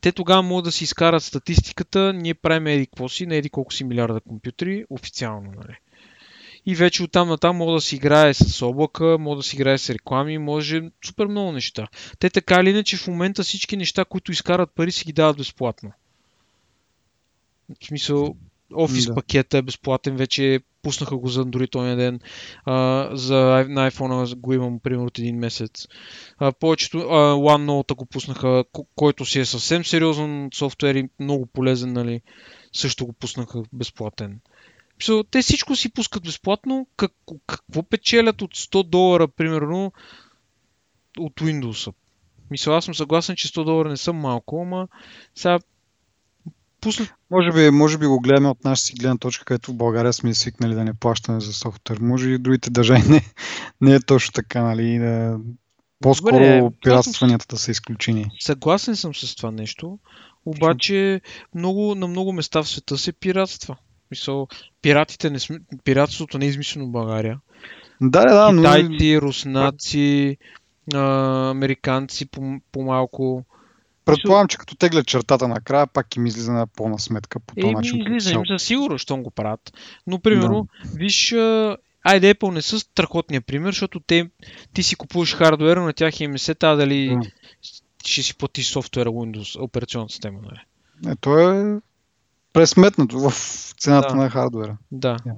те 0.00 0.12
тогава 0.12 0.42
могат 0.42 0.64
да 0.64 0.72
си 0.72 0.84
изкарат 0.84 1.22
статистиката, 1.22 2.12
ние 2.12 2.34
правим 2.34 2.66
еди 2.66 2.86
какво 2.86 3.08
си, 3.08 3.26
на 3.26 3.34
еди 3.34 3.50
колко 3.50 3.72
си 3.72 3.84
милиарда 3.84 4.20
компютри, 4.20 4.84
официално, 4.90 5.52
нали. 5.56 5.76
И 6.66 6.74
вече 6.74 7.02
оттам 7.02 7.28
на 7.28 7.38
там 7.38 7.56
мога 7.56 7.72
да 7.72 7.80
си 7.80 7.96
играе 7.96 8.34
с 8.34 8.62
облака, 8.62 9.16
мога 9.20 9.36
да 9.36 9.42
си 9.42 9.56
играе 9.56 9.78
с 9.78 9.90
реклами, 9.90 10.38
може 10.38 10.82
супер 11.06 11.26
много 11.26 11.52
неща. 11.52 11.88
Те 12.18 12.30
така 12.30 12.60
или 12.60 12.70
иначе 12.70 12.96
в 12.96 13.06
момента 13.06 13.42
всички 13.42 13.76
неща, 13.76 14.04
които 14.04 14.32
изкарат 14.32 14.74
пари, 14.74 14.92
си 14.92 15.04
ги 15.04 15.12
дават 15.12 15.36
безплатно. 15.36 15.92
В 17.80 17.86
смисъл, 17.86 18.36
офис 18.76 19.06
да. 19.06 19.14
пакета 19.14 19.58
е 19.58 19.62
безплатен, 19.62 20.16
вече 20.16 20.60
пуснаха 20.82 21.16
го 21.16 21.28
за 21.28 21.44
Android 21.44 21.70
този 21.70 21.96
ден. 21.96 22.20
А, 22.64 23.08
за, 23.16 23.66
на 23.68 23.90
iPhone 23.90 24.34
го 24.34 24.52
имам 24.52 24.78
примерно 24.78 25.06
от 25.06 25.18
един 25.18 25.38
месец. 25.38 25.88
А, 26.38 26.52
повечето 26.52 26.98
а, 26.98 27.34
OneNote 27.34 27.94
го 27.94 28.06
пуснаха, 28.06 28.64
който 28.96 29.24
си 29.24 29.40
е 29.40 29.44
съвсем 29.44 29.84
сериозен 29.84 30.50
софтуер 30.54 30.94
и 30.94 31.08
много 31.20 31.46
полезен, 31.46 31.92
нали, 31.92 32.20
също 32.72 33.06
го 33.06 33.12
пуснаха 33.12 33.62
безплатен. 33.72 34.40
Те 35.30 35.42
всичко 35.42 35.76
си 35.76 35.92
пускат 35.92 36.22
безплатно. 36.22 36.86
Как, 36.96 37.12
какво 37.46 37.82
печелят 37.82 38.42
от 38.42 38.54
100 38.54 38.88
долара, 38.88 39.28
примерно, 39.28 39.92
от 41.18 41.32
Windows? 41.32 41.94
Мисля, 42.50 42.76
аз 42.76 42.84
съм 42.84 42.94
съгласен, 42.94 43.36
че 43.36 43.48
100 43.48 43.64
долара 43.64 43.88
не 43.88 43.96
са 43.96 44.12
малко, 44.12 44.62
ама 44.62 44.88
сега 45.34 45.58
пуснат. 46.84 47.14
Може 47.30 47.52
би, 47.52 47.70
може 47.70 47.98
би 47.98 48.06
го 48.06 48.20
гледаме 48.20 48.48
от 48.48 48.64
наша 48.64 48.82
си 48.82 48.94
гледна 48.94 49.18
точка, 49.18 49.44
където 49.44 49.72
в 49.72 49.76
България 49.76 50.12
сме 50.12 50.34
свикнали 50.34 50.74
да 50.74 50.84
не 50.84 50.94
плащаме 50.94 51.40
за 51.40 51.52
софтуер. 51.52 51.98
Може 51.98 52.30
и 52.30 52.38
другите 52.38 52.70
държави 52.70 53.02
не, 53.08 53.22
не 53.80 53.94
е 53.94 54.00
точно 54.00 54.32
така, 54.32 54.62
нали? 54.62 54.98
Да, 54.98 55.38
по-скоро 56.00 56.32
Добре, 56.32 56.70
пиратстванията 56.82 57.46
да 57.50 57.56
са 57.56 57.70
изключени. 57.70 58.26
Съгласен 58.40 58.96
съм 58.96 59.14
с 59.14 59.34
това 59.34 59.50
нещо, 59.50 59.98
обаче 60.46 61.20
много, 61.54 61.94
на 61.94 62.06
много 62.06 62.32
места 62.32 62.62
в 62.62 62.68
света 62.68 62.98
се 62.98 63.12
пиратства. 63.12 63.76
Мисъл, 64.10 64.48
пиратите 64.82 65.30
не 65.30 65.38
пиратството 65.84 66.38
не 66.38 66.44
е 66.44 66.48
измислено 66.48 66.86
в 66.86 66.90
България. 66.90 67.40
Да, 68.00 68.24
да, 68.24 68.52
да. 68.52 68.56
Китайци, 68.56 69.14
но... 69.14 69.22
руснаци, 69.22 70.36
американци 70.94 72.26
по- 72.26 72.60
по-малко 72.72 73.44
Предполагам, 74.04 74.48
че 74.48 74.58
като 74.58 74.76
тегля 74.76 75.04
чертата 75.04 75.48
накрая, 75.48 75.86
пак 75.86 76.16
им 76.16 76.26
излиза 76.26 76.52
на 76.52 76.66
пълна 76.66 76.98
сметка 76.98 77.40
по 77.40 77.54
този 77.54 77.74
начин. 77.74 78.00
излиза 78.00 78.32
им 78.32 78.42
за 78.48 78.58
сигурно, 78.58 78.98
щом 78.98 79.22
го 79.22 79.30
правят. 79.30 79.72
Но, 80.06 80.18
примерно, 80.18 80.68
виж, 80.94 81.32
а, 81.32 81.76
айде 82.04 82.34
Apple 82.34 82.50
не 82.50 82.62
са 82.62 82.80
страхотния 82.80 83.40
пример, 83.40 83.72
защото 83.72 84.00
те, 84.00 84.30
ти 84.72 84.82
си 84.82 84.96
купуваш 84.96 85.34
хардуера, 85.34 85.82
на 85.84 85.92
тях 85.92 86.20
им 86.20 86.38
се 86.38 86.54
тая 86.54 86.76
дали 86.76 87.18
Да. 87.22 87.30
ще 88.06 88.22
си 88.22 88.36
платиш 88.36 88.66
софтуера 88.66 89.08
Windows, 89.10 89.60
операционната 89.62 90.12
система. 90.12 90.38
Нали? 90.42 90.60
Е, 91.12 91.16
то 91.20 91.38
е 91.50 91.80
пресметнато 92.52 93.18
в 93.18 93.32
цената 93.78 94.08
Да. 94.08 94.14
на 94.14 94.30
хардуера. 94.30 94.76
Да. 94.92 95.16
Да. 95.26 95.34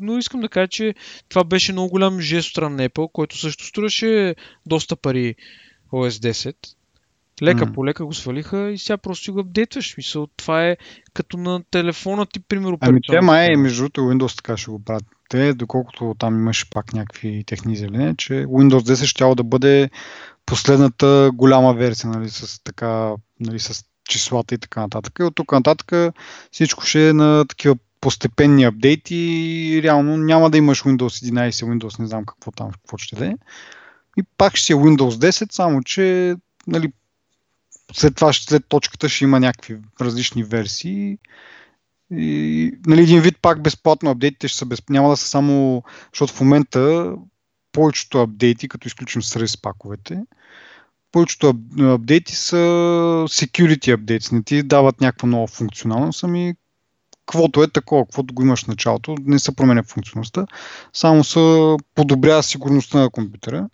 Но 0.00 0.18
искам 0.18 0.40
да 0.40 0.48
кажа, 0.48 0.68
че 0.68 0.94
това 1.28 1.44
беше 1.44 1.72
много 1.72 1.90
голям 1.90 2.20
жест 2.20 2.46
от 2.46 2.50
страна 2.50 2.76
на 2.76 2.88
Apple, 2.88 3.12
който 3.12 3.38
също 3.38 3.64
струваше 3.66 4.34
доста 4.66 4.96
пари 4.96 5.34
OS 5.92 6.30
10. 6.32 6.54
Лека 7.42 7.66
М. 7.66 7.72
по 7.72 7.86
лека 7.86 8.04
го 8.04 8.14
свалиха 8.14 8.70
и 8.70 8.78
сега 8.78 8.96
просто 8.96 9.24
си 9.24 9.30
го 9.30 9.40
апдейтваш. 9.40 9.96
Мисъл, 9.96 10.26
това 10.36 10.66
е 10.66 10.76
като 11.14 11.36
на 11.36 11.62
телефона 11.70 12.26
ти, 12.26 12.40
примерно, 12.40 12.78
Ами 12.80 13.00
те 13.08 13.20
май, 13.20 13.46
система. 13.46 13.62
между 13.62 13.82
другото, 13.82 14.00
Windows 14.00 14.36
така 14.36 14.56
ще 14.56 14.70
го 14.70 14.84
правят. 14.84 15.04
Те, 15.28 15.54
доколкото 15.54 16.14
там 16.18 16.34
имаше 16.34 16.70
пак 16.70 16.92
някакви 16.92 17.44
техни 17.46 17.72
изявления, 17.72 18.14
че 18.16 18.32
Windows 18.32 18.94
10 18.94 19.04
ще 19.06 19.34
да 19.34 19.44
бъде 19.44 19.90
последната 20.46 21.30
голяма 21.34 21.74
версия, 21.74 22.10
нали, 22.10 22.28
с 22.28 22.64
така, 22.64 23.12
нали, 23.40 23.58
с 23.58 23.84
числата 24.08 24.54
и 24.54 24.58
така 24.58 24.80
нататък. 24.80 25.18
И 25.20 25.22
от 25.22 25.34
тук 25.34 25.52
нататък 25.52 26.14
всичко 26.52 26.84
ще 26.84 27.08
е 27.08 27.12
на 27.12 27.44
такива 27.48 27.76
постепенни 28.00 28.64
апдейти 28.64 29.16
и 29.16 29.82
реално 29.82 30.16
няма 30.16 30.50
да 30.50 30.58
имаш 30.58 30.82
Windows 30.82 31.30
11, 31.30 31.50
Windows 31.50 31.98
не 32.00 32.06
знам 32.06 32.24
какво 32.26 32.50
там, 32.50 32.70
какво 32.70 32.96
ще 32.96 33.16
да 33.16 33.26
е. 33.26 33.32
И 34.18 34.22
пак 34.36 34.56
ще 34.56 34.66
си 34.66 34.72
е 34.72 34.76
Windows 34.76 35.30
10, 35.30 35.52
само 35.52 35.82
че 35.82 36.34
нали, 36.66 36.92
след 37.92 38.16
това, 38.16 38.32
след 38.32 38.64
точката 38.68 39.08
ще 39.08 39.24
има 39.24 39.40
някакви 39.40 39.78
различни 40.00 40.42
версии. 40.42 41.18
И, 42.12 42.72
нали, 42.86 43.02
един 43.02 43.20
вид 43.20 43.38
пак 43.42 43.62
безплатно 43.62 44.10
апдейтите 44.10 44.48
ще 44.48 44.58
са 44.58 44.66
без... 44.66 44.82
няма 44.90 45.10
да 45.10 45.16
са 45.16 45.26
само, 45.26 45.82
защото 46.12 46.32
в 46.34 46.40
момента 46.40 47.12
повечето 47.72 48.18
апдейти, 48.18 48.68
като 48.68 48.88
изключим 48.88 49.22
сервис 49.22 49.62
паковете, 49.62 50.22
повечето 51.12 51.46
ап- 51.46 51.94
апдейти 51.94 52.36
са 52.36 52.56
security 53.28 53.96
updates, 53.96 54.32
не 54.32 54.42
ти 54.42 54.62
дават 54.62 55.00
някаква 55.00 55.28
нова 55.28 55.46
функционалност, 55.46 56.24
ами 56.24 56.54
каквото 57.26 57.62
е 57.62 57.68
такова, 57.68 58.04
каквото 58.04 58.34
го 58.34 58.42
имаш 58.42 58.64
в 58.64 58.68
началото, 58.68 59.16
не 59.24 59.38
се 59.38 59.56
променя 59.56 59.82
функционалността, 59.82 60.46
само 60.92 61.24
се 61.24 61.76
подобрява 61.94 62.42
сигурността 62.42 63.00
на 63.00 63.10
компютъра. 63.10 63.68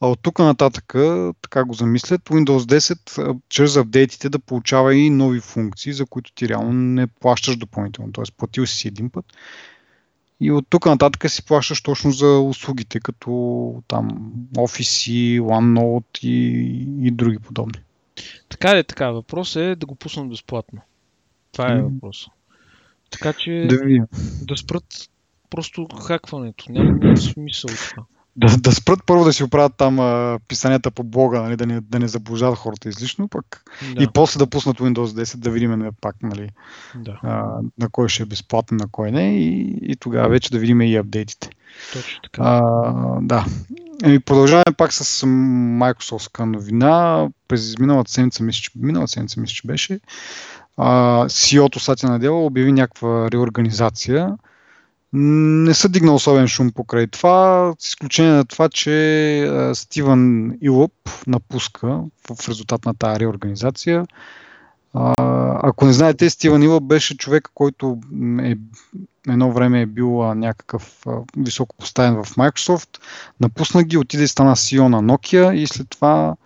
А 0.00 0.06
от 0.06 0.18
тук 0.22 0.38
нататък, 0.38 0.94
така 1.42 1.64
го 1.64 1.74
замислят, 1.74 2.20
Windows 2.24 2.58
10 2.58 3.30
а, 3.30 3.34
чрез 3.48 3.76
апдейтите 3.76 4.28
да 4.28 4.38
получава 4.38 4.94
и 4.94 5.10
нови 5.10 5.40
функции, 5.40 5.92
за 5.92 6.06
които 6.06 6.32
ти 6.32 6.48
реално 6.48 6.72
не 6.72 7.06
плащаш 7.06 7.56
допълнително. 7.56 8.12
Тоест 8.12 8.34
платил 8.36 8.66
си 8.66 8.88
един 8.88 9.10
път 9.10 9.24
и 10.40 10.52
от 10.52 10.66
тук 10.70 10.86
нататък 10.86 11.30
си 11.30 11.44
плащаш 11.44 11.82
точно 11.82 12.10
за 12.10 12.26
услугите, 12.26 13.00
като 13.00 13.30
там 13.88 14.32
Office, 14.54 15.40
OneNote 15.40 16.26
и, 16.26 17.06
и 17.06 17.10
други 17.10 17.38
подобни. 17.38 17.80
Така 18.48 18.70
е, 18.70 18.84
така. 18.84 19.10
Въпросът 19.10 19.62
е 19.62 19.76
да 19.76 19.86
го 19.86 19.94
пуснат 19.94 20.28
безплатно. 20.28 20.80
Това 21.52 21.72
е 21.72 21.74
М. 21.74 21.82
въпросът. 21.82 22.32
Така 23.10 23.32
че 23.32 23.66
Да, 23.68 24.06
да 24.42 24.56
спрат 24.56 25.08
просто 25.50 25.88
хакването. 26.06 26.64
Няма 26.72 27.16
смисъл 27.16 27.70
това. 27.90 28.04
Да, 28.36 28.56
да 28.56 28.72
спрат 28.72 29.00
първо 29.06 29.24
да 29.24 29.32
си 29.32 29.44
оправят 29.44 29.72
там 29.76 30.00
а, 30.00 30.38
писанията 30.48 30.90
по 30.90 31.04
блога, 31.04 31.40
нали, 31.40 31.56
да, 31.56 31.66
не, 31.66 31.80
да 31.80 31.98
не 31.98 32.08
заблуждават 32.08 32.58
хората 32.58 32.88
излишно, 32.88 33.28
пък 33.28 33.62
Да, 33.96 34.02
и 34.02 34.06
после 34.14 34.38
да 34.38 34.46
пуснат 34.46 34.78
Windows 34.78 35.22
10, 35.22 35.36
да 35.36 35.50
видим 35.50 35.70
нали, 35.70 35.90
пак 36.00 36.16
нали, 36.22 36.50
да, 36.94 37.20
а, 37.22 37.60
на 37.78 37.88
кой 37.88 38.08
ще 38.08 38.22
е 38.22 38.26
безплатен, 38.26 38.76
на 38.76 38.86
кой 38.92 39.12
не 39.12 39.38
и, 39.38 39.78
и 39.82 39.96
тогава 39.96 40.28
вече 40.28 40.50
да 40.50 40.58
видим 40.58 40.80
и 40.80 40.96
апдейтите. 40.96 41.50
точно 41.92 42.20
така. 42.22 42.42
А, 42.42 42.62
да. 43.20 43.44
Еми, 44.04 44.20
продължаваме 44.20 44.76
пак 44.76 44.92
с 44.92 45.26
Microsoft 45.26 46.44
новина. 46.44 47.26
През 47.48 47.78
миналата 47.78 48.10
седмица, 48.10 48.42
мисля, 48.42 48.60
че, 48.60 48.70
миналата 48.76 49.12
седмица, 49.12 49.40
мисля, 49.40 49.54
че 49.54 49.66
беше, 49.66 50.00
а, 50.76 51.24
CEO-то 51.24 51.80
Сатя 51.80 52.06
Надела 52.06 52.44
обяви 52.44 52.72
някаква 52.72 53.30
реорганизация. 53.30 54.36
Не 55.12 55.74
са 55.74 55.88
дигнал 55.88 56.14
особен 56.14 56.48
шум 56.48 56.72
покрай 56.72 57.06
това, 57.06 57.72
с 57.78 57.88
изключение 57.88 58.32
на 58.32 58.44
това, 58.44 58.68
че 58.68 59.70
Стивън 59.74 60.52
Илъп 60.60 60.92
напуска 61.26 62.00
в 62.30 62.48
резултат 62.48 62.84
на 62.84 62.94
тази 62.94 63.20
реорганизация. 63.20 64.06
Ако 65.62 65.86
не 65.86 65.92
знаете, 65.92 66.30
Стивън 66.30 66.62
Илъп 66.62 66.84
беше 66.84 67.16
човек, 67.16 67.50
който 67.54 67.98
е 68.42 68.56
едно 69.28 69.52
време 69.52 69.80
е 69.80 69.86
бил 69.86 70.34
някакъв 70.34 71.04
високо 71.36 71.76
поставен 71.76 72.14
в 72.14 72.36
Microsoft, 72.36 72.98
напусна 73.40 73.84
ги, 73.84 73.96
отиде 73.96 74.22
и 74.22 74.28
стана 74.28 74.56
CEO 74.56 74.88
на 74.88 75.02
Nokia 75.02 75.52
и 75.52 75.66
след 75.66 75.90
това 75.90 76.36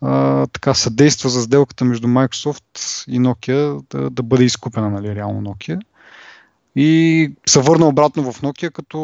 а, 0.00 0.46
така 0.46 0.74
съдейства 0.74 1.28
за 1.28 1.42
сделката 1.42 1.84
между 1.84 2.08
Microsoft 2.08 3.08
и 3.08 3.20
Nokia 3.20 3.84
да, 3.90 4.10
да 4.10 4.22
бъде 4.22 4.44
изкупена, 4.44 4.90
нали, 4.90 5.14
реално 5.14 5.50
Nokia. 5.50 5.80
И 6.76 7.32
се 7.46 7.60
върна 7.60 7.88
обратно 7.88 8.32
в 8.32 8.42
Nokia 8.42 8.70
като, 8.70 8.98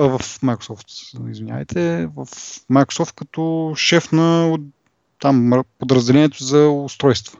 а, 0.00 0.18
в 0.18 0.40
Microsoft, 0.40 1.30
извинявайте, 1.30 2.06
в 2.06 2.26
Microsoft 2.72 3.14
като 3.14 3.72
шеф 3.76 4.12
на 4.12 4.58
там 5.20 5.62
подразделението 5.78 6.44
за 6.44 6.68
устройства. 6.68 7.38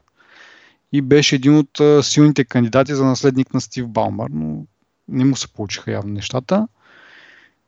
И 0.92 1.02
беше 1.02 1.34
един 1.34 1.58
от 1.58 2.04
силните 2.06 2.44
кандидати 2.44 2.94
за 2.94 3.04
наследник 3.04 3.54
на 3.54 3.60
Стив 3.60 3.88
Балмар, 3.88 4.28
но 4.32 4.66
не 5.08 5.24
му 5.24 5.36
се 5.36 5.48
получиха 5.48 5.92
явно 5.92 6.12
нещата. 6.12 6.68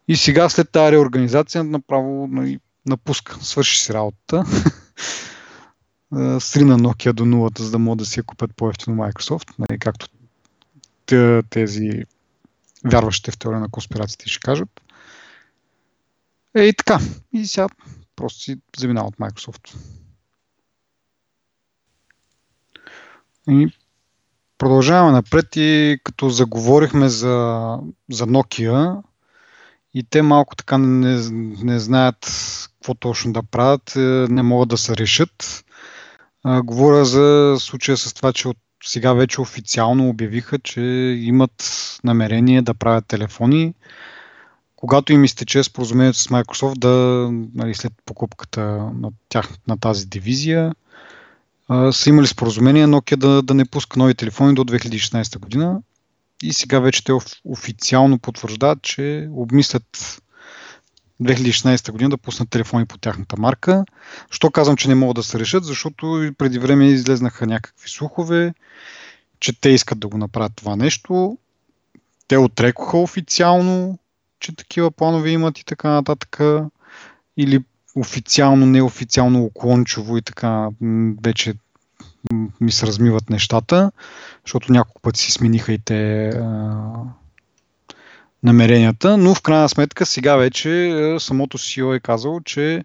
И 0.08 0.16
сега 0.16 0.48
след 0.48 0.70
тази 0.70 0.92
реорганизация 0.92 1.64
направо 1.64 2.28
нали, 2.30 2.58
напуска, 2.86 3.38
свърши 3.40 3.80
си 3.80 3.92
работата. 3.92 4.44
Срина 6.40 6.78
Nokia 6.78 7.12
до 7.12 7.24
нулата, 7.24 7.62
за 7.62 7.70
да 7.70 7.78
могат 7.78 7.98
да 7.98 8.06
си 8.06 8.20
я 8.20 8.24
купят 8.24 8.50
по-ефтино 8.56 8.96
Microsoft, 8.96 9.54
нали, 9.58 9.78
както 9.78 10.08
тези 11.50 12.04
вярващите 12.84 13.30
в 13.30 13.38
теория 13.38 13.60
на 13.60 13.68
конспирациите 13.68 14.28
ще 14.28 14.40
кажат. 14.40 14.80
Е 16.56 16.62
и 16.62 16.72
така. 16.72 16.98
И 17.32 17.46
сега 17.46 17.68
просто 18.16 18.40
си 18.40 18.56
заминава 18.78 19.08
от 19.08 19.16
Microsoft. 19.16 19.76
И 23.48 23.68
продължаваме 24.58 25.12
напред 25.12 25.56
и 25.56 25.98
като 26.04 26.28
заговорихме 26.28 27.08
за, 27.08 27.78
за 28.10 28.26
Nokia 28.26 29.02
и 29.94 30.04
те 30.10 30.22
малко 30.22 30.56
така 30.56 30.78
не, 30.78 31.30
не 31.62 31.78
знаят 31.78 32.16
какво 32.72 32.94
точно 32.94 33.32
да 33.32 33.42
правят, 33.42 33.96
е, 33.96 34.26
не 34.30 34.42
могат 34.42 34.68
да 34.68 34.78
се 34.78 34.96
решат. 34.96 35.64
Говоря 36.46 37.04
за 37.04 37.56
случая 37.58 37.96
с 37.96 38.14
това, 38.14 38.32
че 38.32 38.48
от 38.48 38.58
сега 38.86 39.12
вече 39.12 39.40
официално 39.40 40.08
обявиха, 40.08 40.58
че 40.58 40.80
имат 41.20 41.64
намерение 42.04 42.62
да 42.62 42.74
правят 42.74 43.06
телефони. 43.06 43.74
Когато 44.76 45.12
им 45.12 45.24
изтече 45.24 45.62
споразумението 45.62 46.18
с 46.18 46.28
Microsoft 46.28 46.78
да, 46.78 47.28
нали, 47.54 47.74
след 47.74 47.92
покупката 48.04 48.60
на, 49.00 49.10
тях, 49.28 49.48
на 49.68 49.78
тази 49.78 50.06
дивизия, 50.06 50.74
а, 51.68 51.92
са 51.92 52.08
имали 52.08 52.26
споразумение 52.26 52.86
Nokia 52.86 53.16
да, 53.16 53.42
да 53.42 53.54
не 53.54 53.64
пуска 53.64 53.98
нови 53.98 54.14
телефони 54.14 54.54
до 54.54 54.64
2016 54.64 55.38
година. 55.38 55.80
И 56.42 56.52
сега 56.52 56.80
вече 56.80 57.04
те 57.04 57.12
оф- 57.12 57.40
официално 57.44 58.18
потвърждават, 58.18 58.82
че 58.82 59.28
обмислят 59.30 60.20
2016 61.22 61.92
година 61.92 62.10
да 62.10 62.16
пуснат 62.16 62.50
телефони 62.50 62.86
по 62.86 62.98
тяхната 62.98 63.36
марка. 63.38 63.84
Що 64.30 64.50
казвам, 64.50 64.76
че 64.76 64.88
не 64.88 64.94
могат 64.94 65.16
да 65.16 65.22
се 65.22 65.38
решат? 65.38 65.64
Защото 65.64 66.32
преди 66.38 66.58
време 66.58 66.86
излезнаха 66.86 67.46
някакви 67.46 67.88
слухове, 67.88 68.54
че 69.40 69.60
те 69.60 69.68
искат 69.68 69.98
да 69.98 70.08
го 70.08 70.18
направят 70.18 70.52
това 70.56 70.76
нещо. 70.76 71.38
Те 72.28 72.36
отрекоха 72.36 72.98
официално, 72.98 73.98
че 74.40 74.56
такива 74.56 74.90
планове 74.90 75.30
имат 75.30 75.58
и 75.58 75.64
така 75.64 75.90
нататък. 75.90 76.40
Или 77.36 77.64
официално, 77.96 78.66
неофициално, 78.66 79.44
уклончиво 79.44 80.16
и 80.16 80.22
така 80.22 80.68
вече 81.22 81.54
ми 82.60 82.72
се 82.72 82.86
размиват 82.86 83.30
нещата, 83.30 83.90
защото 84.44 84.72
няколко 84.72 85.00
пъти 85.00 85.20
си 85.20 85.32
смениха 85.32 85.72
и 85.72 85.78
те 85.78 86.30
намеренията, 88.46 89.16
но 89.16 89.34
в 89.34 89.42
крайна 89.42 89.68
сметка 89.68 90.06
сега 90.06 90.36
вече 90.36 90.88
а, 90.88 91.20
самото 91.20 91.58
CEO 91.58 91.96
е 91.96 92.00
казало, 92.00 92.40
че 92.40 92.82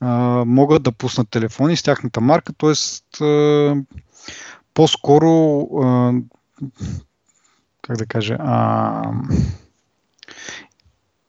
а, 0.00 0.08
могат 0.46 0.82
да 0.82 0.92
пуснат 0.92 1.30
телефони 1.30 1.76
с 1.76 1.82
тяхната 1.82 2.20
марка, 2.20 2.52
т.е. 2.52 2.74
по-скоро 4.74 5.60
а, 5.82 6.12
как 7.82 7.96
да 7.96 8.06
кажа 8.06 8.36
а, 8.40 9.02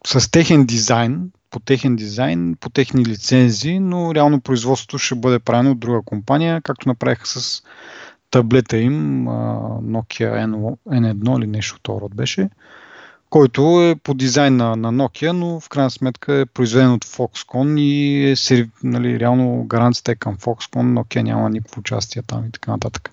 с 0.08 0.32
техен 0.32 0.66
дизайн, 0.66 1.32
по 1.50 1.60
техен 1.60 1.96
дизайн, 1.96 2.56
по 2.60 2.70
техни 2.70 3.06
лицензи, 3.06 3.80
но 3.80 4.16
реално 4.16 4.42
производството 4.42 4.98
ще 4.98 5.16
бъде 5.16 5.40
правено 5.40 5.72
от 5.72 5.80
друга 5.80 6.02
компания, 6.06 6.62
както 6.62 6.90
направиха 6.90 7.28
с 7.28 7.64
таблета 8.32 8.78
им, 8.78 9.26
Nokia 9.26 10.46
N1 10.88 11.38
или 11.38 11.48
нещо 11.48 11.76
от 11.76 12.02
род 12.02 12.16
беше, 12.16 12.50
който 13.34 13.82
е 13.82 13.96
по 13.96 14.14
дизайн 14.14 14.56
на, 14.56 14.76
на 14.76 14.94
Nokia, 14.94 15.32
но 15.32 15.60
в 15.60 15.70
крайна 15.70 15.92
сметка 15.92 16.36
е 16.36 16.46
произведен 16.46 16.94
от 16.94 17.06
Foxconn 17.06 17.80
и 17.80 18.30
е 18.30 18.36
сери, 18.36 18.70
нали, 18.84 19.20
реално 19.20 19.64
гаранцията 19.64 20.12
е 20.12 20.16
към 20.16 20.38
Foxconn, 20.38 21.02
Nokia 21.02 21.22
няма 21.22 21.50
никакво 21.50 21.80
участие 21.80 22.22
там 22.22 22.46
и 22.46 22.52
така 22.52 22.72
нататък. 22.72 23.12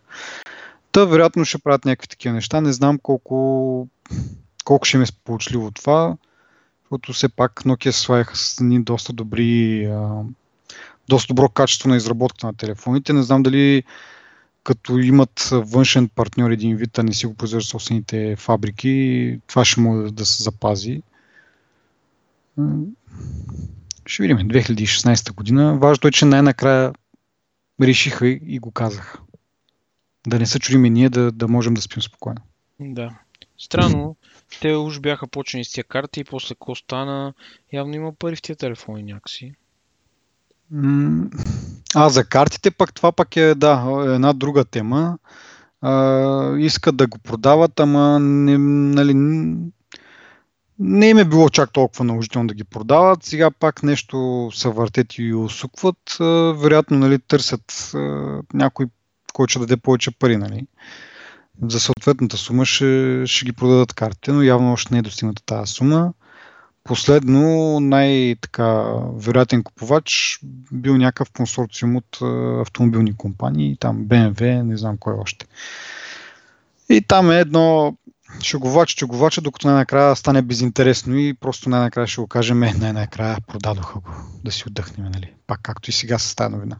Та, 0.92 1.04
вероятно 1.04 1.44
ще 1.44 1.58
правят 1.58 1.84
някакви 1.84 2.08
такива 2.08 2.34
неща. 2.34 2.60
Не 2.60 2.72
знам 2.72 2.98
колко, 3.02 3.88
колко 4.64 4.84
ще 4.84 4.98
ми 4.98 5.02
е 5.02 5.06
сполучливо 5.06 5.70
това, 5.70 6.16
защото 6.82 7.12
все 7.12 7.28
пак 7.28 7.62
Nokia 7.62 7.90
се 7.90 8.00
слагаха 8.00 8.36
с 8.36 8.60
ни 8.60 8.82
доста 8.82 9.12
добри, 9.12 9.84
а, 9.84 10.22
доста 11.08 11.34
добро 11.34 11.48
качество 11.48 11.88
на 11.88 11.96
изработката 11.96 12.46
на 12.46 12.54
телефоните. 12.54 13.12
Не 13.12 13.22
знам 13.22 13.42
дали 13.42 13.84
като 14.64 14.98
имат 14.98 15.48
външен 15.52 16.08
партньор 16.08 16.50
един 16.50 16.76
вид, 16.76 16.98
а 16.98 17.02
не 17.02 17.12
си 17.12 17.26
го 17.26 17.34
произвеждат 17.34 17.70
собствените 17.70 18.36
фабрики, 18.36 19.40
това 19.46 19.64
ще 19.64 19.80
може 19.80 20.12
да 20.12 20.26
се 20.26 20.42
запази. 20.42 21.02
Ще 24.06 24.22
видим. 24.22 24.38
2016 24.38 25.34
година. 25.34 25.78
Важното 25.78 26.08
е, 26.08 26.10
че 26.10 26.24
най-накрая 26.24 26.92
решиха 27.82 28.28
и 28.28 28.58
го 28.58 28.70
казаха. 28.70 29.20
Да 30.26 30.38
не 30.38 30.46
се 30.46 30.58
чудиме 30.58 30.90
ние 30.90 31.08
да, 31.08 31.32
да 31.32 31.48
можем 31.48 31.74
да 31.74 31.82
спим 31.82 32.02
спокойно. 32.02 32.40
Да. 32.80 33.18
Странно. 33.58 34.16
Те 34.60 34.76
уж 34.76 35.00
бяха 35.00 35.26
почени 35.26 35.64
с 35.64 35.72
тия 35.72 35.84
карти 35.84 36.20
и 36.20 36.24
после 36.24 36.54
какво 36.54 36.74
стана? 36.74 37.34
Явно 37.72 37.94
има 37.94 38.12
пари 38.12 38.36
в 38.36 38.42
тия 38.42 38.56
телефони 38.56 39.02
някакси. 39.02 39.54
А, 41.94 42.08
за 42.08 42.24
картите 42.24 42.70
пък 42.70 42.94
това 42.94 43.12
пък 43.12 43.36
е, 43.36 43.54
да, 43.54 44.02
една 44.06 44.32
друга 44.32 44.64
тема. 44.64 45.18
А, 45.80 46.56
искат 46.58 46.96
да 46.96 47.06
го 47.06 47.18
продават, 47.18 47.80
ама 47.80 48.18
не, 48.20 48.58
нали, 48.58 49.14
не 50.78 51.08
им 51.08 51.18
е 51.18 51.24
било 51.24 51.48
чак 51.48 51.72
толкова 51.72 52.04
наложително 52.04 52.48
да 52.48 52.54
ги 52.54 52.64
продават. 52.64 53.22
Сега 53.22 53.50
пак 53.50 53.82
нещо 53.82 54.50
се 54.54 54.68
въртят 54.68 55.18
и 55.18 55.34
усукват. 55.34 56.16
Вероятно 56.60 56.98
нали, 56.98 57.18
търсят 57.18 57.92
някой, 58.54 58.86
който 59.32 59.50
ще 59.50 59.58
даде 59.58 59.76
повече 59.76 60.10
пари. 60.10 60.36
Нали. 60.36 60.66
За 61.62 61.80
съответната 61.80 62.36
сума 62.36 62.66
ще, 62.66 63.22
ще 63.26 63.44
ги 63.44 63.52
продадат 63.52 63.92
картите, 63.92 64.32
но 64.32 64.42
явно 64.42 64.72
още 64.72 64.94
не 64.94 64.98
е 64.98 65.02
достигната 65.02 65.42
тази 65.46 65.72
сума. 65.72 66.12
Последно, 66.90 67.80
най-така 67.80 68.84
вероятен 69.14 69.62
купувач 69.62 70.38
бил 70.72 70.96
някакъв 70.96 71.30
консорциум 71.30 71.96
от 71.96 72.18
автомобилни 72.60 73.16
компании, 73.16 73.76
там 73.80 74.06
BMW, 74.06 74.62
не 74.62 74.76
знам 74.76 74.98
кой 74.98 75.14
още. 75.14 75.46
И 76.88 77.02
там 77.02 77.30
е 77.30 77.38
едно 77.38 77.96
шеговаче, 78.42 78.96
шеговаче, 78.98 79.40
докато 79.40 79.66
най-накрая 79.66 80.16
стане 80.16 80.42
безинтересно 80.42 81.16
и 81.16 81.34
просто 81.34 81.68
най-накрая 81.68 82.06
ще 82.06 82.20
го 82.20 82.26
кажем, 82.26 82.62
е, 82.62 82.72
най-накрая 82.72 83.38
продадоха 83.46 84.00
го, 84.00 84.10
да 84.44 84.52
си 84.52 84.64
отдъхнем, 84.66 85.10
нали? 85.12 85.34
Пак 85.46 85.60
както 85.62 85.90
и 85.90 85.92
сега 85.92 86.18
с 86.18 86.34
тази 86.34 86.54
новина. 86.54 86.76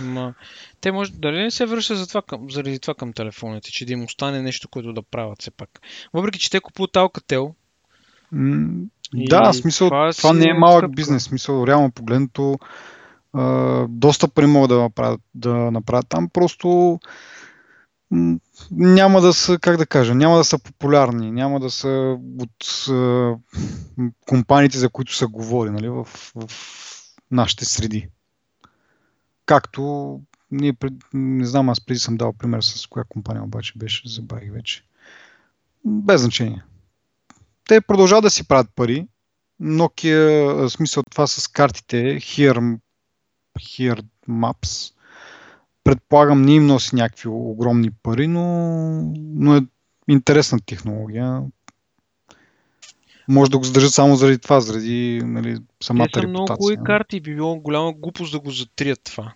Ма, 0.00 0.34
те 0.80 0.92
може, 0.92 1.12
дали 1.12 1.42
не 1.42 1.50
се 1.50 1.66
връща 1.66 1.96
за 1.96 2.06
това, 2.06 2.22
към, 2.22 2.50
заради 2.50 2.78
това 2.78 2.94
към 2.94 3.12
телефоните, 3.12 3.70
че 3.70 3.86
да 3.86 3.92
им 3.92 4.04
остане 4.04 4.42
нещо, 4.42 4.68
което 4.68 4.92
да 4.92 5.02
правят 5.02 5.42
все 5.42 5.50
пак. 5.50 5.80
Въпреки, 6.12 6.38
че 6.38 6.50
те 6.50 6.60
купуват 6.60 6.92
Alcatel, 6.92 7.52
и 9.14 9.28
да, 9.28 9.52
смисъл, 9.52 9.88
това, 9.88 10.12
това 10.12 10.32
не 10.32 10.48
е 10.48 10.54
малък 10.54 10.78
стъпка. 10.78 10.94
бизнес. 10.94 11.22
Смисъл, 11.22 11.66
реално 11.66 11.90
погледнато, 11.90 12.58
а, 13.32 13.86
доста 13.88 14.28
пари 14.28 14.46
могат 14.46 14.68
да 14.68 14.78
направят, 14.78 15.20
да 15.34 15.54
направят 15.54 16.08
там. 16.08 16.28
Просто 16.28 16.98
няма 18.70 19.20
да 19.20 19.32
са, 19.32 19.58
как 19.58 19.76
да 19.76 19.86
кажа, 19.86 20.14
няма 20.14 20.36
да 20.36 20.44
са 20.44 20.58
популярни, 20.58 21.32
няма 21.32 21.60
да 21.60 21.70
са 21.70 22.18
от 22.38 22.88
а, 22.90 23.34
компаниите, 24.26 24.78
за 24.78 24.88
които 24.88 25.14
са 25.14 25.26
говори 25.26 25.70
нали, 25.70 25.88
в, 25.88 26.04
в 26.34 26.50
нашите 27.30 27.64
среди. 27.64 28.08
Както 29.46 30.20
ние, 30.50 30.72
пред, 30.72 30.92
не 31.14 31.44
знам, 31.44 31.68
аз 31.68 31.80
преди 31.80 31.98
съм 31.98 32.16
дал 32.16 32.32
пример 32.32 32.60
с 32.60 32.86
коя 32.86 33.04
компания 33.08 33.44
обаче 33.44 33.72
беше, 33.76 34.08
забравих 34.08 34.52
вече. 34.52 34.84
Без 35.84 36.20
значение 36.20 36.62
те 37.68 37.80
продължават 37.80 38.22
да 38.22 38.30
си 38.30 38.48
правят 38.48 38.70
пари. 38.76 39.06
Nokia, 39.62 40.52
в 40.52 40.70
смисъл 40.70 41.02
това 41.10 41.26
с 41.26 41.48
картите, 41.48 41.96
Here, 41.96 42.78
Here 43.58 44.04
Maps, 44.28 44.92
предполагам 45.84 46.42
не 46.42 46.54
им 46.54 46.66
носи 46.66 46.96
някакви 46.96 47.28
огромни 47.28 47.90
пари, 48.02 48.26
но, 48.26 48.44
но 49.16 49.56
е 49.56 49.60
интересна 50.08 50.58
технология. 50.66 51.42
Може 53.28 53.50
да 53.50 53.58
го 53.58 53.64
задържат 53.64 53.92
само 53.92 54.16
заради 54.16 54.38
това, 54.38 54.60
заради 54.60 55.20
нали, 55.24 55.58
самата 55.82 56.08
Те 56.12 56.20
са 56.20 56.28
много 56.28 56.54
хубави 56.54 56.76
карти 56.84 57.20
би 57.20 57.34
било 57.34 57.56
голяма 57.56 57.92
глупост 57.92 58.32
да 58.32 58.40
го 58.40 58.50
затрият 58.50 59.00
това. 59.04 59.32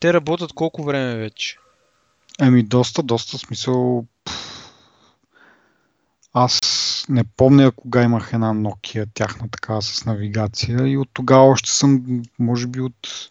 Те 0.00 0.12
работят 0.12 0.52
колко 0.52 0.82
време 0.82 1.16
вече? 1.16 1.58
Ами 2.40 2.62
доста, 2.62 3.02
доста 3.02 3.38
смисъл. 3.38 4.06
Аз 6.40 6.60
не 7.08 7.24
помня 7.24 7.72
кога 7.72 8.02
имах 8.02 8.30
една 8.32 8.54
Nokia, 8.54 9.08
тяхна 9.14 9.48
така 9.48 9.80
с 9.80 10.04
навигация 10.04 10.86
и 10.86 10.96
от 10.96 11.08
тогава 11.12 11.44
още 11.44 11.70
съм, 11.70 12.22
може 12.38 12.66
би 12.66 12.80
от 12.80 13.30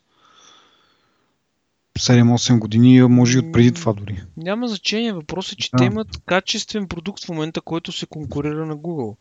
7-8 2.00 2.60
години, 2.60 3.02
може 3.02 3.38
и 3.38 3.40
от 3.40 3.52
преди 3.52 3.72
това 3.72 3.94
дори. 3.94 4.24
Няма 4.38 4.68
значение. 4.68 5.14
Въпросът 5.14 5.54
е, 5.54 5.56
че 5.56 5.70
да. 5.72 5.78
те 5.78 5.84
имат 5.84 6.08
качествен 6.26 6.88
продукт 6.88 7.26
в 7.26 7.30
момента, 7.30 7.62
който 7.62 7.92
се 7.92 8.06
конкурира 8.06 8.66
на 8.66 8.78
Google. 8.78 9.16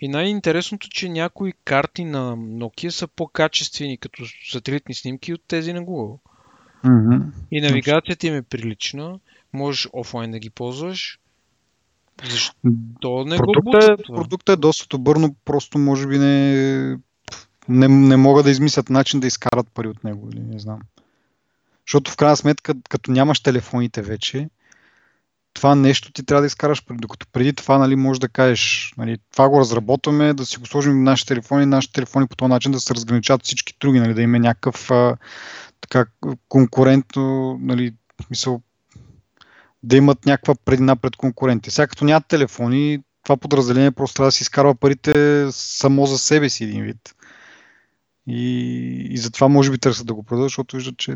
И 0.00 0.08
най-интересното, 0.08 0.88
че 0.90 1.08
някои 1.08 1.52
карти 1.64 2.04
на 2.04 2.36
Nokia 2.36 2.88
са 2.88 3.08
по-качествени 3.08 3.98
като 3.98 4.22
сателитни 4.50 4.94
снимки 4.94 5.34
от 5.34 5.42
тези 5.48 5.72
на 5.72 5.80
Google. 5.80 6.18
Mm-hmm. 6.84 7.22
И 7.50 7.60
навигацията 7.60 8.26
им 8.26 8.34
е 8.34 8.42
прилична. 8.42 9.18
Можеш 9.52 9.88
офлайн 9.92 10.30
да 10.30 10.38
ги 10.38 10.50
ползваш. 10.50 11.18
Защо 12.24 13.24
не 13.24 13.36
продукта, 13.36 13.96
го 13.96 14.14
е, 14.14 14.16
продукта 14.16 14.52
е 14.52 14.56
доста 14.56 14.86
добър, 14.88 15.16
но 15.16 15.34
просто 15.44 15.78
може 15.78 16.06
би 16.06 16.18
не, 16.18 16.98
не, 17.68 17.88
не 17.88 18.16
могат 18.16 18.44
да 18.44 18.50
измислят 18.50 18.90
начин 18.90 19.20
да 19.20 19.26
изкарат 19.26 19.66
пари 19.74 19.88
от 19.88 20.04
него 20.04 20.28
или 20.32 20.40
не 20.40 20.58
знам. 20.58 20.78
Защото 21.86 22.10
в 22.10 22.16
крайна 22.16 22.36
сметка, 22.36 22.74
като 22.88 23.10
нямаш 23.10 23.40
телефоните 23.40 24.02
вече, 24.02 24.48
това 25.54 25.74
нещо 25.74 26.12
ти 26.12 26.26
трябва 26.26 26.42
да 26.42 26.46
изкараш 26.46 26.84
преди. 26.84 26.98
Докато 27.00 27.26
преди 27.32 27.52
това, 27.52 27.78
нали, 27.78 27.96
може 27.96 28.20
да 28.20 28.28
кажеш, 28.28 28.94
нали, 28.98 29.18
това 29.32 29.48
го 29.48 29.60
разработваме, 29.60 30.34
да 30.34 30.46
си 30.46 30.58
го 30.58 30.66
сложим 30.66 30.92
в 30.92 31.02
нашите 31.02 31.28
телефони, 31.28 31.66
нашите 31.66 31.92
телефони 31.92 32.26
по 32.26 32.36
този 32.36 32.48
начин 32.48 32.72
да 32.72 32.80
се 32.80 32.94
разграничат 32.94 33.44
всички 33.44 33.74
други, 33.80 34.00
нали, 34.00 34.14
да 34.14 34.22
има 34.22 34.38
някакъв 34.38 34.90
а, 34.90 35.16
така, 35.80 36.06
конкурентно, 36.48 37.58
нали, 37.60 37.94
смисъл, 38.26 38.62
да 39.82 39.96
имат 39.96 40.26
някаква 40.26 40.54
предина 40.64 40.96
пред 40.96 41.16
конкурентите. 41.16 41.70
Сега 41.70 41.86
като 41.86 42.04
нямат 42.04 42.26
телефони, 42.28 42.98
това 43.22 43.36
подразделение 43.36 43.90
просто 43.90 44.14
трябва 44.14 44.28
да 44.28 44.32
си 44.32 44.42
изкарва 44.42 44.74
парите 44.74 45.46
само 45.50 46.06
за 46.06 46.18
себе 46.18 46.48
си 46.48 46.64
един 46.64 46.84
вид. 46.84 47.14
И, 48.26 49.06
и 49.10 49.18
затова 49.18 49.48
може 49.48 49.70
би 49.70 49.78
търсят 49.78 50.06
да 50.06 50.14
го 50.14 50.22
продадат, 50.22 50.46
защото 50.46 50.76
виждат, 50.76 50.96
че 50.96 51.14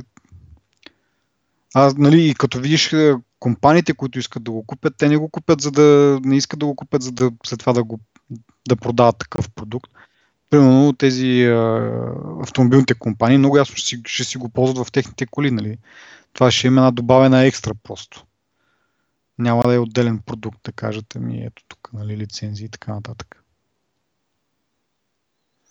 а, 1.74 1.94
нали, 1.98 2.28
и 2.28 2.34
като 2.34 2.60
видиш 2.60 2.92
е, 2.92 3.14
компаниите, 3.38 3.92
които 3.92 4.18
искат 4.18 4.44
да 4.44 4.50
го 4.50 4.66
купят, 4.66 4.94
те 4.98 5.08
не 5.08 5.16
го 5.16 5.28
купят, 5.28 5.60
за 5.60 5.70
да 5.70 6.18
не 6.24 6.36
искат 6.36 6.58
да 6.60 6.66
го 6.66 6.76
купят, 6.76 7.02
за 7.02 7.12
да 7.12 7.30
след 7.46 7.60
това 7.60 7.72
да 7.72 7.84
го 7.84 8.00
да 8.68 8.76
продават 8.76 9.18
такъв 9.18 9.50
продукт. 9.50 9.90
Примерно 10.50 10.92
тези 10.92 11.44
а, 11.44 11.92
автомобилните 12.42 12.94
компании 12.94 13.38
много 13.38 13.56
ясно 13.56 13.76
ще 13.76 13.88
си, 13.88 14.00
ще 14.04 14.24
си 14.24 14.38
го 14.38 14.48
ползват 14.48 14.86
в 14.86 14.92
техните 14.92 15.26
коли. 15.26 15.50
Нали? 15.50 15.78
Това 16.32 16.50
ще 16.50 16.66
има 16.66 16.80
една 16.80 16.90
добавена 16.90 17.44
екстра 17.44 17.72
просто 17.82 18.24
няма 19.42 19.62
да 19.62 19.74
е 19.74 19.78
отделен 19.78 20.18
продукт, 20.18 20.58
да 20.64 20.72
кажете 20.72 21.18
ми 21.18 21.44
ето 21.44 21.62
тук, 21.68 21.90
нали, 21.92 22.16
лицензии 22.16 22.66
и 22.66 22.68
така 22.68 22.94
нататък. 22.94 23.42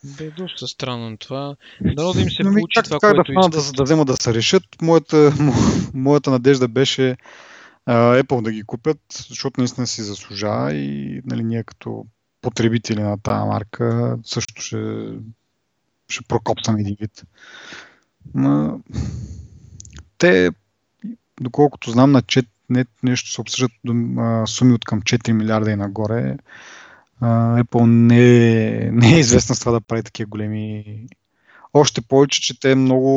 Да 0.04 0.26
е 0.26 0.32
доста 0.32 0.68
странно 0.68 1.18
това. 1.18 1.56
Дано 1.82 2.14
да 2.14 2.22
им 2.22 2.30
се 2.30 2.44
получи 2.44 2.76
как, 2.76 2.86
това, 2.86 3.00
как 3.00 3.16
което 3.16 3.32
да, 3.34 3.50
да, 3.50 3.72
да 3.72 3.84
вземат 3.84 4.08
да 4.08 4.18
се 4.18 4.34
решат. 4.34 4.64
Моята, 4.82 5.34
моята 5.94 6.32
надежда 6.32 6.68
беше 6.68 7.18
uh, 7.90 8.24
Apple 8.24 8.42
да 8.42 8.52
ги 8.52 8.64
купят, 8.64 9.00
защото 9.30 9.62
наистина 9.62 9.88
си 9.88 10.02
заслужава 10.02 10.74
и 10.74 11.22
нали, 11.26 11.44
ние 11.44 11.64
като 11.64 12.06
потребители 12.42 13.02
на 13.02 13.18
тази 13.18 13.48
марка 13.48 14.18
също 14.24 14.62
ще, 14.62 15.14
ще 16.10 16.24
прокопсаме 16.28 16.82
един 16.82 16.98
вид. 17.00 17.24
Но, 18.34 18.82
те, 20.18 20.52
доколкото 21.42 21.92
знам, 21.92 22.12
на 22.12 22.22
4 22.22 22.46
не, 22.72 22.86
нещо 23.04 23.32
се 23.32 23.42
обсъждат 23.42 23.72
суми 24.46 24.74
от 24.74 24.86
към 24.86 25.02
4 25.02 25.32
милиарда 25.32 25.72
и 25.72 25.76
нагоре. 25.76 26.38
Apple 27.22 27.86
не 27.86 28.20
е, 28.66 28.92
не 28.92 29.16
е 29.16 29.20
известна 29.20 29.56
с 29.56 29.60
това 29.60 29.72
да 29.72 29.82
прави 29.82 30.04
такива 30.04 30.30
големи... 30.30 30.86
Още 31.74 32.02
повече, 32.02 32.42
че 32.42 32.60
те 32.60 32.76
много 32.76 33.10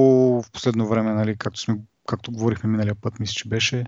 в 0.43 0.51
последно 0.51 0.89
време, 0.89 1.13
нали, 1.13 1.37
както, 1.37 1.61
сме, 1.61 1.79
както 2.07 2.33
говорихме 2.33 2.71
миналия 2.71 2.95
път, 2.95 3.21
мисля, 3.21 3.33
че 3.33 3.49
беше, 3.49 3.85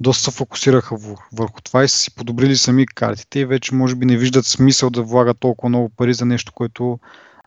доста 0.00 0.30
се 0.30 0.36
фокусираха 0.36 0.96
върху 1.32 1.60
това 1.60 1.84
и 1.84 1.88
са 1.88 1.98
си 1.98 2.14
подобрили 2.14 2.56
сами 2.56 2.86
картите 2.86 3.40
и 3.40 3.44
вече 3.44 3.74
може 3.74 3.94
би 3.94 4.06
не 4.06 4.16
виждат 4.16 4.46
смисъл 4.46 4.90
да 4.90 5.02
влагат 5.02 5.38
толкова 5.38 5.68
много 5.68 5.88
пари 5.88 6.14
за 6.14 6.24
нещо, 6.24 6.52
което 6.52 6.98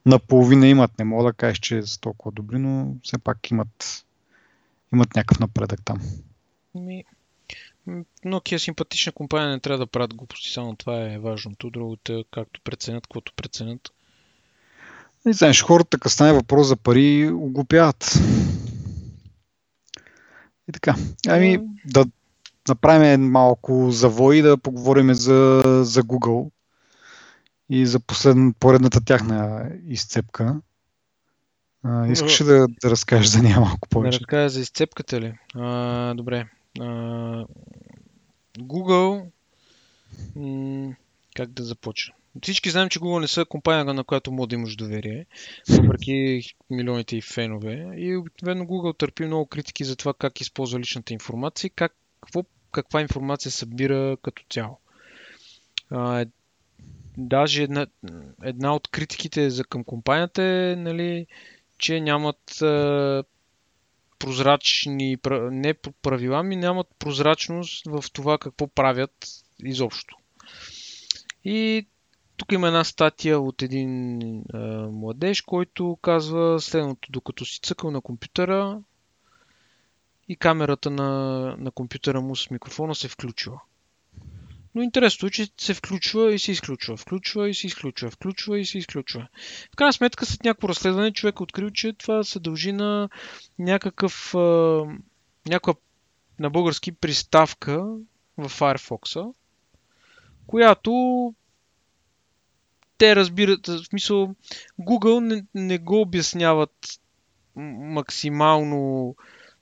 наполовина 0.05 0.67
имат. 0.67 0.99
Не 0.99 1.05
мога 1.05 1.23
да 1.23 1.33
кажеш, 1.33 1.59
че 1.59 1.81
са 1.81 1.99
толкова 1.99 2.31
добри, 2.31 2.59
но 2.59 2.95
все 3.03 3.17
пак 3.17 3.51
имат, 3.51 4.05
имат 4.93 5.15
някакъв 5.15 5.39
напредък 5.39 5.79
там. 5.85 6.01
Ми, 6.75 7.03
Nokia 8.25 8.55
е 8.55 8.59
симпатична 8.59 9.11
компания, 9.11 9.49
не 9.49 9.59
трябва 9.59 9.85
да 9.85 9.87
правят 9.87 10.15
глупости, 10.15 10.51
само 10.53 10.75
това 10.75 11.01
е 11.01 11.17
важното. 11.17 11.69
Другото 11.69 12.13
е 12.13 12.23
както 12.31 12.61
преценят, 12.63 13.03
каквото 13.03 13.33
преценят. 13.35 13.89
Не 15.25 15.33
знаеш, 15.33 15.63
хората, 15.63 15.89
така 15.89 16.09
стане 16.09 16.33
въпрос 16.33 16.67
за 16.67 16.75
пари, 16.75 17.31
оглупяват. 17.33 18.19
И 20.69 20.71
така. 20.73 20.95
Ами, 21.27 21.59
да 21.85 22.05
направим 22.69 23.31
малко 23.31 23.91
завой 23.91 24.37
и 24.37 24.41
да 24.41 24.57
поговорим 24.57 25.13
за, 25.13 25.61
за 25.85 26.03
Google 26.03 26.51
и 27.69 27.85
за 27.85 27.99
послед, 27.99 28.37
поредната 28.59 29.05
тяхна 29.05 29.69
изцепка. 29.87 30.61
А, 31.83 32.07
искаш 32.07 32.41
ли 32.41 32.45
да, 32.45 32.67
да 32.81 32.89
разкажеш 32.89 33.27
за 33.27 33.41
нея 33.41 33.59
малко 33.59 33.89
повече? 33.89 34.19
Да 34.19 34.21
разкажа 34.21 34.49
за 34.49 34.59
изцепката 34.59 35.21
ли? 35.21 35.33
А, 35.55 36.13
добре. 36.13 36.47
Google, 38.59 39.25
как 41.35 41.49
да 41.49 41.63
започна? 41.63 42.13
Всички 42.41 42.69
знаем, 42.69 42.89
че 42.89 42.99
Google 42.99 43.19
не 43.19 43.27
са 43.27 43.45
компания, 43.45 43.85
на 43.85 44.03
която 44.03 44.31
може 44.31 44.49
да 44.49 44.55
имаш 44.55 44.75
доверие, 44.75 45.25
въпреки 45.69 46.41
милионите 46.69 47.17
и 47.17 47.21
фенове. 47.21 47.91
И 47.97 48.15
обикновено 48.15 48.63
Google 48.63 48.97
търпи 48.97 49.25
много 49.25 49.45
критики 49.45 49.83
за 49.83 49.95
това 49.95 50.13
как 50.13 50.41
използва 50.41 50.79
личната 50.79 51.13
информация 51.13 51.67
и 51.67 51.71
как, 51.71 51.95
какво, 52.21 52.43
каква 52.71 53.01
информация 53.01 53.51
събира 53.51 54.17
като 54.21 54.43
цяло. 54.49 54.77
А, 55.89 56.25
даже 57.17 57.63
една, 57.63 57.87
една 58.43 58.75
от 58.75 58.87
критиките 58.87 59.49
за 59.49 59.63
към 59.63 59.83
компанията 59.83 60.43
е, 60.43 60.75
нали, 60.75 61.27
че 61.77 62.01
нямат 62.01 62.61
а, 62.61 63.23
прозрачни, 64.21 65.17
не 65.51 65.73
правила, 66.01 66.43
ми 66.43 66.55
нямат 66.55 66.87
прозрачност 66.99 67.85
в 67.85 68.03
това 68.13 68.37
какво 68.37 68.67
правят 68.67 69.27
изобщо. 69.63 70.15
И 71.43 71.87
тук 72.37 72.51
има 72.51 72.67
една 72.67 72.83
статия 72.83 73.39
от 73.39 73.61
един 73.61 74.19
а, 74.53 74.57
младеж, 74.91 75.41
който 75.41 75.97
казва 76.01 76.61
следното. 76.61 77.11
Докато 77.11 77.45
си 77.45 77.59
цъкал 77.61 77.91
на 77.91 78.01
компютъра 78.01 78.79
и 80.27 80.35
камерата 80.35 80.89
на, 80.89 81.09
на 81.59 81.71
компютъра 81.71 82.21
му 82.21 82.35
с 82.35 82.49
микрофона 82.49 82.95
се 82.95 83.07
включва. 83.07 83.61
Но 84.75 84.81
интересното 84.81 85.25
е, 85.25 85.29
че 85.29 85.47
се 85.57 85.73
включва 85.73 86.33
и 86.33 86.39
се 86.39 86.51
изключва, 86.51 86.97
включва 86.97 87.49
и 87.49 87.53
се 87.53 87.67
изключва, 87.67 88.11
включва 88.11 88.59
и 88.59 88.65
се 88.65 88.77
изключва. 88.77 89.27
В 89.73 89.75
крайна 89.75 89.93
сметка, 89.93 90.25
след 90.25 90.43
някакво 90.43 90.69
разследване, 90.69 91.13
човек 91.13 91.35
е 91.39 91.43
открил, 91.43 91.69
че 91.69 91.93
това 91.93 92.23
се 92.23 92.39
дължи 92.39 92.71
на 92.71 93.09
някакъв, 93.59 94.33
някаква 95.47 95.73
на 96.39 96.49
български 96.49 96.91
приставка 96.91 97.77
в 98.37 98.49
Firefox, 98.49 99.33
която 100.47 101.33
те 102.97 103.15
разбират, 103.15 103.67
в 103.67 103.85
смисъл, 103.85 104.35
Google 104.79 105.19
не, 105.19 105.45
не 105.55 105.77
го 105.77 106.01
обясняват 106.01 106.99
максимално 107.55 109.15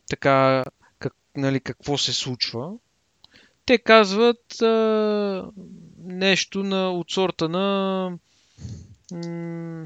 така, 0.10 0.64
как, 1.00 1.14
нали, 1.36 1.60
какво 1.60 1.98
се 1.98 2.14
случва 2.14 2.74
те 3.70 3.78
казват 3.78 4.62
а, 4.62 5.52
нещо 5.98 6.64
на, 6.64 6.92
от 6.92 7.12
сорта 7.12 7.50
на... 7.50 8.12
М- 9.12 9.86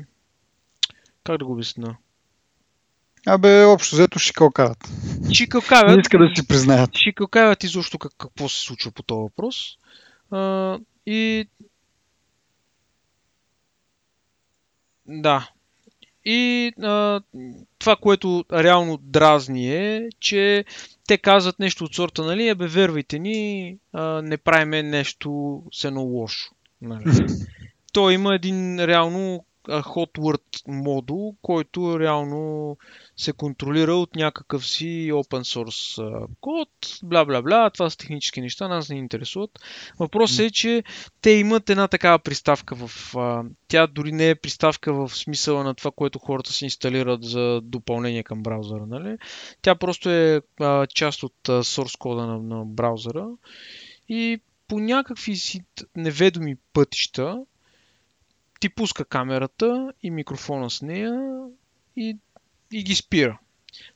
как 1.23 1.38
да 1.38 1.45
го 1.45 1.51
обясна? 1.51 1.97
Абе, 3.27 3.63
общо 3.63 3.95
взето 3.95 4.19
шикалкават. 4.19 4.89
Шикалкават. 5.34 5.95
Не 5.95 6.01
иска 6.01 6.17
да 6.17 6.31
си 6.36 6.47
признаят. 6.47 6.89
Шикалкават 6.95 7.63
изобщо 7.63 7.99
как, 7.99 8.11
какво 8.17 8.49
се 8.49 8.61
случва 8.61 8.91
по 8.91 9.03
този 9.03 9.19
въпрос. 9.19 9.77
А, 10.31 10.79
и 11.05 11.49
да. 15.05 15.49
И 16.26 16.71
а, 16.82 17.21
това, 17.80 17.95
което 17.95 18.45
реално 18.53 18.97
дразни 18.97 19.76
е, 19.76 20.09
че 20.19 20.65
те 21.07 21.17
казват 21.17 21.59
нещо 21.59 21.84
от 21.84 21.95
сорта, 21.95 22.24
нали, 22.24 22.49
абе, 22.49 22.67
вервайте 22.67 23.19
ни, 23.19 23.78
а, 23.93 24.21
не 24.21 24.38
правиме 24.38 24.84
нещо 24.84 25.61
сено 25.71 26.01
лошо. 26.01 26.51
Нали. 26.82 27.28
То 27.93 28.09
има 28.09 28.36
един 28.36 28.86
реално 28.86 29.45
hot 29.68 30.18
word 30.18 30.68
модул, 30.68 31.36
който 31.41 31.99
реално 31.99 32.78
се 33.18 33.34
контролира 33.34 33.95
от 33.95 34.16
някакъв 34.16 34.68
си 34.68 35.09
open 35.11 35.41
source 35.41 36.26
код, 36.41 36.70
бла 37.03 37.26
бла 37.26 37.41
бла, 37.41 37.70
това 37.70 37.89
са 37.89 37.97
технически 37.97 38.41
неща, 38.41 38.68
нас 38.68 38.89
не 38.89 38.95
интересуват. 38.95 39.59
Въпросът 39.99 40.39
е, 40.39 40.51
че 40.51 40.84
те 41.22 41.30
имат 41.30 41.70
една 41.70 41.88
такава 41.88 42.20
приставка 42.20 42.76
в... 42.76 43.14
Тя 43.68 43.88
дори 43.88 44.11
не 44.11 44.30
е 44.30 44.36
приставка 44.36 44.93
в 44.93 45.09
смисъла 45.09 45.64
на 45.64 45.74
това, 45.74 45.91
което 45.91 46.20
хората 46.20 46.53
си 46.53 46.66
инсталират 46.66 47.24
за 47.24 47.61
допълнение 47.64 48.24
към 48.24 48.43
браузъра, 48.43 48.86
нали? 48.88 49.18
Тя 49.61 49.76
просто 49.76 50.09
е 50.09 50.41
част 50.93 51.24
от 51.24 51.36
source 51.47 51.97
кода 51.97 52.28
на, 52.28 52.39
на 52.39 52.66
браузъра 52.66 53.28
и 54.09 54.39
по 54.68 54.80
някакви 54.80 55.36
си 55.36 55.61
неведоми 55.95 56.55
пътища 56.74 57.45
ти 58.64 58.70
пуска 58.70 59.05
камерата 59.05 59.93
и 60.03 60.11
микрофона 60.11 60.70
с 60.70 60.82
нея 60.82 61.14
и, 61.95 62.18
и 62.72 62.84
ги 62.84 62.95
спира. 62.95 63.39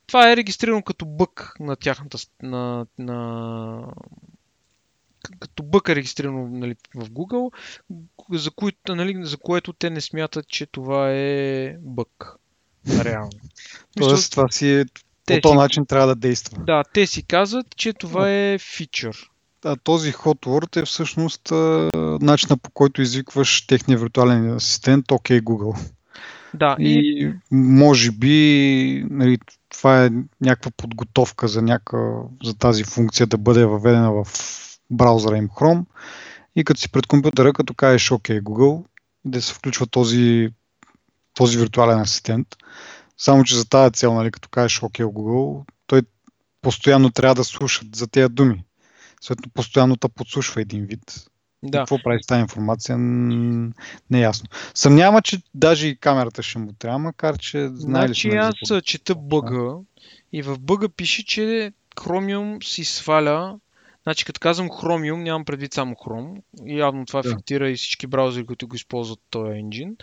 Това 0.06 0.32
е 0.32 0.36
регистрирано 0.36 0.82
като 0.82 1.06
бък 1.06 1.54
на 1.60 1.76
тяхната 1.76 2.18
на, 2.42 2.86
на 2.98 3.86
като 5.40 5.62
бък 5.62 5.88
е 5.88 5.94
регистрирано 5.94 6.48
нали, 6.48 6.76
в 6.94 7.10
Google, 7.10 7.54
за, 8.30 8.50
кои, 8.50 8.72
нали, 8.88 9.24
за 9.24 9.36
което 9.36 9.72
те 9.72 9.90
не 9.90 10.00
смятат, 10.00 10.48
че 10.48 10.66
това 10.66 11.12
е 11.12 11.76
бък. 11.80 12.36
Реално. 12.88 13.30
Тоест, 13.98 14.30
това 14.30 14.48
си 14.48 14.70
е 14.70 14.84
по 15.26 15.40
този 15.40 15.56
начин 15.56 15.86
трябва 15.86 16.06
да 16.06 16.14
действа. 16.14 16.64
Да, 16.64 16.84
те 16.94 17.06
си 17.06 17.22
казват, 17.22 17.76
че 17.76 17.92
това 17.92 18.30
е 18.30 18.58
фичър 18.58 19.30
а, 19.64 19.76
този 19.76 20.12
hot 20.12 20.46
word 20.46 20.82
е 20.82 20.84
всъщност 20.84 21.52
а, 21.52 21.90
начина 22.20 22.56
по 22.56 22.70
който 22.70 23.02
извикваш 23.02 23.66
техния 23.66 23.98
виртуален 23.98 24.54
асистент 24.54 25.06
OK 25.06 25.40
Google. 25.40 25.78
Да, 26.54 26.76
и, 26.78 26.90
и 26.90 27.32
може 27.50 28.10
би 28.10 29.06
нали, 29.10 29.38
това 29.68 30.04
е 30.04 30.10
някаква 30.40 30.70
подготовка 30.76 31.48
за, 31.48 31.62
някаква, 31.62 32.22
за 32.44 32.58
тази 32.58 32.84
функция 32.84 33.26
да 33.26 33.38
бъде 33.38 33.64
въведена 33.64 34.12
в 34.12 34.26
браузъра 34.90 35.36
им 35.36 35.48
Chrome 35.48 35.84
и 36.56 36.64
като 36.64 36.80
си 36.80 36.92
пред 36.92 37.06
компютъра, 37.06 37.52
като 37.52 37.74
кажеш 37.74 38.08
OK 38.10 38.42
Google, 38.42 38.84
да 39.24 39.42
се 39.42 39.54
включва 39.54 39.86
този, 39.86 40.48
този 41.34 41.58
виртуален 41.58 42.00
асистент. 42.00 42.48
Само, 43.18 43.44
че 43.44 43.56
за 43.56 43.68
тази 43.68 43.92
цел, 43.92 44.14
нали, 44.14 44.30
като 44.30 44.48
кажеш 44.48 44.80
OK 44.80 45.04
Google, 45.04 45.64
той 45.86 46.02
постоянно 46.62 47.10
трябва 47.10 47.34
да 47.34 47.44
слуша 47.44 47.84
за 47.94 48.06
тези 48.06 48.28
думи. 48.28 48.64
Съответно, 49.20 49.52
постоянно 49.54 49.96
те 49.96 50.08
подслушва 50.08 50.60
един 50.60 50.84
вид. 50.84 51.14
Да. 51.62 51.78
Какво 51.78 51.98
прави 52.02 52.22
с 52.22 52.26
тази 52.26 52.40
информация, 52.40 52.98
не 52.98 53.72
е 54.18 54.20
ясно. 54.20 54.48
Съмнява, 54.74 55.22
че 55.22 55.42
даже 55.54 55.86
и 55.86 55.96
камерата 55.96 56.42
ще 56.42 56.58
му 56.58 56.72
трябва, 56.72 56.98
макар 56.98 57.38
че 57.38 57.68
знае 57.68 58.06
значи, 58.06 58.30
ли 58.30 58.36
аз 58.36 58.54
за... 58.64 58.82
чета 58.82 59.14
бъга 59.14 59.74
и 60.32 60.42
в 60.42 60.58
бъга 60.58 60.88
пише, 60.88 61.24
че 61.24 61.72
Chromium 61.96 62.64
си 62.64 62.84
сваля 62.84 63.58
Значи, 64.02 64.24
като 64.24 64.40
казвам 64.40 64.68
Chromium, 64.70 65.22
нямам 65.22 65.44
предвид 65.44 65.74
само 65.74 65.94
Chrome. 65.94 66.42
Явно 66.66 67.06
това 67.06 67.22
да. 67.22 67.28
афектира 67.28 67.70
и 67.70 67.76
всички 67.76 68.06
браузери, 68.06 68.46
които 68.46 68.68
го 68.68 68.76
използват 68.76 69.20
този 69.30 69.58
енджин. 69.58 69.96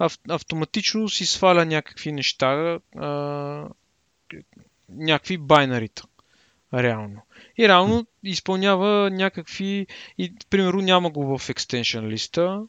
Ав- 0.00 0.20
автоматично 0.28 1.08
си 1.08 1.26
сваля 1.26 1.64
някакви 1.64 2.12
неща, 2.12 2.78
а- 2.96 3.68
някакви 4.88 5.38
байнарита. 5.38 6.02
Реално. 6.74 7.22
И 7.58 7.68
реално 7.68 8.06
изпълнява 8.22 9.10
някакви... 9.10 9.86
И, 10.18 10.34
примерно 10.50 10.80
няма 10.80 11.10
го 11.10 11.38
в 11.38 11.48
екстеншън 11.48 12.08
листа. 12.08 12.62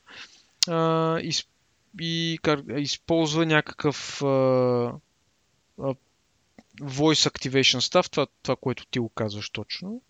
А, 0.68 1.20
и, 1.20 1.34
и 2.00 2.40
как, 2.42 2.60
използва 2.78 3.46
някакъв 3.46 4.22
а, 4.22 4.26
а, 5.82 5.96
voice 6.82 7.30
activation 7.30 7.80
stuff, 7.80 8.12
това, 8.12 8.28
това, 8.44 8.56
което 8.56 8.86
ти 8.86 9.00
го 9.00 9.10
казваш 9.10 9.50
точно. 9.50 10.02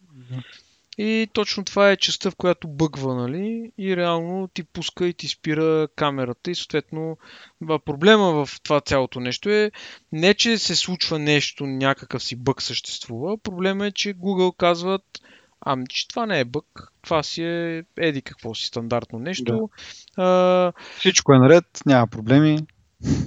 И 0.98 1.30
точно 1.34 1.66
това 1.66 1.92
е 1.92 1.98
частта, 1.98 2.32
в 2.32 2.36
която 2.36 2.68
бъгва, 2.68 3.16
нали? 3.16 3.72
И 3.78 3.98
реално 3.98 4.48
ти 4.48 4.64
пуска 4.64 5.08
и 5.08 5.14
ти 5.14 5.28
спира 5.28 5.88
камерата. 5.96 6.52
И 6.52 6.56
съответно 6.56 7.18
проблема 7.86 8.46
в 8.46 8.62
това 8.64 8.82
цялото 8.82 9.20
нещо 9.20 9.50
е 9.50 9.72
не, 10.12 10.34
че 10.34 10.58
се 10.58 10.76
случва 10.76 11.20
нещо, 11.20 11.66
някакъв 11.66 12.24
си 12.24 12.36
бъг 12.36 12.62
съществува. 12.62 13.38
Проблема 13.38 13.88
е, 13.88 13.92
че 13.92 14.16
Google 14.16 14.58
казват 14.58 15.04
Ами, 15.62 15.86
че 15.90 16.08
това 16.08 16.26
не 16.26 16.40
е 16.40 16.46
бък, 16.46 16.92
това 17.02 17.24
си 17.24 17.44
е 17.44 17.84
еди 17.98 18.22
какво 18.22 18.54
си 18.54 18.66
стандартно 18.66 19.20
нещо. 19.20 19.70
Да. 20.18 20.24
А, 20.24 20.74
Всичко 20.98 21.34
е 21.34 21.40
наред, 21.40 21.66
няма 21.86 22.08
проблеми. 22.08 22.60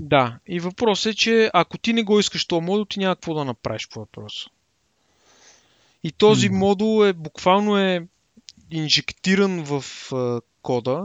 Да, 0.01 0.39
и 0.47 0.61
въпросът 0.61 1.12
е, 1.12 1.16
че 1.16 1.51
ако 1.53 1.79
ти 1.79 1.93
не 1.93 2.03
го 2.03 2.21
искаш 2.21 2.47
този 2.47 2.64
модул, 2.64 2.85
ти 2.85 2.99
няма 2.99 3.16
какво 3.16 3.35
да 3.35 3.45
направиш 3.45 3.89
по 3.89 4.01
въпроса. 4.01 4.51
И 6.05 6.12
този 6.12 6.51
mm. 6.51 6.55
модул 6.55 7.07
е 7.07 7.12
буквално 7.12 7.78
е 7.78 8.07
инжектиран 8.70 9.64
в 9.64 9.84
а, 10.12 10.40
кода. 10.62 11.05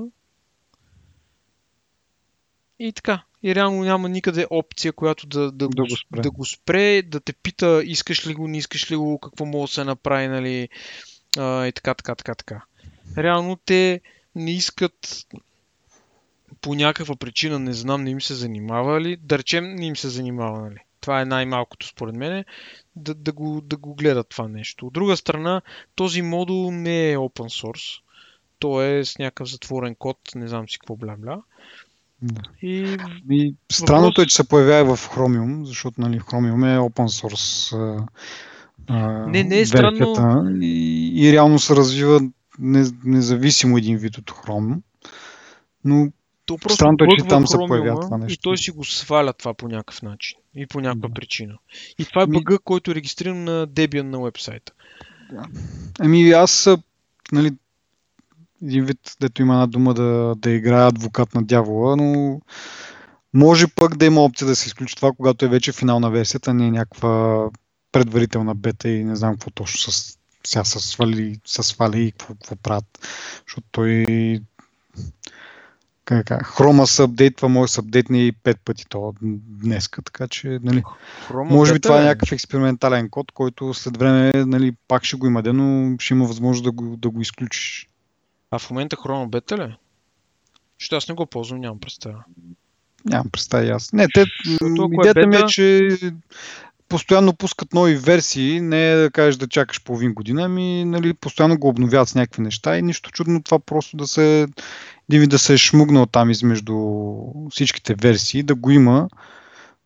И 2.79 2.93
така. 2.93 3.23
И 3.43 3.55
реално 3.55 3.83
няма 3.83 4.09
никъде 4.09 4.47
опция, 4.49 4.93
която 4.93 5.27
да, 5.27 5.51
да, 5.51 5.69
да, 5.69 5.83
го, 5.83 5.97
спре. 5.97 6.21
да 6.21 6.31
го 6.31 6.45
спре, 6.45 7.01
да 7.01 7.19
те 7.19 7.33
пита 7.33 7.81
искаш 7.85 8.27
ли 8.27 8.33
го, 8.33 8.47
не 8.47 8.57
искаш 8.57 8.91
ли 8.91 8.95
го, 8.95 9.19
какво 9.19 9.45
може 9.45 9.69
да 9.69 9.73
се 9.73 9.83
направи, 9.83 10.27
нали, 10.27 10.69
а, 11.37 11.65
и 11.65 11.71
така, 11.71 11.93
така, 11.93 12.15
така, 12.15 12.35
така. 12.35 12.63
Реално 13.17 13.55
те 13.55 14.01
не 14.35 14.51
искат 14.51 15.27
по 16.61 16.75
някаква 16.75 17.15
причина, 17.15 17.59
не 17.59 17.73
знам, 17.73 18.03
не 18.03 18.09
им 18.09 18.21
се 18.21 18.33
занимава 18.33 19.01
ли, 19.01 19.17
да 19.17 19.37
речем, 19.37 19.75
не 19.75 19.85
им 19.85 19.95
се 19.95 20.09
занимава, 20.09 20.61
нали. 20.61 20.79
Това 21.05 21.21
е 21.21 21.25
най-малкото 21.25 21.87
според 21.87 22.15
мен, 22.15 22.45
да, 22.95 23.13
да, 23.13 23.31
го, 23.31 23.61
да 23.61 23.77
го 23.77 23.95
гледат 23.95 24.29
това 24.29 24.47
нещо. 24.47 24.87
От 24.87 24.93
друга 24.93 25.17
страна, 25.17 25.61
този 25.95 26.21
модул 26.21 26.71
не 26.71 27.11
е 27.11 27.17
open 27.17 27.63
source. 27.63 28.01
То 28.59 28.81
е 28.81 29.05
с 29.05 29.17
някакъв 29.17 29.49
затворен 29.49 29.95
код, 29.95 30.17
не 30.35 30.47
знам 30.47 30.69
си 30.69 30.79
какво 30.79 30.95
бля-бля. 30.95 31.41
Да. 32.21 32.41
И... 32.61 32.97
и 33.29 33.55
странното 33.71 34.21
въпрос... 34.21 34.25
е, 34.25 34.27
че 34.27 34.35
се 34.35 34.47
появява 34.47 34.95
в 34.95 35.09
Chromium, 35.09 35.63
защото 35.63 36.01
нали, 36.01 36.19
Chromium 36.19 36.75
е 36.75 36.79
open 36.79 37.07
source 37.07 37.75
а, 38.87 39.27
не, 39.27 39.43
не 39.43 39.59
е 39.59 39.65
странно. 39.65 40.43
И, 40.61 41.11
и 41.15 41.31
реално 41.31 41.59
се 41.59 41.75
развива 41.75 42.21
независимо 43.03 43.77
един 43.77 43.97
вид 43.97 44.17
от 44.17 44.31
Chrome. 44.31 44.81
Но 45.83 46.11
то 46.45 46.57
просто 46.57 46.75
Странното 46.75 47.03
е, 47.03 47.07
че 47.19 47.27
там 47.27 47.47
се 47.47 47.57
появява 47.67 47.99
това 47.99 48.17
нещо. 48.17 48.33
И 48.33 48.37
той 48.37 48.57
си 48.57 48.71
го 48.71 48.83
сваля 48.83 49.33
това 49.33 49.53
по 49.53 49.67
някакъв 49.67 50.01
начин. 50.01 50.37
И 50.55 50.67
по 50.67 50.81
някаква 50.81 51.07
да. 51.07 51.13
причина. 51.13 51.57
И 51.99 52.05
това 52.05 52.21
е 52.21 52.23
ами- 52.23 52.37
бъга, 52.37 52.57
който 52.63 52.91
е 52.91 52.95
регистриран 52.95 53.43
на 53.43 53.67
Debian 53.67 54.01
на 54.01 54.21
вебсайта. 54.21 54.71
Да. 55.31 55.43
Ами 55.99 56.31
аз, 56.31 56.69
нали, 57.31 57.51
един 58.63 58.85
вид, 58.85 59.15
дето 59.21 59.41
има 59.41 59.53
една 59.53 59.67
дума 59.67 59.93
да, 59.93 60.35
да 60.37 60.51
играе 60.51 60.87
адвокат 60.87 61.35
на 61.35 61.43
дявола, 61.43 61.95
но 61.95 62.41
може 63.33 63.67
пък 63.67 63.97
да 63.97 64.05
има 64.05 64.21
опция 64.21 64.47
да 64.47 64.55
се 64.55 64.67
изключи 64.67 64.95
това, 64.95 65.11
когато 65.17 65.45
е 65.45 65.49
вече 65.49 65.71
финална 65.71 66.11
версията, 66.11 66.53
не 66.53 66.67
е 66.67 66.71
някаква 66.71 67.45
предварителна 67.91 68.55
бета 68.55 68.89
и 68.89 69.03
не 69.03 69.15
знам 69.15 69.33
какво 69.33 69.49
точно 69.49 69.91
с, 69.91 70.17
сега 70.43 70.63
са 70.63 70.79
свали, 70.79 71.39
са 71.45 71.63
свали 71.63 72.03
и 72.03 72.11
какво, 72.11 72.33
какво 72.33 72.55
правят. 72.55 73.07
Защото 73.47 73.67
той 73.71 74.05
как, 76.05 76.45
Хрома 76.45 76.87
се 76.87 77.03
апдейтва, 77.03 77.49
може 77.49 77.69
да 77.69 77.73
се 77.73 77.79
апдейтне 77.79 78.25
и 78.25 78.31
пет 78.31 78.57
пъти 78.65 78.85
то 78.89 79.13
днеска, 79.21 80.01
така 80.01 80.27
че 80.27 80.59
нали, 80.63 80.83
Хрома 81.27 81.51
може 81.51 81.73
би 81.73 81.79
това 81.79 82.01
е 82.01 82.05
някакъв 82.05 82.31
експериментален 82.31 83.09
код, 83.09 83.31
който 83.31 83.73
след 83.73 83.97
време 83.97 84.31
нали, 84.35 84.73
пак 84.87 85.03
ще 85.03 85.17
го 85.17 85.27
има, 85.27 85.43
но 85.45 85.95
ще 85.99 86.13
има 86.13 86.25
възможност 86.25 86.63
да 86.63 86.71
го, 86.71 86.97
да 86.97 87.09
го 87.09 87.21
изключиш. 87.21 87.89
А 88.51 88.59
в 88.59 88.69
момента 88.69 88.95
Хрома 88.95 89.27
бета 89.27 89.57
ли? 89.57 89.75
Защото 90.79 90.95
аз 90.95 91.07
не 91.07 91.15
го 91.15 91.25
ползвам, 91.25 91.59
нямам 91.59 91.79
представа. 91.79 92.23
Нямам 93.05 93.29
представа 93.29 93.65
и 93.65 93.69
аз. 93.69 93.93
Не, 93.93 94.07
те, 94.07 94.25
идеята 94.91 95.21
е 95.21 95.25
ми 95.25 95.35
е, 95.35 95.45
че 95.45 95.97
постоянно 96.89 97.33
пускат 97.33 97.73
нови 97.73 97.95
версии, 97.95 98.61
не 98.61 98.91
е 98.91 98.95
да 98.95 99.11
кажеш 99.11 99.35
да 99.35 99.47
чакаш 99.47 99.83
половин 99.83 100.13
година, 100.13 100.43
ами 100.43 100.85
нали, 100.85 101.13
постоянно 101.13 101.59
го 101.59 101.67
обновяват 101.67 102.09
с 102.09 102.15
някакви 102.15 102.41
неща 102.41 102.77
и 102.77 102.81
нищо 102.81 103.11
чудно 103.11 103.43
това 103.43 103.59
просто 103.59 103.97
да 103.97 104.07
се 104.07 104.47
Диви 105.09 105.27
да 105.27 105.39
се 105.39 105.53
е 105.53 105.57
шмугнал 105.57 106.05
там 106.05 106.29
измежду 106.29 106.75
всичките 107.51 107.95
версии, 107.95 108.43
да 108.43 108.55
го 108.55 108.71
има, 108.71 109.09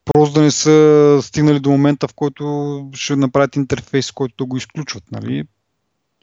просто 0.06 0.34
да 0.34 0.42
не 0.42 0.52
са 0.52 1.20
стигнали 1.24 1.60
до 1.60 1.70
момента, 1.70 2.08
в 2.08 2.14
който 2.14 2.90
ще 2.94 3.16
направят 3.16 3.56
интерфейс, 3.56 4.12
който 4.12 4.36
да 4.38 4.46
го 4.46 4.58
изключват, 4.58 5.04
нали? 5.12 5.44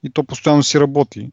И 0.02 0.10
то 0.10 0.24
постоянно 0.24 0.62
си 0.62 0.80
работи. 0.80 1.32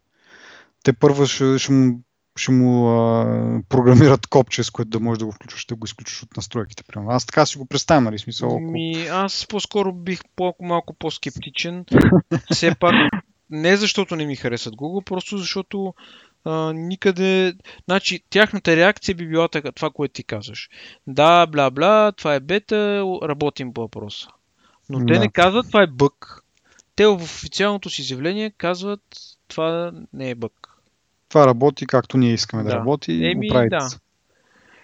Те 0.83 0.93
първо 0.93 1.25
ще, 1.25 1.59
ще 1.59 1.71
му, 1.71 2.01
ще 2.36 2.51
му 2.51 2.88
а, 2.88 3.61
програмират 3.69 4.27
копче, 4.27 4.63
с 4.63 4.69
което 4.69 4.89
да 4.89 4.99
може 4.99 5.19
да 5.19 5.25
го 5.25 5.31
включваш, 5.31 5.61
ще 5.61 5.75
го 5.75 5.86
изключваш 5.86 6.23
от 6.23 6.38
настройките. 6.38 6.84
Примерно. 6.84 7.11
Аз 7.11 7.25
така 7.25 7.45
си 7.45 7.57
го 7.57 7.65
представям, 7.65 8.03
нали? 8.03 8.19
Смисъл, 8.19 8.49
ако... 8.49 8.61
Ми, 8.61 9.07
аз 9.11 9.45
по-скоро 9.49 9.93
бих 9.93 10.19
по- 10.36 10.55
малко 10.61 10.93
по-скептичен. 10.93 11.86
Все 12.51 12.75
пак, 12.79 12.93
не 13.49 13.77
защото 13.77 14.15
не 14.15 14.25
ми 14.25 14.36
харесат 14.36 14.75
Google, 14.75 15.05
просто 15.05 15.38
защото 15.38 15.93
а, 16.45 16.73
никъде... 16.73 17.53
Значи, 17.86 18.23
тяхната 18.29 18.75
реакция 18.75 19.15
би 19.15 19.27
била 19.27 19.47
така, 19.47 19.71
това, 19.71 19.89
което 19.89 20.13
ти 20.13 20.23
казваш. 20.23 20.69
Да, 21.07 21.45
бла, 21.45 21.71
бла, 21.71 22.11
това 22.11 22.36
е 22.36 22.39
бета, 22.39 23.03
работим 23.23 23.73
по 23.73 23.81
въпроса. 23.81 24.27
Но 24.89 24.99
да. 24.99 25.05
те 25.05 25.19
не 25.19 25.29
казват, 25.29 25.67
това 25.67 25.84
е 25.84 25.88
бък. 25.88 26.43
Те 26.95 27.07
в 27.07 27.13
официалното 27.13 27.89
си 27.89 28.01
изявление 28.01 28.51
казват, 28.51 29.01
това 29.47 29.91
не 30.13 30.29
е 30.29 30.36
бък. 30.36 30.72
Това 31.34 31.47
работи 31.47 31.86
както 31.86 32.17
ние 32.17 32.34
искаме 32.34 32.63
да, 32.63 32.69
да 32.69 32.75
работи. 32.75 33.25
Еми, 33.25 33.47
да. 33.47 33.89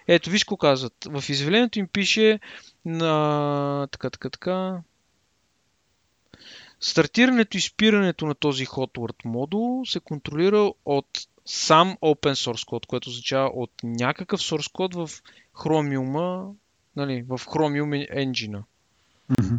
Ето, 0.06 0.30
виж 0.30 0.44
какво 0.44 0.56
казват. 0.56 0.94
В 1.04 1.24
изявлението 1.28 1.78
им 1.78 1.88
пише 1.88 2.40
на... 2.84 3.88
така, 3.90 4.10
така, 4.10 4.30
така... 4.30 4.80
Стартирането 6.80 7.56
и 7.56 7.60
спирането 7.60 8.26
на 8.26 8.34
този 8.34 8.66
Hotword 8.66 9.14
модул 9.24 9.86
се 9.86 10.00
контролира 10.00 10.72
от 10.84 11.06
сам 11.46 11.96
open 12.02 12.50
source 12.50 12.66
код, 12.66 12.86
което 12.86 13.08
означава 13.08 13.48
от 13.48 13.70
някакъв 13.82 14.40
source 14.40 14.72
код 14.72 14.94
в 14.94 15.10
Chromium, 15.54 16.52
нали, 16.96 17.22
в 17.22 17.38
Chromium 17.38 18.12
engine. 18.14 18.62
Mm-hmm. 19.32 19.58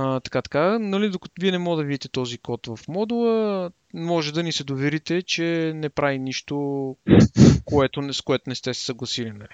А, 0.00 0.20
така, 0.20 0.42
така, 0.42 0.78
нали, 0.78 1.10
докато 1.10 1.34
вие 1.40 1.50
не 1.50 1.58
можете 1.58 1.82
да 1.82 1.86
видите 1.86 2.08
този 2.08 2.38
код 2.38 2.66
в 2.66 2.78
модула, 2.88 3.70
може 3.94 4.32
да 4.32 4.42
ни 4.42 4.52
се 4.52 4.64
доверите, 4.64 5.22
че 5.22 5.72
не 5.74 5.88
прави 5.88 6.18
нищо, 6.18 6.96
което, 7.64 8.12
с 8.12 8.22
което 8.22 8.50
не 8.50 8.54
сте 8.54 8.74
се 8.74 8.84
съгласили. 8.84 9.30
Нали. 9.30 9.48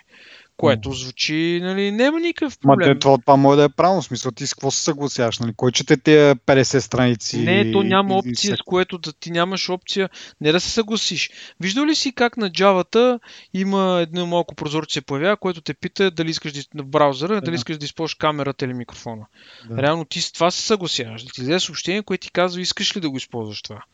Което 0.57 0.93
звучи, 0.93 1.61
нали, 1.63 1.93
няма 1.93 2.21
никакъв 2.21 2.59
проблем. 2.59 2.89
Ма, 2.89 2.99
това, 2.99 3.19
това 3.19 3.37
може 3.37 3.57
да 3.57 3.65
е 3.65 3.69
правилно, 3.69 4.03
смисъл 4.03 4.33
ти 4.33 4.47
с 4.47 4.55
какво 4.55 4.71
се 4.71 4.83
съгласяваш, 4.83 5.39
нали? 5.39 5.53
Кой 5.57 5.73
чете 5.73 5.97
тези 5.97 6.35
50 6.35 6.79
страници? 6.79 7.39
Не, 7.39 7.73
то 7.73 7.83
няма 7.83 8.15
опция, 8.15 8.57
с 8.57 8.63
което 8.67 8.99
да 8.99 9.13
ти 9.13 9.31
нямаш 9.31 9.71
опция 9.71 10.09
не 10.41 10.53
да 10.53 10.61
се 10.61 10.71
съгласиш. 10.71 11.31
Виждал 11.61 11.87
ли 11.87 11.95
си 11.95 12.13
как 12.13 12.37
на 12.37 12.51
Java 12.51 13.21
има 13.55 13.99
едно 14.01 14.27
малко 14.27 14.55
прозорче 14.55 14.95
се 14.95 15.01
появява, 15.01 15.37
което 15.37 15.61
те 15.61 15.75
пита 15.75 16.11
дали 16.11 16.31
искаш 16.31 16.53
да, 16.53 16.83
в 16.83 16.87
браузъра, 16.87 17.35
да. 17.35 17.41
дали 17.41 17.55
искаш 17.55 17.79
да 17.79 17.85
използваш 17.85 18.15
камерата 18.15 18.65
или 18.65 18.75
микрофона. 18.75 19.27
Да. 19.71 19.83
Реално 19.83 20.05
ти 20.05 20.21
с 20.21 20.33
това 20.33 20.51
се 20.51 20.63
съгласяваш. 20.63 21.25
Да 21.25 21.33
ти 21.33 21.43
даде 21.43 21.61
съобщение, 21.61 22.03
което 22.03 22.23
ти 22.23 22.31
казва 22.31 22.61
искаш 22.61 22.97
ли 22.97 23.01
да 23.01 23.11
го 23.11 23.17
използваш 23.17 23.63
това. 23.63 23.85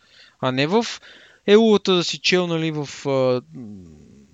А 0.40 0.52
не 0.52 0.66
в 0.66 0.86
елулата 1.46 1.94
да 1.94 2.04
си 2.04 2.18
чел, 2.18 2.46
нали, 2.46 2.70
в 2.70 2.88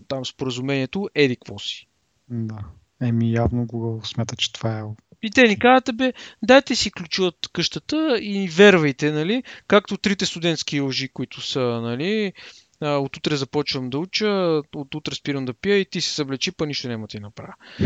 там 0.09 0.25
споразумението, 0.25 1.09
еди 1.15 1.37
какво 1.37 1.59
си. 1.59 1.89
Да. 2.29 2.59
Еми, 3.01 3.33
явно 3.33 3.67
го 3.67 4.01
смята, 4.05 4.37
че 4.37 4.53
това 4.53 4.79
е. 4.79 4.83
И 5.23 5.31
те 5.31 5.43
ни 5.43 5.59
казват, 5.59 5.97
бе, 5.97 6.13
дайте 6.43 6.75
си 6.75 6.91
ключа 6.91 7.23
от 7.23 7.49
къщата 7.53 8.19
и 8.21 8.49
вервайте, 8.49 9.13
нали? 9.13 9.43
Както 9.67 9.97
трите 9.97 10.27
студентски 10.27 10.81
лъжи, 10.81 11.09
които 11.09 11.41
са, 11.41 11.61
нали? 11.61 12.33
От 12.81 13.17
утре 13.17 13.37
започвам 13.37 13.91
да 13.91 13.99
уча, 13.99 14.63
от 14.75 14.95
утре 14.95 15.15
спирам 15.15 15.45
да 15.45 15.55
пия 15.55 15.79
и 15.79 15.85
ти 15.85 16.01
се 16.01 16.15
съблечи, 16.15 16.53
па 16.53 16.67
нищо 16.67 16.89
няма 16.89 17.07
ти 17.07 17.21
направя. 17.21 17.55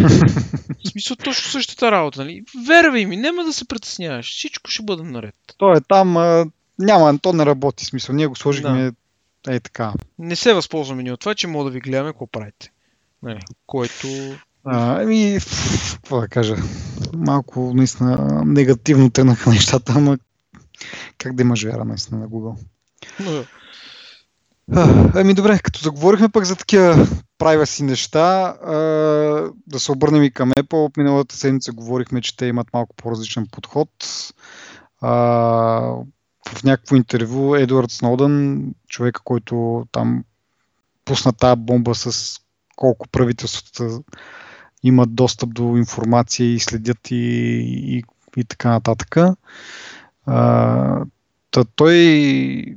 В 0.84 0.88
смисъл 0.90 1.16
точно 1.16 1.50
същата 1.50 1.90
работа, 1.90 2.20
нали? 2.20 2.44
Вервай 2.66 3.06
ми, 3.06 3.16
няма 3.16 3.44
да 3.44 3.52
се 3.52 3.68
притесняваш. 3.68 4.30
Всичко 4.30 4.70
ще 4.70 4.82
бъде 4.82 5.02
наред. 5.02 5.34
То 5.58 5.72
е 5.72 5.80
там, 5.80 6.12
няма, 6.78 7.18
то 7.18 7.32
не 7.32 7.46
работи. 7.46 7.84
Смисъл, 7.84 8.14
ние 8.14 8.26
го 8.26 8.36
сложихме 8.36 8.92
да. 9.44 9.54
е 9.54 9.60
така. 9.60 9.92
Не 10.18 10.36
се 10.36 10.54
възползваме 10.54 11.02
ни 11.02 11.12
от 11.12 11.20
това, 11.20 11.34
че 11.34 11.46
мога 11.46 11.64
да 11.64 11.70
ви 11.70 11.80
гледаме 11.80 12.10
какво 12.10 12.26
правите. 12.26 12.72
Не, 13.22 13.30
нали, 13.30 13.40
който... 13.66 14.08
А, 14.64 15.02
ами, 15.02 15.38
какво 15.92 16.20
да 16.20 16.28
кажа, 16.28 16.56
малко 17.16 17.72
наистина 17.74 18.42
негативно 18.46 19.10
тръгнаха 19.10 19.50
нещата, 19.50 19.92
ама 19.96 20.18
как 21.18 21.34
да 21.34 21.42
имаш 21.42 21.64
вяра 21.64 21.84
наистина 21.84 22.20
на 22.20 22.28
Google. 22.28 22.56
А, 24.72 25.10
ами 25.14 25.34
добре, 25.34 25.58
като 25.58 25.80
заговорихме 25.80 26.28
пък 26.28 26.44
за 26.44 26.56
такива 26.56 27.06
си 27.64 27.82
неща, 27.82 28.56
а, 28.64 28.74
да 29.66 29.80
се 29.80 29.92
обърнем 29.92 30.22
и 30.22 30.30
към 30.30 30.50
Apple. 30.50 30.96
Миналата 30.96 31.36
седмица 31.36 31.72
говорихме, 31.72 32.20
че 32.20 32.36
те 32.36 32.46
имат 32.46 32.72
малко 32.72 32.96
по-различен 32.96 33.46
подход. 33.52 33.88
А, 35.00 35.10
в 36.48 36.64
някакво 36.64 36.96
интервю 36.96 37.54
Едуард 37.54 37.90
Сноудън, 37.90 38.64
човека, 38.88 39.20
който 39.24 39.86
там 39.92 40.24
пусна 41.04 41.32
тази 41.32 41.60
бомба 41.60 41.94
с 41.94 42.38
колко 42.80 43.08
правителствата 43.08 44.02
имат 44.82 45.14
достъп 45.14 45.54
до 45.54 45.76
информация 45.76 46.46
и 46.46 46.58
следят 46.58 47.10
и, 47.10 47.16
и, 47.16 48.02
и 48.36 48.44
така 48.44 48.70
нататък. 48.70 49.16
А, 50.26 51.04
та 51.50 51.64
той 51.76 52.76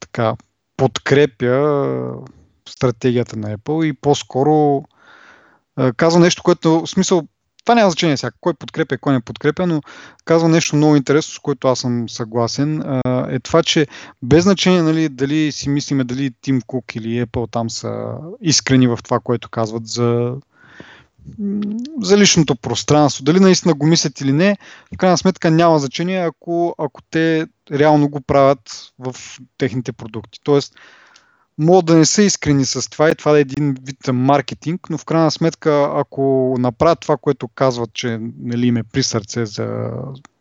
така 0.00 0.36
подкрепя 0.76 2.14
стратегията 2.68 3.36
на 3.36 3.56
Apple 3.56 3.84
и 3.84 3.92
по-скоро 3.92 4.84
казва 5.96 6.20
нещо, 6.20 6.42
което 6.42 6.80
в 6.80 6.86
смисъл 6.86 7.22
това 7.64 7.74
няма 7.74 7.90
значение 7.90 8.16
сега, 8.16 8.30
кой 8.40 8.54
подкрепя, 8.54 8.98
кой 8.98 9.12
не 9.12 9.20
подкрепя, 9.20 9.66
но 9.66 9.80
казва 10.24 10.48
нещо 10.48 10.76
много 10.76 10.96
интересно, 10.96 11.34
с 11.34 11.38
което 11.38 11.68
аз 11.68 11.78
съм 11.78 12.08
съгласен. 12.08 12.82
Е 13.28 13.40
това, 13.40 13.62
че 13.62 13.86
без 14.22 14.42
значение 14.42 14.82
нали, 14.82 15.08
дали 15.08 15.52
си 15.52 15.68
мислиме 15.68 16.04
дали 16.04 16.30
Тим 16.40 16.60
Кук 16.66 16.96
или 16.96 17.26
Apple 17.26 17.50
там 17.50 17.70
са 17.70 18.14
искрени 18.40 18.86
в 18.86 18.98
това, 19.04 19.20
което 19.20 19.48
казват 19.48 19.86
за, 19.86 20.34
за 22.00 22.18
личното 22.18 22.56
пространство, 22.56 23.24
дали 23.24 23.40
наистина 23.40 23.74
го 23.74 23.86
мислят 23.86 24.20
или 24.20 24.32
не, 24.32 24.56
в 24.94 24.96
крайна 24.96 25.18
сметка 25.18 25.50
няма 25.50 25.78
значение, 25.78 26.18
ако, 26.18 26.74
ако 26.78 27.02
те 27.02 27.46
реално 27.72 28.08
го 28.08 28.20
правят 28.20 28.92
в 28.98 29.16
техните 29.58 29.92
продукти. 29.92 30.40
Тоест, 30.44 30.74
могат 31.58 31.86
да 31.86 31.96
не 31.96 32.04
са 32.04 32.22
искрени 32.22 32.64
с 32.64 32.90
това 32.90 33.10
и 33.10 33.14
това 33.14 33.32
да 33.32 33.38
е 33.38 33.40
един 33.40 33.76
вид 33.82 33.98
маркетинг, 34.12 34.90
но 34.90 34.98
в 34.98 35.04
крайна 35.04 35.30
сметка, 35.30 35.90
ако 35.94 36.54
направят 36.58 37.00
това, 37.00 37.16
което 37.16 37.48
казват, 37.48 37.92
че 37.92 38.18
нали, 38.38 38.66
им 38.66 38.76
е 38.76 38.82
при 38.82 39.02
сърце 39.02 39.46
за 39.46 39.90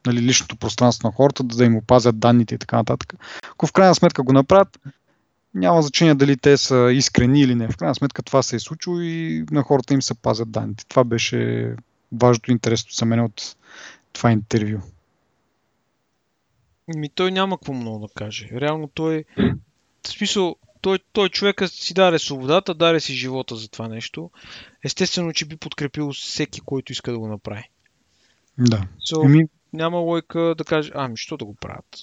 нали, 0.06 0.22
личното 0.22 0.58
пространство 0.58 1.08
на 1.08 1.12
хората, 1.12 1.44
да 1.44 1.66
им 1.66 1.76
опазят 1.76 2.20
данните 2.20 2.56
и 2.56 2.58
така 2.58 2.78
нататък, 2.78 3.14
ако 3.52 3.68
в 3.68 3.72
крайна 3.72 3.96
сметка 3.96 4.24
го 4.24 4.34
направят, 4.34 4.80
няма 5.54 5.82
значение 5.82 6.16
дали 6.16 6.38
те 6.38 6.58
са 6.58 6.90
искрени 6.94 7.42
или 7.42 7.56
не. 7.56 7.68
В 7.68 7.78
крайна 7.78 7.96
сметка 7.96 8.24
това 8.24 8.44
се 8.44 8.56
е 8.56 8.60
случило 8.60 9.00
и 9.00 9.46
на 9.52 9.64
хората 9.64 9.94
им 9.94 10.02
се 10.02 10.14
пазят 10.14 10.52
данните. 10.52 10.86
Това 10.88 11.04
беше 11.04 11.72
важното 12.12 12.52
интересно 12.52 12.90
за 12.92 13.06
мен 13.06 13.20
от 13.20 13.56
това 14.14 14.32
интервю. 14.32 14.80
Ми 16.96 17.10
той 17.10 17.32
няма 17.32 17.58
какво 17.58 17.74
много 17.74 18.08
да 18.08 18.14
каже. 18.14 18.50
Реално 18.54 18.88
той 18.88 19.26
в 20.04 20.08
смисъл, 20.08 20.56
той, 20.84 21.00
той 21.14 21.30
човека 21.30 21.68
си 21.68 21.94
даде 21.94 22.20
свободата, 22.20 22.74
даде 22.74 23.00
си 23.00 23.14
живота 23.14 23.56
за 23.56 23.68
това 23.68 23.88
нещо. 23.88 24.30
Естествено, 24.84 25.34
че 25.34 25.46
би 25.46 25.58
подкрепил 25.58 26.12
всеки, 26.14 26.62
който 26.62 26.92
иска 26.92 27.12
да 27.12 27.20
го 27.20 27.28
направи. 27.28 27.70
Да. 28.58 28.88
So, 29.12 29.26
Еми... 29.26 29.46
Няма 29.74 29.98
лойка 29.98 30.56
да 30.58 30.64
каже, 30.64 30.92
ами, 30.96 31.18
що 31.18 31.38
да 31.38 31.46
го 31.46 31.54
правят? 31.54 32.00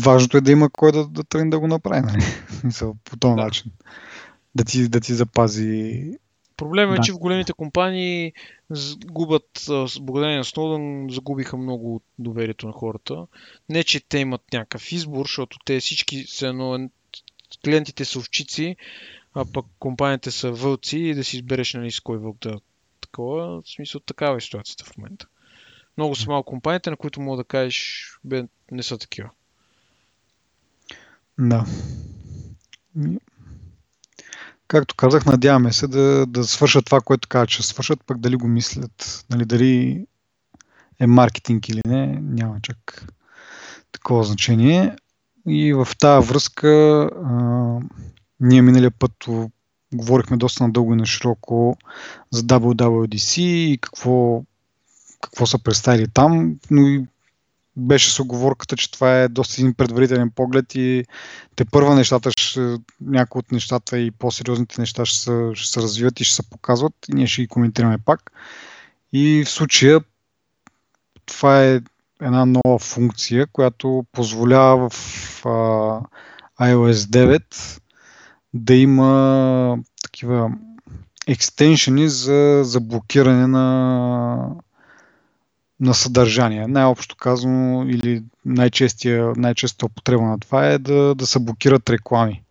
Важното 0.00 0.36
е 0.36 0.40
да 0.40 0.52
има 0.52 0.70
кой 0.70 0.92
да, 0.92 1.06
да 1.06 1.24
тръгне 1.24 1.50
да 1.50 1.58
го 1.58 1.68
направи, 1.68 2.00
нали? 2.00 2.24
по 3.04 3.16
този 3.16 3.34
да. 3.36 3.42
начин. 3.42 3.72
Да 4.54 4.64
ти, 4.64 4.88
да 4.88 5.00
ти 5.00 5.14
запази 5.14 6.04
Проблемът 6.56 6.96
е, 6.96 6.98
да. 6.98 7.02
че 7.02 7.12
в 7.12 7.18
големите 7.18 7.52
компании 7.52 8.32
губят, 9.06 9.66
благодарение 10.00 10.36
на 10.36 10.44
Сноудън, 10.44 11.06
загубиха 11.10 11.56
много 11.56 12.00
доверието 12.18 12.66
на 12.66 12.72
хората. 12.72 13.26
Не, 13.68 13.84
че 13.84 14.08
те 14.08 14.18
имат 14.18 14.42
някакъв 14.52 14.92
избор, 14.92 15.24
защото 15.24 15.58
те 15.64 15.80
всички 15.80 16.24
са 16.28 16.46
едно, 16.46 16.88
клиентите 17.64 18.04
са 18.04 18.18
овчици, 18.18 18.76
а 19.34 19.44
пък 19.52 19.66
компаниите 19.78 20.30
са 20.30 20.52
вълци 20.52 20.98
и 20.98 21.14
да 21.14 21.24
си 21.24 21.36
избереш 21.36 21.74
нали, 21.74 21.90
с 21.90 22.00
кой 22.00 22.18
вълк 22.18 22.38
да 22.40 22.60
такова. 23.00 23.62
В 23.62 23.70
смисъл 23.70 24.00
такава 24.00 24.36
е 24.36 24.40
ситуацията 24.40 24.84
в 24.84 24.96
момента. 24.96 25.26
Много 25.96 26.14
са 26.14 26.30
малко 26.30 26.50
компаниите, 26.50 26.90
на 26.90 26.96
които 26.96 27.20
мога 27.20 27.36
да 27.36 27.44
кажеш, 27.44 28.06
бе, 28.24 28.44
не 28.70 28.82
са 28.82 28.98
такива. 28.98 29.30
Да. 31.38 31.66
Както 34.68 34.94
казах, 34.94 35.26
надяваме 35.26 35.72
се 35.72 35.86
да, 35.86 36.26
да 36.26 36.44
свършат 36.44 36.84
това, 36.84 37.00
което 37.00 37.28
казват, 37.28 37.48
че 37.48 37.62
свършат, 37.62 38.04
пък 38.04 38.18
дали 38.18 38.36
го 38.36 38.48
мислят, 38.48 39.24
нали, 39.30 39.44
дали 39.44 40.06
е 41.00 41.06
маркетинг 41.06 41.68
или 41.68 41.80
не, 41.86 42.06
няма 42.06 42.60
чак 42.62 43.06
такова 43.92 44.24
значение. 44.24 44.96
И 45.48 45.72
в 45.72 45.88
тази 45.98 46.28
връзка 46.28 46.68
а, 46.68 47.38
ние 48.40 48.62
миналия 48.62 48.90
път 48.90 49.12
говорихме 49.94 50.36
доста 50.36 50.64
надълго 50.64 50.94
и 50.94 50.96
на 50.96 51.06
широко 51.06 51.76
за 52.30 52.42
WWDC 52.42 53.40
и 53.40 53.78
какво, 53.80 54.42
какво 55.20 55.46
са 55.46 55.58
представили 55.58 56.08
там, 56.08 56.56
но 56.70 56.80
и 56.80 57.06
беше 57.76 58.10
с 58.10 58.20
оговорката, 58.20 58.76
че 58.76 58.90
това 58.90 59.20
е 59.20 59.28
доста 59.28 59.60
един 59.60 59.74
предварителен 59.74 60.30
поглед 60.30 60.74
и 60.74 61.04
те 61.56 61.64
първа 61.64 61.94
нещата, 61.94 62.30
някои 63.00 63.38
от 63.38 63.52
нещата 63.52 63.98
и 63.98 64.10
по-сериозните 64.10 64.80
неща 64.80 65.04
ще 65.04 65.18
се, 65.18 65.50
ще 65.54 65.70
се 65.70 65.82
развиват 65.82 66.20
и 66.20 66.24
ще 66.24 66.36
се 66.36 66.50
показват 66.50 66.94
и 67.08 67.14
ние 67.14 67.26
ще 67.26 67.42
ги 67.42 67.48
коментираме 67.48 67.98
пак. 67.98 68.32
И 69.12 69.44
в 69.44 69.50
случая 69.50 70.00
това 71.26 71.64
е 71.64 71.80
една 72.22 72.46
нова 72.46 72.78
функция, 72.78 73.46
която 73.46 74.04
позволява 74.12 74.90
в 74.90 75.46
а, 75.46 76.00
iOS 76.60 76.92
9 76.92 77.80
да 78.54 78.74
има 78.74 79.78
такива 80.02 80.52
екстеншени 81.26 82.08
за, 82.08 82.60
за 82.64 82.80
блокиране 82.80 83.46
на, 83.46 84.50
на 85.80 85.94
съдържание. 85.94 86.66
Най-общо 86.66 87.16
казано 87.16 87.84
или 87.88 88.24
най-честия, 88.44 89.32
най-честа 89.36 89.86
употреба 89.86 90.22
на 90.22 90.38
това 90.38 90.66
е 90.66 90.78
да, 90.78 91.14
да 91.14 91.26
се 91.26 91.38
блокират 91.38 91.90
реклами. 91.90 92.42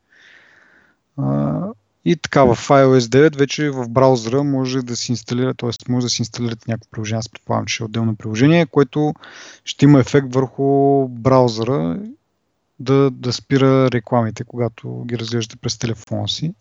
А, 1.17 1.61
и 2.07 2.15
така, 2.15 2.43
в 2.43 2.67
iOS 2.69 2.99
9 2.99 3.37
вече 3.37 3.69
в 3.69 3.89
браузъра 3.89 4.43
може 4.43 4.81
да 4.81 4.95
се 4.95 5.11
инсталира, 5.11 5.53
т.е. 5.53 5.91
може 5.91 6.05
да 6.05 6.09
се 6.09 6.21
инсталирате 6.21 6.65
някакво 6.67 6.89
приложение, 6.91 7.19
аз 7.19 7.29
предполагам, 7.29 7.65
че 7.65 7.83
е 7.83 7.85
отделно 7.85 8.15
приложение, 8.15 8.65
което 8.65 9.13
ще 9.65 9.85
има 9.85 9.99
ефект 9.99 10.33
върху 10.33 11.07
браузъра 11.07 11.99
да, 12.79 13.11
да 13.11 13.33
спира 13.33 13.91
рекламите, 13.91 14.43
когато 14.43 15.03
ги 15.05 15.19
разглеждате 15.19 15.57
през 15.61 15.77
телефона 15.77 16.27
си. 16.27 16.53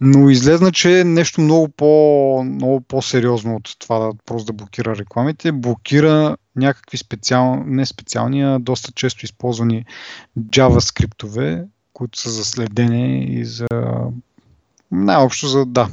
Но 0.00 0.30
излезна, 0.30 0.72
че 0.72 1.00
е 1.00 1.04
нещо 1.04 1.40
много, 1.40 1.68
по, 1.68 2.42
много 2.44 2.80
по-сериозно 2.80 3.54
от 3.54 3.76
това 3.78 3.98
да 3.98 4.12
просто 4.26 4.46
да 4.46 4.52
блокира 4.52 4.96
рекламите. 4.96 5.52
Блокира 5.52 6.36
някакви 6.56 6.96
специални, 6.96 7.62
не 7.66 7.86
специални, 7.86 8.42
а 8.42 8.58
доста 8.58 8.92
често 8.92 9.24
използвани 9.24 9.84
JavaScript-ове, 10.38 11.64
които 11.92 12.18
са 12.18 12.30
за 12.30 12.44
следене 12.44 13.24
и 13.24 13.44
за 13.44 13.66
най-общо 14.90 15.46
за 15.46 15.66
да. 15.66 15.88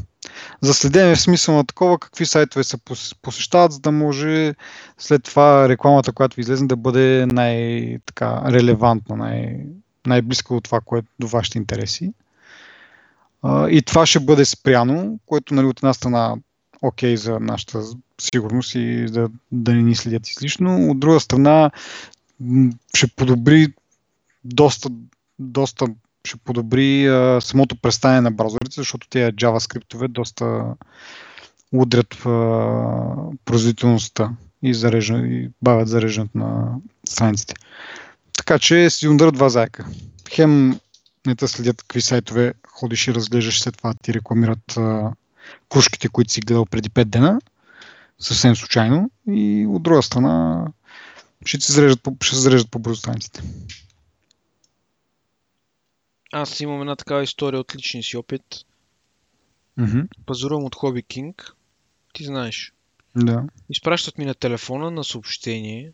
За 0.62 0.74
следене 0.74 1.16
в 1.16 1.22
смисъл 1.22 1.56
на 1.56 1.66
такова 1.66 2.00
какви 2.00 2.26
сайтове 2.26 2.64
се 2.64 2.78
посещават, 3.22 3.72
за 3.72 3.80
да 3.80 3.92
може 3.92 4.56
след 4.98 5.24
това 5.24 5.70
рекламата, 5.70 6.12
която 6.12 6.42
излезе, 6.42 6.66
да 6.66 6.76
бъде 6.76 7.26
най-релевантна, 7.26 9.16
най- 9.16 9.66
най-близка 10.06 10.56
от 10.56 10.64
това, 10.64 10.82
което 10.86 11.08
до 11.20 11.28
вашите 11.28 11.58
интереси. 11.58 12.14
И 13.70 13.82
това 13.86 14.06
ще 14.06 14.20
бъде 14.20 14.46
спряно, 14.46 15.20
което 15.26 15.54
нали, 15.54 15.66
от 15.66 15.80
една 15.80 15.94
страна 15.94 16.36
окей 16.82 17.16
okay 17.16 17.16
за 17.16 17.40
нашата 17.40 17.84
сигурност 18.22 18.76
и 18.76 19.06
да, 19.06 19.30
да 19.52 19.74
не 19.74 19.82
ни 19.82 19.96
следят 19.96 20.30
излишно. 20.30 20.92
От 20.92 21.00
друга 21.00 21.20
страна 21.20 21.72
ще 22.96 23.08
подобри 23.08 23.68
доста, 24.44 24.90
доста 25.40 25.86
ще 26.26 26.38
подобри 26.38 27.08
а, 27.08 27.42
самото 27.42 27.82
представяне 27.82 28.22
на 28.22 28.32
браузърите, 28.32 28.76
защото 28.76 29.10
тези 29.10 29.32
JavaScript-ове 29.32 30.08
доста 30.08 30.64
удрят 31.72 32.14
а, 32.14 32.30
производителността 33.46 34.32
и, 34.64 34.74
зарежда, 34.74 35.18
и 35.18 35.50
бавят 35.62 35.88
зареждането 35.88 36.38
на 36.38 36.76
страниците. 37.10 37.54
Така 38.38 38.60
че 38.60 38.90
си 38.90 39.08
ударят 39.08 39.34
два 39.34 39.50
заека. 39.50 39.86
Хем 40.30 40.80
не 41.28 41.36
те 41.36 41.48
следят 41.48 41.82
какви 41.82 42.02
сайтове 42.02 42.54
ходиш 42.68 43.08
и 43.08 43.14
разглеждаш, 43.14 43.62
след 43.62 43.78
това 43.78 43.94
ти 44.04 44.14
рекламират 44.14 44.78
а, 44.78 45.12
кружките, 45.70 46.10
които 46.10 46.34
си 46.34 46.42
гледал 46.42 46.66
преди 46.66 46.90
5 46.90 47.06
дена, 47.06 47.40
съвсем 48.20 48.56
случайно. 48.56 49.12
И 49.32 49.66
от 49.70 49.84
друга 49.84 50.04
страна 50.04 50.66
ще 51.46 51.74
зареждат 51.74 52.02
ще 52.24 52.36
зареждат 52.36 52.72
по 52.72 52.80
бързо 52.80 52.96
страниците. 52.96 53.42
Аз 56.38 56.60
имам 56.60 56.82
една 56.82 56.96
такава 56.96 57.24
история 57.24 57.60
от 57.60 57.76
личния 57.76 58.04
си 58.04 58.18
опит. 58.18 58.66
Mm-hmm. 59.80 60.08
Пазарувам 60.26 60.66
от 60.66 60.76
Hobby 60.76 61.06
King. 61.06 61.52
Ти 62.14 62.24
знаеш. 62.24 62.74
Да. 63.16 63.48
Изпращат 63.70 64.18
ми 64.18 64.26
на 64.26 64.36
телефона 64.36 64.92
на 64.92 65.04
съобщение. 65.04 65.94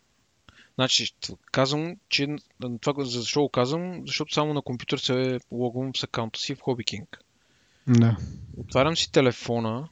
Значи, 0.74 1.14
казвам, 1.52 1.96
че 2.08 2.36
това, 2.80 3.04
защо 3.04 3.42
го 3.42 3.48
казвам? 3.48 4.02
Защото 4.06 4.34
само 4.34 4.54
на 4.54 4.62
компютър 4.62 4.98
се 4.98 5.40
логвам 5.50 5.96
с 5.96 6.02
акаунта 6.02 6.40
си 6.40 6.54
в 6.54 6.58
Hobby 6.58 6.84
King. 6.84 7.06
Да. 7.86 8.16
Отварям 8.56 8.96
си 8.96 9.12
телефона, 9.12 9.88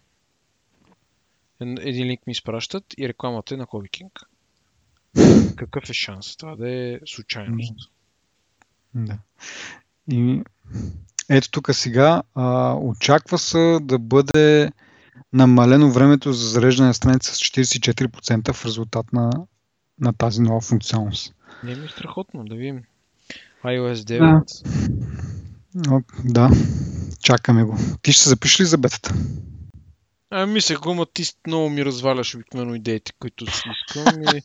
един 1.60 2.06
линк 2.06 2.26
ми 2.26 2.30
изпращат 2.30 2.84
и 2.98 3.08
рекламата 3.08 3.54
е 3.54 3.56
на 3.56 3.66
Hobby 3.66 3.90
King. 5.16 5.54
какъв 5.56 5.90
е 5.90 5.92
шанс? 5.92 6.36
Това 6.36 6.56
да 6.56 6.70
е 6.70 7.00
случайност. 7.06 7.90
Да. 8.94 9.18
И 10.10 10.42
ето 11.28 11.50
тук 11.50 11.68
сега 11.72 12.22
а, 12.34 12.74
очаква 12.74 13.38
се 13.38 13.78
да 13.82 13.98
бъде 13.98 14.70
намалено 15.32 15.90
времето 15.90 16.32
за 16.32 16.48
зареждане 16.48 16.86
на 16.86 16.94
страница 16.94 17.34
с 17.34 17.38
44% 17.38 18.52
в 18.52 18.64
резултат 18.66 19.12
на, 19.12 19.30
на 20.00 20.12
тази 20.12 20.40
нова 20.40 20.60
функционалност. 20.60 21.34
Не 21.64 21.74
ми 21.74 21.86
е 21.86 21.88
страхотно, 21.88 22.44
да 22.44 22.54
видим. 22.54 22.82
iOS 23.64 23.94
9. 23.94 25.42
Да. 25.74 26.02
да, 26.24 26.50
чакаме 27.22 27.64
го. 27.64 27.78
Ти 28.02 28.12
ще 28.12 28.22
се 28.22 28.28
запишеш 28.28 28.60
ли 28.60 28.64
за 28.64 28.78
бетата? 28.78 29.14
А, 30.30 30.46
мисля, 30.46 30.76
го, 30.76 31.06
ти 31.06 31.24
много 31.46 31.70
ми 31.70 31.84
разваляш 31.84 32.34
обикновено 32.34 32.74
идеите, 32.74 33.12
които 33.18 33.56
си 33.56 33.62
искам. 33.72 34.22
И... 34.22 34.42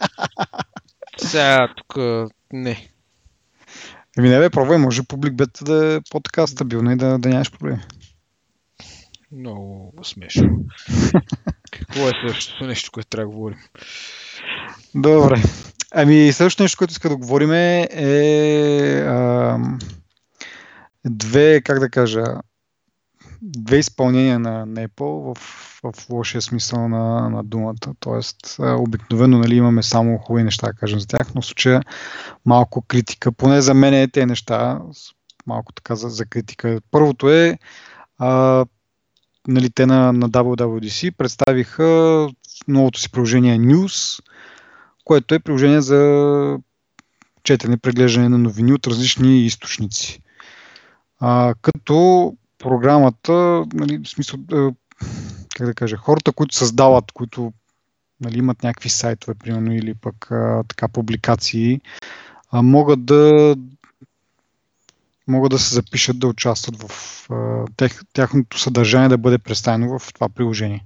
Сега 1.28 1.74
тук 1.78 1.98
не. 2.54 2.90
Еми 4.18 4.30
не 4.30 4.40
бе, 4.40 4.50
пробвай, 4.50 4.78
може 4.78 5.04
публик 5.04 5.36
бета 5.36 5.64
да 5.64 5.96
е 5.96 6.02
по-така 6.12 6.48
стабилна 6.48 6.94
и 6.94 6.96
да, 6.96 7.18
да 7.18 7.30
нямаш 7.30 7.52
проблеми. 7.52 7.82
Много 9.32 9.94
смешно. 10.04 10.50
Какво 11.72 12.08
е 12.08 12.12
следващото 12.22 12.66
нещо, 12.66 12.92
което 12.92 13.10
трябва 13.10 13.30
да 13.32 13.36
говорим? 13.36 13.58
Добре. 14.96 15.42
Ами, 15.92 16.34
следващото 16.34 16.64
нещо, 16.64 16.78
което 16.78 16.92
иска 16.92 17.10
да 17.10 17.18
говорим 17.18 17.52
е, 17.52 17.88
е 17.92 19.02
а, 19.02 19.60
две, 21.06 21.62
как 21.62 21.80
да 21.80 21.90
кажа, 21.90 22.24
две 23.42 23.78
изпълнения 23.78 24.40
на, 24.40 24.66
на 24.66 24.88
Apple 24.88 25.34
в, 25.34 25.38
в 25.84 26.10
лошия 26.10 26.42
смисъл 26.42 26.88
на, 26.90 27.30
на 27.30 27.44
думата. 27.44 27.94
Тоест, 28.00 28.58
обикновено 28.60 29.38
нали, 29.38 29.56
имаме 29.56 29.84
само 29.84 30.18
хубави 30.18 30.44
неща 30.44 30.68
да 30.68 30.74
кажем 30.74 31.00
за 31.00 31.08
тях, 31.08 31.36
но 31.36 31.42
в 31.42 31.46
случая 31.46 31.82
малко 32.46 32.82
критика. 32.82 33.32
Поне 33.32 33.62
за 33.62 33.74
мен 33.74 33.94
е 33.94 34.08
те 34.08 34.26
неща, 34.26 34.82
малко 35.48 35.74
така 35.74 35.96
за, 35.96 36.10
за 36.10 36.26
критика. 36.26 36.82
Първото 36.92 37.30
е 37.30 37.58
а, 38.18 38.66
нали, 39.48 39.70
те 39.70 39.86
на, 39.86 40.14
на 40.14 40.30
WWDC 40.30 41.12
представиха 41.12 42.30
новото 42.68 43.00
си 43.00 43.12
приложение 43.12 43.60
News, 43.60 44.24
което 45.04 45.36
е 45.36 45.40
приложение 45.40 45.82
за 45.82 46.58
четене, 47.44 47.78
преглеждане 47.78 48.30
на 48.30 48.38
новини 48.38 48.74
от 48.74 48.88
различни 48.88 49.46
източници. 49.46 50.22
А, 51.20 51.54
като 51.62 52.34
програмата, 52.58 53.66
нали, 53.74 54.00
в 54.04 54.10
смисъл, 54.10 54.40
как 55.56 55.68
да 55.68 55.74
кажа, 55.74 55.98
хората, 55.98 56.32
които 56.32 56.56
създават, 56.56 57.12
които 57.12 57.54
нали, 58.22 58.38
имат 58.38 58.64
някакви 58.64 58.90
сайтове, 58.90 59.34
примерно, 59.34 59.74
или 59.74 59.94
пък 59.94 60.32
а, 60.32 60.64
така 60.68 60.88
публикации, 60.88 61.82
а, 62.52 62.62
могат 62.62 63.06
да 63.06 63.56
могат 65.28 65.52
да 65.52 65.60
се 65.60 65.76
запишат 65.76 66.20
да 66.20 66.28
участват 66.28 66.82
в 66.82 66.92
а, 67.32 67.66
тех, 67.78 68.00
тяхното 68.14 68.60
съдържание 68.60 69.10
да 69.10 69.18
бъде 69.18 69.38
представено 69.38 70.00
в 70.00 70.14
това 70.14 70.30
приложение. 70.30 70.86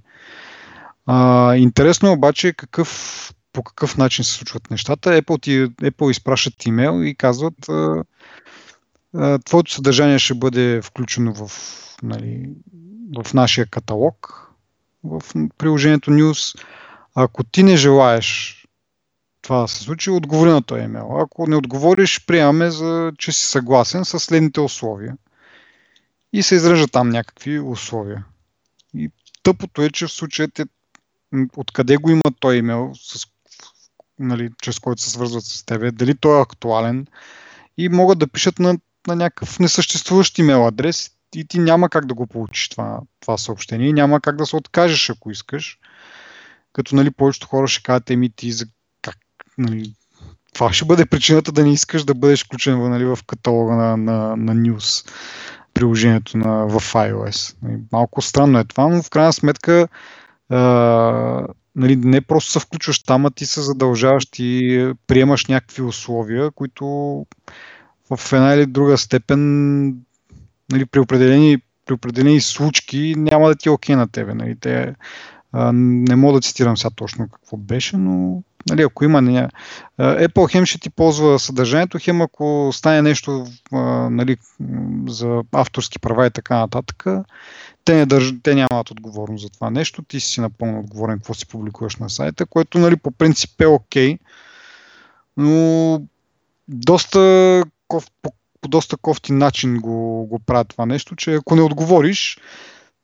А, 1.06 1.54
интересно 1.56 2.08
е 2.08 2.12
обаче 2.12 2.52
какъв, 2.52 3.32
по 3.52 3.62
какъв 3.62 3.96
начин 3.96 4.24
се 4.24 4.32
случват 4.32 4.70
нещата. 4.70 5.22
Apple, 5.22 5.42
ти, 5.42 5.66
Apple 5.66 6.10
изпращат 6.10 6.66
имейл 6.66 7.02
и 7.04 7.14
казват 7.14 7.68
а, 7.68 8.04
твоето 9.44 9.72
съдържание 9.72 10.18
ще 10.18 10.34
бъде 10.34 10.80
включено 10.82 11.34
в, 11.34 11.50
нали, 12.02 12.48
в 13.24 13.34
нашия 13.34 13.66
каталог, 13.66 14.48
в 15.04 15.22
приложението 15.58 16.10
News. 16.10 16.58
Ако 17.14 17.44
ти 17.44 17.62
не 17.62 17.76
желаеш 17.76 18.58
това 19.42 19.60
да 19.60 19.68
се 19.68 19.82
случи, 19.82 20.10
отговори 20.10 20.50
на 20.50 20.62
този 20.62 20.82
имейл. 20.82 21.20
Ако 21.20 21.46
не 21.46 21.56
отговориш, 21.56 22.26
приемаме, 22.26 22.70
за, 22.70 23.12
че 23.18 23.32
си 23.32 23.46
съгласен 23.46 24.04
с 24.04 24.20
следните 24.20 24.60
условия. 24.60 25.16
И 26.32 26.42
се 26.42 26.54
изрежат 26.54 26.92
там 26.92 27.08
някакви 27.08 27.60
условия. 27.60 28.24
И 28.94 29.10
тъпото 29.42 29.82
е, 29.82 29.90
че 29.90 30.06
в 30.06 30.12
случая 30.12 30.48
те, 30.48 30.64
откъде 31.56 31.96
го 31.96 32.10
има 32.10 32.22
този 32.40 32.58
имейл, 32.58 32.92
с, 32.94 33.26
нали, 34.18 34.50
чрез 34.62 34.78
който 34.78 35.02
се 35.02 35.10
свързват 35.10 35.44
с 35.44 35.64
тебе, 35.64 35.90
дали 35.90 36.14
той 36.14 36.38
е 36.38 36.42
актуален 36.42 37.06
и 37.78 37.88
могат 37.88 38.18
да 38.18 38.26
пишат 38.26 38.58
на 38.58 38.78
на 39.06 39.16
някакъв 39.16 39.58
несъществуващ 39.58 40.38
имейл 40.38 40.66
адрес 40.66 41.10
и 41.34 41.44
ти 41.44 41.58
няма 41.58 41.88
как 41.88 42.06
да 42.06 42.14
го 42.14 42.26
получиш 42.26 42.68
това, 42.68 43.00
това 43.20 43.38
съобщение 43.38 43.92
няма 43.92 44.20
как 44.20 44.36
да 44.36 44.46
се 44.46 44.56
откажеш, 44.56 45.10
ако 45.10 45.30
искаш. 45.30 45.78
Като 46.72 46.96
нали, 46.96 47.10
повечето 47.10 47.46
хора 47.46 47.68
ще 47.68 47.82
кажат, 47.82 48.10
еми 48.10 48.30
ти 48.30 48.52
за 48.52 48.66
как, 49.02 49.16
нали, 49.58 49.92
това 50.54 50.72
ще 50.72 50.84
бъде 50.84 51.06
причината 51.06 51.52
да 51.52 51.64
не 51.64 51.72
искаш 51.72 52.04
да 52.04 52.14
бъдеш 52.14 52.44
включен 52.44 52.90
нали, 52.90 53.04
в 53.04 53.18
каталога 53.26 53.74
на, 53.74 53.96
на, 53.96 54.36
на 54.36 54.54
News 54.54 55.10
приложението 55.74 56.38
на, 56.38 56.66
в 56.66 56.80
iOS. 56.80 57.56
Нали, 57.62 57.78
малко 57.92 58.22
странно 58.22 58.58
е 58.58 58.64
това, 58.64 58.88
но 58.88 59.02
в 59.02 59.10
крайна 59.10 59.32
сметка 59.32 59.88
а, 60.48 60.58
нали, 61.76 61.96
не 61.96 62.20
просто 62.20 62.52
се 62.52 62.60
включваш 62.60 63.02
там, 63.02 63.26
а 63.26 63.30
ти 63.30 63.46
се 63.46 63.60
задължаваш 63.60 64.24
и 64.38 64.92
приемаш 65.06 65.46
някакви 65.46 65.82
условия, 65.82 66.50
които 66.50 67.26
в 68.10 68.32
една 68.32 68.54
или 68.54 68.66
друга 68.66 68.98
степен 68.98 69.84
нали, 70.72 70.86
при, 70.86 71.00
определени, 71.00 71.58
при 71.86 71.94
определени 71.94 72.40
случки 72.40 73.14
няма 73.16 73.48
да 73.48 73.54
ти 73.54 73.68
е 73.68 73.72
окей 73.72 73.96
на 73.96 74.08
тебе. 74.08 74.34
Нали. 74.34 74.56
Те, 74.60 74.94
не 75.72 76.16
мога 76.16 76.34
да 76.34 76.40
цитирам 76.40 76.76
сега 76.76 76.90
точно 76.90 77.28
какво 77.28 77.56
беше, 77.56 77.96
но 77.96 78.42
нали, 78.68 78.82
ако 78.82 79.04
има 79.04 79.22
не, 79.22 79.48
Apple 80.00 80.52
хем 80.52 80.66
ще 80.66 80.78
ти 80.78 80.90
ползва 80.90 81.38
съдържанието, 81.38 81.98
хем 82.00 82.22
ако 82.22 82.70
стане 82.72 83.02
нещо 83.02 83.46
нали, 84.10 84.36
за 85.08 85.42
авторски 85.52 85.98
права 85.98 86.26
и 86.26 86.30
така 86.30 86.58
нататък, 86.58 87.04
те, 87.84 87.94
не 87.94 88.06
държ... 88.06 88.32
те 88.42 88.54
нямат 88.54 88.90
отговорност 88.90 89.42
за 89.42 89.50
това 89.50 89.70
нещо, 89.70 90.02
ти 90.02 90.20
си 90.20 90.40
напълно 90.40 90.80
отговорен 90.80 91.18
какво 91.18 91.34
си 91.34 91.48
публикуваш 91.48 91.96
на 91.96 92.10
сайта, 92.10 92.46
което 92.46 92.78
нали, 92.78 92.96
по 92.96 93.10
принцип 93.10 93.60
е 93.60 93.66
окей, 93.66 94.18
но 95.36 96.02
доста 96.68 97.64
ков, 97.92 98.10
по, 98.22 98.32
по 98.60 98.68
доста 98.68 98.96
кофти 98.96 99.32
начин 99.32 99.80
го, 99.80 100.26
го 100.26 100.38
правят 100.38 100.68
това 100.68 100.86
нещо, 100.86 101.16
че 101.16 101.34
ако 101.34 101.56
не 101.56 101.62
отговориш, 101.62 102.38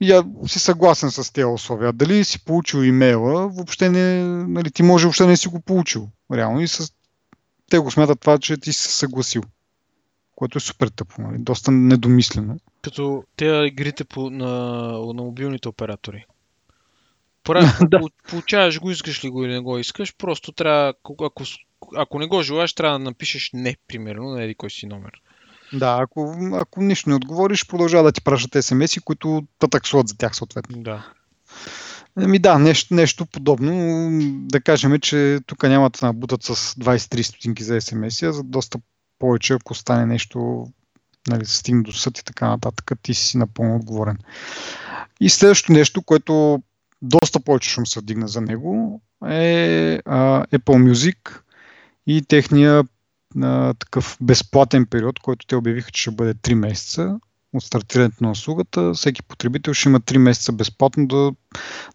я 0.01 0.25
си 0.47 0.59
съгласен 0.59 1.11
с 1.11 1.33
тези 1.33 1.45
условия. 1.45 1.93
Дали 1.93 2.25
си 2.25 2.45
получил 2.45 2.79
имейла, 2.79 3.49
въобще 3.49 3.89
не, 3.89 4.25
нали, 4.49 4.71
ти 4.71 4.83
може 4.83 5.07
въобще 5.07 5.27
не 5.27 5.37
си 5.37 5.49
го 5.49 5.61
получил. 5.61 6.09
Реално 6.33 6.61
и 6.61 6.69
с... 6.69 6.93
те 7.71 7.79
го 7.79 7.91
смятат 7.91 8.21
това, 8.21 8.39
че 8.39 8.57
ти 8.57 8.73
си 8.73 8.93
съгласил. 8.93 9.43
Което 10.37 10.59
е 10.59 10.61
супер 10.61 10.89
тъпо, 10.89 11.23
нали? 11.23 11.39
доста 11.39 11.71
недомислено. 11.71 12.57
Като 12.83 13.25
те 13.37 13.45
игрите 13.45 14.05
по, 14.05 14.31
на, 14.31 14.47
на 15.15 15.23
мобилните 15.23 15.69
оператори. 15.69 16.27
Правилно, 17.45 17.73
да. 17.91 18.01
получаваш 18.29 18.81
го, 18.81 18.91
искаш 18.91 19.25
ли 19.25 19.31
го 19.31 19.45
или 19.45 19.53
не 19.53 19.61
го 19.61 19.79
искаш, 19.79 20.15
просто 20.17 20.53
трябва, 20.53 20.95
ако 21.25 21.45
ако 21.97 22.19
не 22.19 22.27
го 22.27 22.43
желаеш, 22.43 22.73
трябва 22.73 22.99
да 22.99 23.05
напишеш 23.05 23.51
не, 23.55 23.77
примерно, 23.89 24.31
на 24.31 24.43
еди 24.43 24.55
кой 24.55 24.71
си 24.71 24.87
номер. 24.87 25.13
Да, 25.73 25.99
ако, 26.01 26.37
ако 26.53 26.83
нищо 26.83 27.09
не 27.09 27.17
отговориш, 27.17 27.67
продължава 27.67 28.05
да 28.05 28.13
ти 28.13 28.21
пращат 28.21 28.65
смс 28.65 29.01
които 29.05 29.47
да 29.61 29.69
таксуват 29.69 30.09
за 30.09 30.17
тях 30.17 30.37
съответно. 30.37 30.83
Да. 30.83 31.07
Еми 32.21 32.39
да, 32.39 32.59
нещо, 32.59 32.95
нещо 32.95 33.27
подобно. 33.27 33.73
Да 34.49 34.61
кажем, 34.61 35.01
че 35.01 35.41
тук 35.47 35.63
няма 35.63 35.91
да 35.91 36.07
набутат 36.07 36.43
с 36.43 36.55
23 36.55 37.23
стотинки 37.23 37.65
за 37.65 37.81
смс, 37.81 38.23
а 38.23 38.33
за 38.33 38.43
доста 38.43 38.79
повече, 39.19 39.53
ако 39.53 39.75
стане 39.75 40.07
нещо, 40.07 40.67
нали, 41.29 41.47
стигне 41.47 41.83
до 41.83 41.93
съд 41.93 42.19
и 42.19 42.25
така 42.25 42.49
нататък, 42.49 42.93
ти 43.03 43.15
си 43.15 43.39
напълно 43.39 43.77
отговорен. 43.77 44.19
И 45.21 45.29
следващото 45.29 45.73
нещо, 45.73 46.03
което 46.03 46.63
доста 47.03 47.41
повече 47.41 47.71
шум 47.71 47.87
се 47.87 48.01
вдигна 48.01 48.29
за 48.29 48.41
него, 48.41 49.01
е 49.29 50.01
а, 50.05 50.45
Apple 50.47 50.93
Music, 50.93 51.41
и 52.09 52.23
техния 52.23 52.85
а, 53.43 53.75
такъв 53.75 54.19
безплатен 54.21 54.87
период, 54.87 55.19
който 55.19 55.47
те 55.47 55.57
обявиха, 55.57 55.91
че 55.91 56.03
ще 56.03 56.11
бъде 56.11 56.35
3 56.35 56.55
месеца 56.55 57.21
от 57.53 57.63
стартирането 57.63 58.25
на 58.25 58.31
услугата. 58.31 58.95
Всеки 58.95 59.23
потребител 59.23 59.75
ще 59.75 59.89
има 59.89 60.01
3 60.01 60.19
месеца 60.19 60.53
безплатно 60.53 61.07
да, 61.07 61.33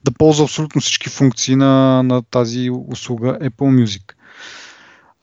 да 0.03 0.11
ползва 0.11 0.43
абсолютно 0.43 0.81
всички 0.81 1.09
функции 1.09 1.55
на, 1.55 2.03
на 2.03 2.21
тази 2.21 2.69
услуга 2.71 3.39
Apple 3.41 3.83
Music. 3.83 4.13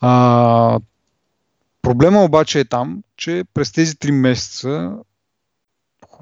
А, 0.01 0.81
проблема 1.83 2.25
обаче 2.25 2.61
е 2.61 2.65
там, 2.65 3.03
че 3.17 3.45
през 3.55 3.73
тези 3.73 3.95
3 3.95 4.11
месеца 4.11 4.97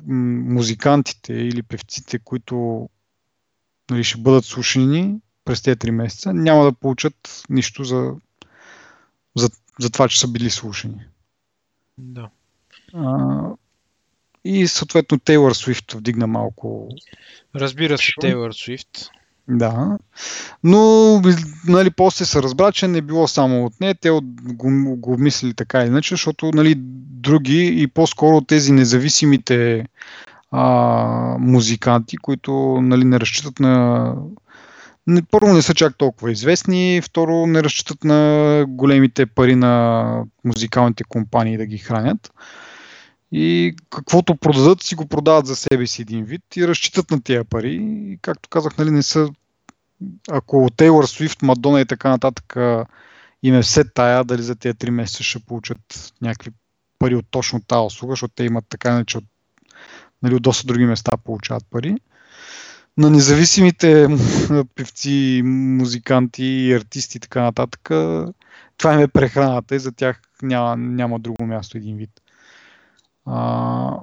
музикантите 0.07 1.35
или 1.35 1.63
певците, 1.63 2.19
които 2.19 2.89
нали, 3.91 4.05
ще 4.05 4.21
бъдат 4.21 4.45
слушани 4.45 5.21
през 5.45 5.63
тези 5.63 5.77
3 5.77 5.91
месеца, 5.91 6.35
няма 6.35 6.65
да 6.65 6.73
получат 6.73 7.45
нищо 7.49 7.85
за 7.85 8.15
за, 9.37 9.49
за 9.81 9.91
това, 9.91 10.09
че 10.09 10.21
са 10.21 10.29
били 10.29 10.51
слушани. 10.51 11.01
Да. 11.99 12.29
А, 12.95 13.41
и 14.45 14.69
съответно 14.69 15.19
Тейлър 15.19 15.53
Свифт 15.53 15.93
вдигна 15.93 16.27
малко. 16.27 16.89
Разбира 17.55 17.99
се, 17.99 18.13
Тейлър 18.21 18.53
Свифт. 18.53 19.11
Да. 19.49 19.99
Но, 20.65 21.23
нали, 21.69 21.91
после 21.91 22.25
се 22.25 22.43
разбра, 22.43 22.73
че 22.73 22.89
не 22.89 23.03
било 23.03 23.29
само 23.29 23.65
от 23.65 23.81
нея, 23.81 23.95
те 23.95 24.11
го, 24.11 24.21
го 24.97 25.13
обмислили 25.13 25.55
така 25.55 25.85
иначе, 25.85 26.13
защото, 26.15 26.51
нали, 26.55 26.75
други 26.77 27.83
и 27.83 27.87
по-скоро 27.87 28.41
тези 28.41 28.73
независимите 28.73 29.87
а, 30.51 30.65
музиканти, 31.39 32.17
които, 32.17 32.79
нали, 32.83 33.05
не 33.05 33.21
разчитат 33.21 33.61
на 33.61 34.15
първо 35.31 35.53
не 35.53 35.63
са 35.63 35.75
чак 35.75 35.99
толкова 35.99 36.33
известни, 36.33 37.01
второ 37.05 37.47
не 37.47 37.63
разчитат 37.63 38.05
на 38.05 38.65
големите 38.69 39.27
пари 39.27 39.55
на 39.55 40.25
музикалните 40.45 41.05
компании 41.05 41.57
да 41.57 41.67
ги 41.67 41.79
хранят. 41.79 42.33
И 43.33 43.77
каквото 43.91 44.37
продадат, 44.37 44.83
си 44.83 44.95
го 44.95 45.07
продават 45.07 45.47
за 45.47 45.57
себе 45.57 45.87
си 45.87 46.03
един 46.03 46.25
вид 46.25 46.43
и 46.57 46.69
разчитат 46.69 47.11
на 47.11 47.23
тия 47.23 47.45
пари. 47.45 47.79
И 47.83 48.19
както 48.23 48.49
казах, 48.49 48.79
нали, 48.79 48.91
не 48.91 49.03
са. 49.03 49.29
Ако 50.31 50.71
Тейлор 50.77 51.05
Свифт, 51.05 51.43
Мадона 51.43 51.81
и 51.81 51.87
така 51.87 52.09
нататък 52.09 52.57
им 53.43 53.55
е 53.55 53.63
все 53.63 53.85
тая, 53.85 54.25
дали 54.25 54.43
за 54.43 54.57
тези 54.57 54.75
3 54.75 54.91
месеца 54.91 55.23
ще 55.23 55.39
получат 55.39 56.13
някакви 56.23 56.51
пари 56.99 57.15
от 57.15 57.27
точно 57.31 57.61
тази 57.61 57.87
услуга, 57.87 58.13
защото 58.13 58.35
те 58.37 58.45
имат 58.45 58.65
така 58.69 58.91
иначе 58.91 59.19
от, 59.19 59.25
нали, 60.23 60.35
от 60.35 60.43
доста 60.43 60.67
други 60.67 60.85
места 60.85 61.17
получават 61.17 61.65
пари 61.71 61.97
на 62.99 63.11
независимите 63.11 64.09
певци, 64.75 65.43
музиканти 65.45 66.73
артисти 66.73 67.17
и 67.17 67.21
така 67.21 67.43
нататък, 67.43 67.81
това 68.77 68.95
им 68.95 69.01
е 69.01 69.09
прехраната 69.09 69.75
и 69.75 69.79
за 69.79 69.93
тях 69.93 70.21
няма, 70.43 70.77
няма 70.77 71.19
друго 71.19 71.47
място 71.47 71.77
един 71.77 71.97
вид. 71.97 72.11
А, 73.27 74.01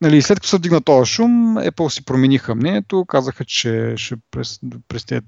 нали, 0.00 0.22
след 0.22 0.38
като 0.38 0.48
се 0.48 0.56
вдигна 0.56 0.80
този 0.80 1.12
шум, 1.12 1.56
Apple 1.56 1.88
си 1.88 2.04
промениха 2.04 2.54
мнението, 2.54 3.04
казаха, 3.04 3.44
че 3.44 3.94
ще 3.96 4.16
през, 4.30 4.60
през 4.88 5.04
тези 5.04 5.26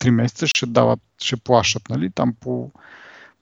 3 0.00 0.10
месеца 0.10 0.46
ще 0.46 0.66
дават, 0.66 1.00
ще 1.18 1.36
плащат, 1.36 1.88
нали, 1.88 2.10
там 2.10 2.34
по 2.40 2.70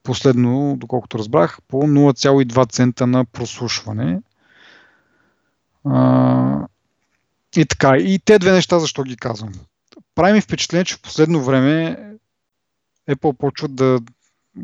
последно, 0.03 0.77
доколкото 0.79 1.19
разбрах, 1.19 1.59
по 1.69 1.83
0,2 1.83 2.73
цента 2.73 3.07
на 3.07 3.25
прослушване. 3.25 4.21
А, 5.85 6.67
и 7.57 7.67
така, 7.67 7.97
и 7.97 8.19
те 8.25 8.39
две 8.39 8.53
неща, 8.53 8.79
защо 8.79 9.03
ги 9.03 9.17
казвам. 9.17 9.53
Прави 10.15 10.33
ми 10.33 10.41
впечатление, 10.41 10.85
че 10.85 10.95
в 10.95 11.01
последно 11.01 11.45
време 11.45 11.99
Apple 13.11 13.37
почват 13.37 13.75
да, 13.75 14.01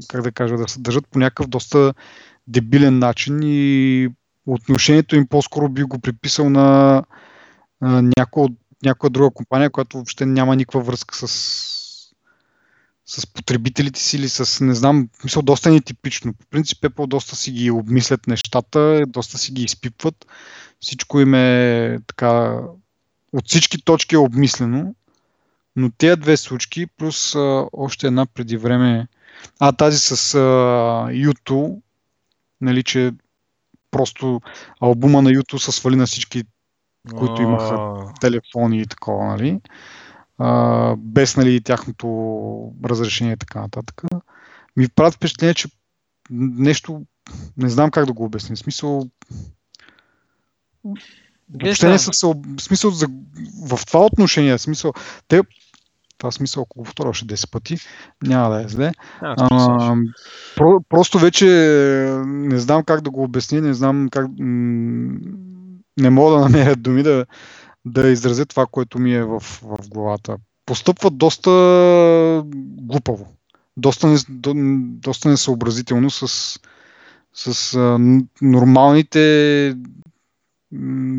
как 0.08 0.22
да 0.22 0.32
кажа, 0.32 0.56
да 0.56 0.68
се 0.68 0.80
държат 0.80 1.08
по 1.08 1.18
някакъв 1.18 1.46
доста 1.46 1.94
дебилен 2.46 2.98
начин 2.98 3.40
и 3.42 4.08
отношението 4.46 5.16
им 5.16 5.26
по-скоро 5.26 5.68
би 5.68 5.82
го 5.82 5.98
приписал 5.98 6.50
на, 6.50 7.02
на 7.80 8.02
някоя, 8.18 8.48
някоя 8.84 9.10
друга 9.10 9.30
компания, 9.30 9.70
която 9.70 9.96
въобще 9.96 10.26
няма 10.26 10.56
никаква 10.56 10.80
връзка 10.80 11.14
с, 11.14 11.26
с 13.06 13.26
потребителите 13.26 14.00
си 14.00 14.16
или 14.16 14.28
с, 14.28 14.64
не 14.64 14.74
знам, 14.74 15.08
мисля, 15.24 15.42
доста 15.42 15.70
нетипично. 15.70 16.34
По 16.34 16.46
принцип 16.46 16.78
Apple 16.78 17.06
доста 17.06 17.36
си 17.36 17.50
ги 17.50 17.70
обмислят 17.70 18.26
нещата, 18.26 19.04
доста 19.08 19.38
си 19.38 19.52
ги 19.52 19.62
изпипват. 19.62 20.26
Всичко 20.80 21.20
им 21.20 21.34
е 21.34 21.98
така 22.06 22.60
от 23.32 23.48
всички 23.48 23.84
точки 23.84 24.14
е 24.14 24.18
обмислено, 24.18 24.94
но 25.76 25.90
тези 25.90 26.20
две 26.20 26.36
случки, 26.36 26.86
плюс 26.86 27.34
а, 27.34 27.66
още 27.72 28.06
една 28.06 28.26
преди 28.26 28.56
време, 28.56 29.08
а 29.60 29.72
тази 29.72 29.98
с 29.98 30.34
а, 30.34 30.38
YouTube, 31.10 31.80
нали, 32.60 32.82
че 32.82 33.12
просто 33.90 34.40
албума 34.80 35.22
на 35.22 35.30
YouTube 35.30 35.58
се 35.58 35.72
свали 35.72 35.96
на 35.96 36.06
всички, 36.06 36.44
които 37.16 37.42
имаха 37.42 38.06
телефони 38.20 38.80
и 38.80 38.86
такова, 38.86 39.24
нали, 39.24 39.60
а, 40.38 40.96
без 40.98 41.36
нали, 41.36 41.62
тяхното 41.62 42.72
разрешение 42.84 43.32
и 43.32 43.36
така 43.36 43.60
нататък. 43.60 44.02
Ми 44.76 44.88
правят 44.88 45.14
впечатление, 45.14 45.54
че 45.54 45.68
нещо, 46.30 47.02
не 47.56 47.68
знам 47.68 47.90
как 47.90 48.06
да 48.06 48.12
го 48.12 48.24
обясня, 48.24 48.56
смисъл 48.56 49.10
Въобще 51.54 51.88
не 51.88 51.98
са 51.98 52.12
се, 52.12 52.26
смисъл 52.60 52.90
за, 52.90 53.06
в 53.68 53.86
това 53.86 54.00
отношение, 54.00 54.58
смисъл, 54.58 54.92
те, 55.28 55.42
това 56.20 56.30
смисъл, 56.30 56.62
ако 56.62 56.78
го 56.78 56.84
повторя 56.84 57.08
още 57.08 57.26
10 57.26 57.50
пъти, 57.50 57.76
няма 58.22 58.54
да 58.54 58.62
е 58.64 58.68
зле. 58.68 58.92
А, 59.20 59.96
про, 60.56 60.80
просто 60.88 61.18
вече 61.18 61.46
не 62.26 62.58
знам 62.58 62.84
как 62.84 63.00
да 63.00 63.10
го 63.10 63.22
обясня, 63.22 63.60
не 63.60 63.74
знам 63.74 64.08
как, 64.10 64.26
не 65.96 66.10
мога 66.10 66.32
да 66.32 66.40
намеря 66.40 66.76
думи 66.76 67.02
да, 67.02 67.26
да 67.84 68.08
изразя 68.08 68.46
това, 68.46 68.66
което 68.66 68.98
ми 68.98 69.14
е 69.14 69.24
в, 69.24 69.40
в 69.40 69.88
главата. 69.88 70.36
Постъпват 70.66 71.18
доста 71.18 71.50
глупаво, 72.82 73.26
доста, 73.76 74.06
не, 74.06 74.16
до, 74.28 74.52
доста 75.00 75.28
несъобразително 75.28 76.10
с, 76.10 76.58
с 77.34 77.74
а, 77.74 77.98
нормалните 78.42 79.76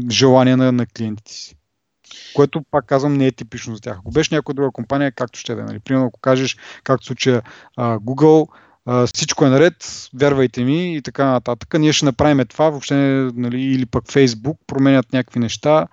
желания 0.09 0.57
на, 0.57 0.71
на 0.71 0.85
клиентите 0.85 1.33
си. 1.33 1.55
Което, 2.35 2.61
пак 2.71 2.85
казвам, 2.85 3.13
не 3.13 3.27
е 3.27 3.31
типично 3.31 3.75
за 3.75 3.81
тях. 3.81 3.97
Ако 3.99 4.11
беше 4.11 4.35
някоя 4.35 4.53
друга 4.53 4.71
компания, 4.71 5.11
както 5.11 5.39
ще 5.39 5.55
да 5.55 5.61
е. 5.61 5.65
Нали? 5.65 5.79
Примерно, 5.79 6.07
ако 6.07 6.19
кажеш, 6.19 6.57
както 6.83 7.05
случая 7.05 7.41
Google, 7.77 8.47
всичко 9.05 9.45
е 9.45 9.49
наред, 9.49 10.09
вярвайте 10.13 10.63
ми 10.63 10.95
и 10.95 11.01
така 11.01 11.25
нататък. 11.25 11.73
Ние 11.79 11.93
ще 11.93 12.05
направим 12.05 12.45
това, 12.47 12.69
въобще, 12.69 12.95
нали, 13.35 13.61
или 13.61 13.85
пък 13.85 14.03
Facebook, 14.05 14.57
променят 14.67 15.13
някакви 15.13 15.39
неща, 15.39 15.87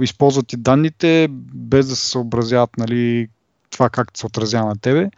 използват 0.00 0.52
и 0.52 0.56
данните, 0.56 1.28
без 1.54 1.88
да 1.88 1.96
се 1.96 2.10
съобразяват 2.10 2.70
нали, 2.78 3.28
това 3.70 3.90
как 3.90 4.10
се 4.14 4.26
отразява 4.26 4.68
на 4.68 4.78
тебе. 4.78 5.10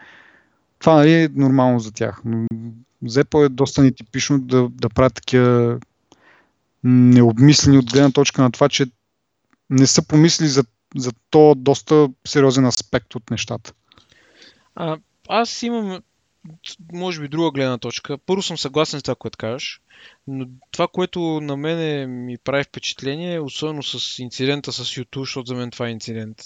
Това 0.78 0.94
нали, 0.94 1.12
е 1.12 1.28
нормално 1.34 1.80
за 1.80 1.92
тях. 1.92 2.20
Но 2.24 2.46
Зепо 3.07 3.44
е 3.44 3.49
доста 3.49 3.82
нетипично 3.82 4.40
да, 4.40 4.68
да 4.70 4.88
правят 4.88 5.14
такива 5.14 5.78
необмислени 6.85 7.79
от 7.79 7.93
гледна 7.93 8.11
точка 8.11 8.43
на 8.43 8.53
това, 8.53 8.68
че 8.68 8.87
не 9.70 9.87
са 9.87 10.07
помислили 10.07 10.49
за, 10.49 10.64
за 10.97 11.12
то 11.31 11.55
доста 11.55 12.09
сериозен 12.26 12.66
аспект 12.66 13.14
от 13.14 13.31
нещата. 13.31 13.72
А, 14.74 14.99
аз 15.29 15.62
имам, 15.62 16.01
може 16.93 17.20
би, 17.20 17.29
друга 17.29 17.51
гледна 17.51 17.79
точка. 17.79 18.18
Първо 18.18 18.43
съм 18.43 18.59
съгласен 18.59 19.01
с 19.01 19.03
това, 19.03 19.14
което 19.14 19.39
кажеш, 19.39 19.81
но 20.26 20.47
това, 20.70 20.89
което 20.89 21.20
на 21.20 21.57
мене 21.57 22.07
ми 22.07 22.39
прави 22.39 22.64
впечатление, 22.64 23.41
особено 23.41 23.83
с 23.83 24.18
инцидента 24.18 24.72
с 24.72 24.85
YouTube, 24.85 25.20
защото 25.20 25.47
за 25.47 25.55
мен 25.55 25.70
това 25.70 25.89
е 25.89 25.91
инцидент. 25.91 26.43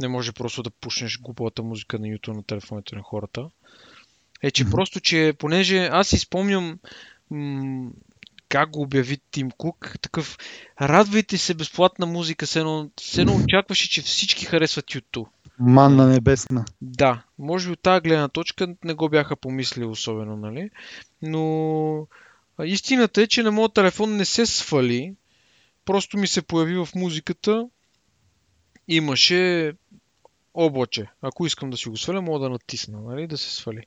Не 0.00 0.08
може 0.08 0.32
просто 0.32 0.62
да 0.62 0.70
пушнеш 0.70 1.20
глупавата 1.20 1.62
музика 1.62 1.98
на 1.98 2.06
YouTube 2.06 2.36
на 2.36 2.42
телефоните 2.42 2.96
на 2.96 3.02
хората. 3.02 3.50
Е, 4.42 4.50
че 4.50 4.64
mm-hmm. 4.64 4.70
просто, 4.70 5.00
че 5.00 5.34
понеже 5.38 5.88
аз 5.92 6.08
си 6.08 6.18
спомням 6.18 6.78
м- 7.30 7.90
как 8.52 8.70
го 8.70 8.82
обяви 8.82 9.18
Тим 9.30 9.50
Кук, 9.50 9.96
такъв 10.00 10.38
радвайте 10.80 11.38
се 11.38 11.54
безплатна 11.54 12.06
музика, 12.06 12.46
се 12.46 12.58
едно, 12.58 12.90
се 13.00 13.20
едно 13.20 13.36
очакваше, 13.36 13.90
че 13.90 14.02
всички 14.02 14.44
харесват 14.44 14.84
YouTube. 14.84 15.28
Манна 15.58 16.06
небесна. 16.06 16.64
Да, 16.80 17.22
може 17.38 17.66
би 17.66 17.72
от 17.72 17.82
тази 17.82 18.00
гледна 18.00 18.28
точка 18.28 18.74
не 18.84 18.94
го 18.94 19.08
бяха 19.08 19.36
помислили 19.36 19.84
особено, 19.84 20.36
нали? 20.36 20.70
Но 21.22 22.06
истината 22.64 23.22
е, 23.22 23.26
че 23.26 23.42
на 23.42 23.52
моят 23.52 23.74
телефон 23.74 24.16
не 24.16 24.24
се 24.24 24.46
свали, 24.46 25.14
просто 25.84 26.18
ми 26.18 26.26
се 26.26 26.42
появи 26.42 26.76
в 26.76 26.88
музиката, 26.94 27.68
имаше 28.88 29.72
облаче. 30.54 31.06
Ако 31.22 31.46
искам 31.46 31.70
да 31.70 31.76
си 31.76 31.88
го 31.88 31.96
сваля, 31.96 32.22
мога 32.22 32.38
да 32.38 32.50
натисна, 32.50 33.00
нали? 33.00 33.26
да 33.26 33.38
се 33.38 33.54
свали. 33.54 33.82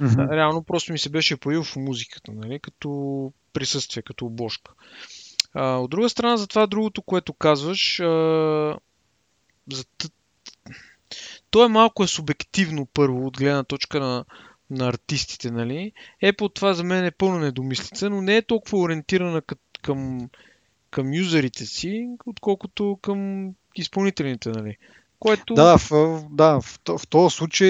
Mm-hmm. 0.00 0.30
Реално 0.36 0.62
просто 0.62 0.92
ми 0.92 0.98
се 0.98 1.08
беше 1.08 1.36
появил 1.36 1.64
в 1.64 1.76
музиката, 1.76 2.32
нали? 2.32 2.58
като 2.58 3.32
присъствие, 3.52 4.02
като 4.02 4.26
обложка. 4.26 4.72
А, 5.54 5.76
от 5.76 5.90
друга 5.90 6.08
страна, 6.08 6.36
за 6.36 6.46
това 6.46 6.66
другото, 6.66 7.02
което 7.02 7.32
казваш, 7.32 8.00
а, 8.00 8.76
за 9.72 9.84
то 11.50 11.64
е 11.64 11.68
малко 11.68 12.04
е 12.04 12.06
субективно 12.06 12.86
първо, 12.86 13.26
от 13.26 13.36
гледна 13.36 13.64
точка 13.64 14.00
на, 14.00 14.24
на 14.70 14.88
артистите, 14.88 15.50
нали? 15.50 15.92
Apple 16.22 16.54
това 16.54 16.74
за 16.74 16.84
мен 16.84 17.04
е 17.04 17.10
пълна 17.10 17.38
недомислица, 17.38 18.10
но 18.10 18.22
не 18.22 18.36
е 18.36 18.42
толкова 18.42 18.78
ориентирана 18.78 19.42
към, 19.82 20.30
към 20.90 21.14
юзерите 21.14 21.66
си, 21.66 22.08
отколкото 22.26 22.98
към 23.02 23.50
изпълнителните, 23.76 24.48
нали? 24.48 24.76
Което... 25.20 25.54
Да, 25.54 25.78
в, 25.78 25.90
да 26.30 26.60
в, 26.60 26.80
в 26.98 27.08
този 27.08 27.36
случай 27.36 27.68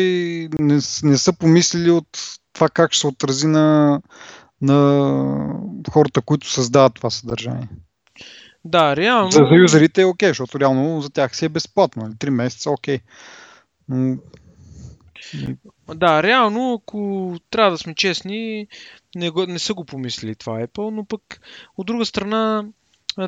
не, 0.58 0.74
не 1.02 1.18
са 1.18 1.32
помислили 1.32 1.90
от 1.90 2.18
това 2.52 2.68
как 2.68 2.92
ще 2.92 3.00
се 3.00 3.06
отрази 3.06 3.46
на, 3.46 4.00
на 4.62 5.60
хората, 5.90 6.20
които 6.20 6.50
създават 6.50 6.94
това 6.94 7.10
съдържание. 7.10 7.68
Да, 8.64 8.96
реално. 8.96 9.30
За, 9.30 9.46
за 9.50 9.54
юзерите 9.54 10.00
е 10.00 10.04
окей, 10.04 10.28
okay, 10.28 10.30
защото 10.30 10.60
реално 10.60 11.00
за 11.00 11.10
тях 11.10 11.36
си 11.36 11.44
е 11.44 11.48
безплатно. 11.48 12.02
Нали? 12.02 12.14
Три 12.18 12.30
месеца 12.30 12.70
окей. 12.70 12.98
Okay. 12.98 13.02
Но... 13.88 14.16
Да, 15.94 16.22
реално, 16.22 16.74
ако 16.74 17.36
трябва 17.50 17.70
да 17.70 17.78
сме 17.78 17.94
честни, 17.94 18.66
не, 19.14 19.30
го, 19.30 19.46
не 19.46 19.58
са 19.58 19.74
го 19.74 19.84
помислили 19.84 20.34
това 20.34 20.66
Apple, 20.66 20.90
но 20.90 21.04
пък 21.04 21.40
от 21.76 21.86
друга 21.86 22.06
страна 22.06 22.64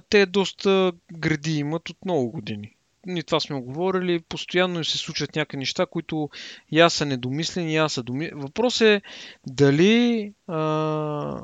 те 0.09 0.27
доста 0.27 0.93
гради 1.13 1.59
имат 1.59 1.89
от 1.89 1.97
много 2.05 2.31
години. 2.31 2.77
Ние 3.07 3.23
това 3.23 3.41
сме 3.41 3.61
говорили, 3.61 4.21
постоянно 4.29 4.85
се 4.85 4.99
случват 4.99 5.37
някакви 5.37 5.57
неща, 5.57 5.87
които 5.87 6.31
я 6.73 6.91
са 6.91 7.07
недомислени, 7.07 7.75
я 7.75 7.89
са 7.89 8.03
доми... 8.03 8.31
Въпрос 8.35 8.81
е 8.81 9.03
дали 9.47 10.33
а, 10.47 11.43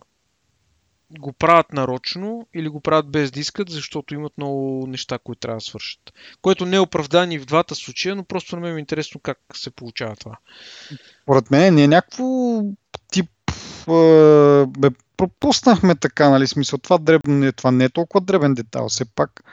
го 1.19 1.33
правят 1.33 1.73
нарочно 1.73 2.47
или 2.55 2.69
го 2.69 2.81
правят 2.81 3.11
без 3.11 3.31
да 3.31 3.41
искат, 3.41 3.71
защото 3.71 4.15
имат 4.15 4.33
много 4.39 4.87
неща, 4.87 5.19
които 5.19 5.41
трябва 5.41 5.57
да 5.57 5.61
свършат. 5.61 6.13
Което 6.43 6.67
не 6.67 6.77
е 6.77 6.81
оправдани 6.81 7.39
в 7.39 7.47
двата 7.47 7.75
случая, 7.75 8.17
но 8.17 8.25
просто 8.25 8.57
на 8.57 8.63
мен 8.63 8.77
е 8.77 8.81
интересно 8.81 9.21
как 9.21 9.39
се 9.55 9.71
получава 9.71 10.17
това. 10.17 10.37
Поред 11.27 11.51
мен 11.51 11.75
не 11.75 11.85
е 11.85 11.89
някакво 11.89 12.63
тип 13.11 13.31
бе, 14.79 14.91
пропуснахме 15.17 15.95
така, 15.95 16.31
нали, 16.31 16.47
смисъл, 16.47 16.79
това, 16.79 16.99
дребно, 16.99 17.53
това 17.53 17.71
не 17.71 17.85
е 17.85 17.89
толкова 17.89 18.21
дребен 18.21 18.55
детайл, 18.55 18.89
все 18.89 19.05
пак 19.05 19.45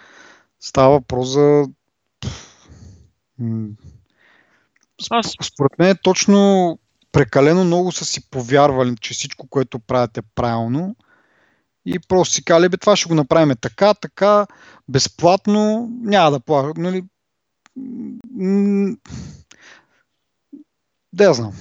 става 0.60 0.90
въпрос 0.90 1.28
за 1.28 1.66
Аз... 5.10 5.34
Според 5.42 5.80
мен 5.80 5.90
е 5.90 6.02
точно 6.04 6.80
прекалено 7.12 7.64
много 7.64 7.92
са 7.92 8.06
си 8.06 8.30
повярвали, 8.30 8.96
че 9.02 9.14
всичко, 9.14 9.48
което 9.48 9.80
правят 9.80 10.18
е 10.18 10.22
правилно 10.36 10.96
и 11.86 12.00
просто 12.00 12.34
си 12.34 12.46
казали, 12.46 12.70
бе, 12.70 12.78
това 12.78 12.96
ще 12.96 13.10
го 13.10 13.16
направим 13.16 13.56
така, 13.62 13.94
така, 13.94 14.48
безплатно, 14.90 15.90
няма 16.02 16.32
да 16.32 16.40
плаща. 16.40 16.82
Нали? 16.82 17.04
Да, 21.14 21.34
знам. 21.34 21.54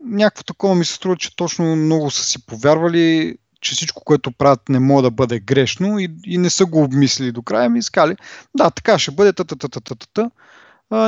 Някакво 0.00 0.42
такова 0.42 0.74
ми 0.74 0.84
се 0.84 0.94
струва, 0.94 1.16
че 1.16 1.36
точно 1.36 1.76
много 1.76 2.10
са 2.10 2.24
си 2.24 2.46
повярвали, 2.46 3.38
че 3.60 3.74
всичко, 3.74 4.04
което 4.04 4.32
правят, 4.32 4.68
не 4.68 4.78
може 4.78 5.02
да 5.02 5.10
бъде 5.10 5.40
грешно 5.40 5.98
и, 5.98 6.08
и 6.24 6.38
не 6.38 6.50
са 6.50 6.66
го 6.66 6.82
обмислили 6.82 7.32
до 7.32 7.42
края. 7.42 7.70
Ми 7.70 7.78
искали, 7.78 8.16
да, 8.56 8.70
така 8.70 8.98
ще 8.98 9.10
бъде, 9.10 9.32
та 9.32 9.44
та 9.44 9.56
та 9.56 9.68
та 9.68 9.80
та 9.80 9.94
та 10.14 10.30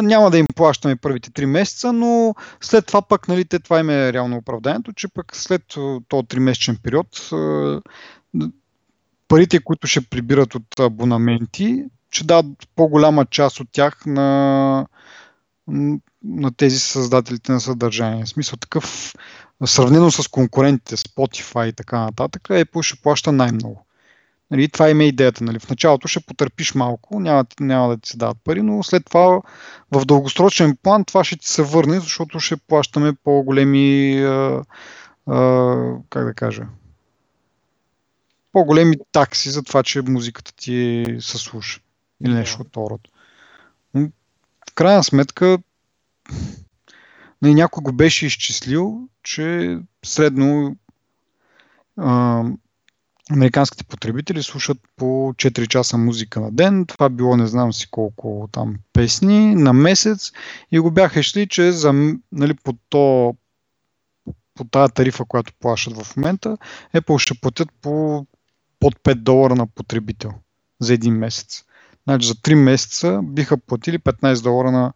няма 0.03 0.31
да 0.31 0.39
им 0.39 0.47
плащаме 0.55 0.97
първите 0.97 1.33
три 1.33 1.47
месеца, 1.47 1.93
но 1.93 2.35
след 2.61 2.87
това 2.87 3.03
пък, 3.03 3.29
нали, 3.29 3.45
те, 3.45 3.59
това 3.59 3.81
им 3.81 3.91
е 3.91 4.13
реално 4.13 4.37
оправданието, 4.37 4.93
че 4.93 5.09
пък 5.09 5.37
след 5.37 5.63
този 6.09 6.27
тримесечен 6.27 6.79
период 6.83 7.31
парите, 9.29 9.61
които 9.61 9.87
ще 9.87 10.01
прибират 10.01 10.55
от 10.55 10.81
абонаменти, 10.81 11.85
ще 12.11 12.25
дадат 12.25 12.69
по-голяма 12.77 13.27
част 13.27 13.61
от 13.61 13.69
тях 13.73 14.07
на, 14.07 14.87
на 16.25 16.53
тези 16.57 16.79
създателите 16.79 17.53
на 17.53 17.61
съдържание. 17.61 18.25
В 18.25 18.29
смисъл 18.29 18.57
такъв, 18.57 19.15
сравнено 19.65 20.11
с 20.11 20.29
конкурентите, 20.29 20.97
Spotify 20.97 21.69
и 21.69 21.73
така 21.73 22.01
нататък, 22.01 22.43
Apple 22.43 22.83
ще 22.83 23.03
плаща 23.03 23.33
най-много. 23.33 23.87
Нали, 24.51 24.69
това 24.69 24.91
има 24.91 25.05
идеята. 25.05 25.45
Нали. 25.45 25.59
В 25.59 25.71
началото 25.71 26.09
ще 26.09 26.21
потърпиш 26.21 26.75
малко, 26.75 27.21
няма, 27.21 27.45
няма 27.61 27.89
да 27.89 27.97
ти 27.97 28.09
се 28.09 28.17
дадат 28.17 28.37
пари, 28.45 28.63
но 28.63 28.83
след 28.83 29.05
това 29.05 29.43
в 29.93 30.05
дългосрочен 30.05 30.77
план 30.83 31.05
това 31.05 31.25
ще 31.25 31.37
ти 31.37 31.49
се 31.49 31.63
върне, 31.63 32.01
защото 32.01 32.41
ще 32.41 32.57
плащаме 32.57 33.13
по-големи 33.25 34.19
а, 34.23 34.63
а, 35.27 35.77
как 36.11 36.25
да 36.25 36.35
кажа, 36.35 36.67
по-големи 38.53 38.97
такси 39.13 39.51
за 39.51 39.63
това, 39.63 39.83
че 39.83 40.03
музиката 40.03 40.53
ти 40.57 41.05
се 41.21 41.39
слуша. 41.39 41.81
Или 42.25 42.35
нещо 42.35 42.63
от 42.63 42.73
това 42.73 42.99
В 44.71 44.75
крайна 44.75 45.05
сметка 45.05 45.59
някой 47.43 47.83
го 47.83 47.93
беше 47.93 48.27
изчислил, 48.27 49.09
че 49.23 49.79
средно 50.05 50.77
а, 51.97 52.45
американските 53.31 53.85
потребители 53.85 54.43
слушат 54.43 54.79
по 54.97 55.05
4 55.05 55.69
часа 55.69 55.99
музика 55.99 56.41
на 56.41 56.53
ден. 56.53 56.87
Това 56.87 57.09
било 57.09 57.37
не 57.37 57.47
знам 57.47 57.73
си 57.73 57.91
колко 57.91 58.49
там 58.53 58.77
песни 58.93 59.55
на 59.55 59.73
месец 59.73 60.33
и 60.73 60.79
го 60.79 60.91
бяха 60.91 61.23
шли, 61.23 61.49
че 61.49 61.73
за, 61.73 61.93
нали, 62.33 62.55
по, 62.55 62.73
то, 62.89 63.35
по 64.55 64.65
тази 64.65 64.93
тарифа, 64.93 65.25
която 65.25 65.53
плащат 65.61 66.03
в 66.03 66.17
момента, 66.17 66.59
Apple 66.95 67.19
ще 67.19 67.41
платят 67.41 67.69
по 67.83 68.27
под 68.81 68.95
5 68.95 69.15
долара 69.15 69.55
на 69.55 69.67
потребител 69.67 70.31
за 70.81 70.95
един 70.95 71.15
месец. 71.15 71.65
Значи 72.05 72.27
за 72.27 72.35
3 72.35 72.55
месеца 72.55 73.21
биха 73.23 73.57
платили 73.57 73.99
15 73.99 74.43
долара 74.43 74.71
на, 74.71 74.93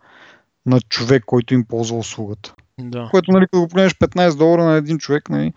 на 0.66 0.80
човек, 0.80 1.24
който 1.26 1.54
им 1.54 1.64
ползва 1.64 1.98
услугата. 1.98 2.54
Да. 2.80 3.08
Което, 3.10 3.32
нали, 3.32 3.46
като 3.46 3.60
го 3.60 3.68
погледнеш 3.68 3.94
15 3.94 4.36
долара 4.36 4.64
на 4.64 4.74
един 4.74 4.98
човек, 4.98 5.30
нали, 5.30 5.52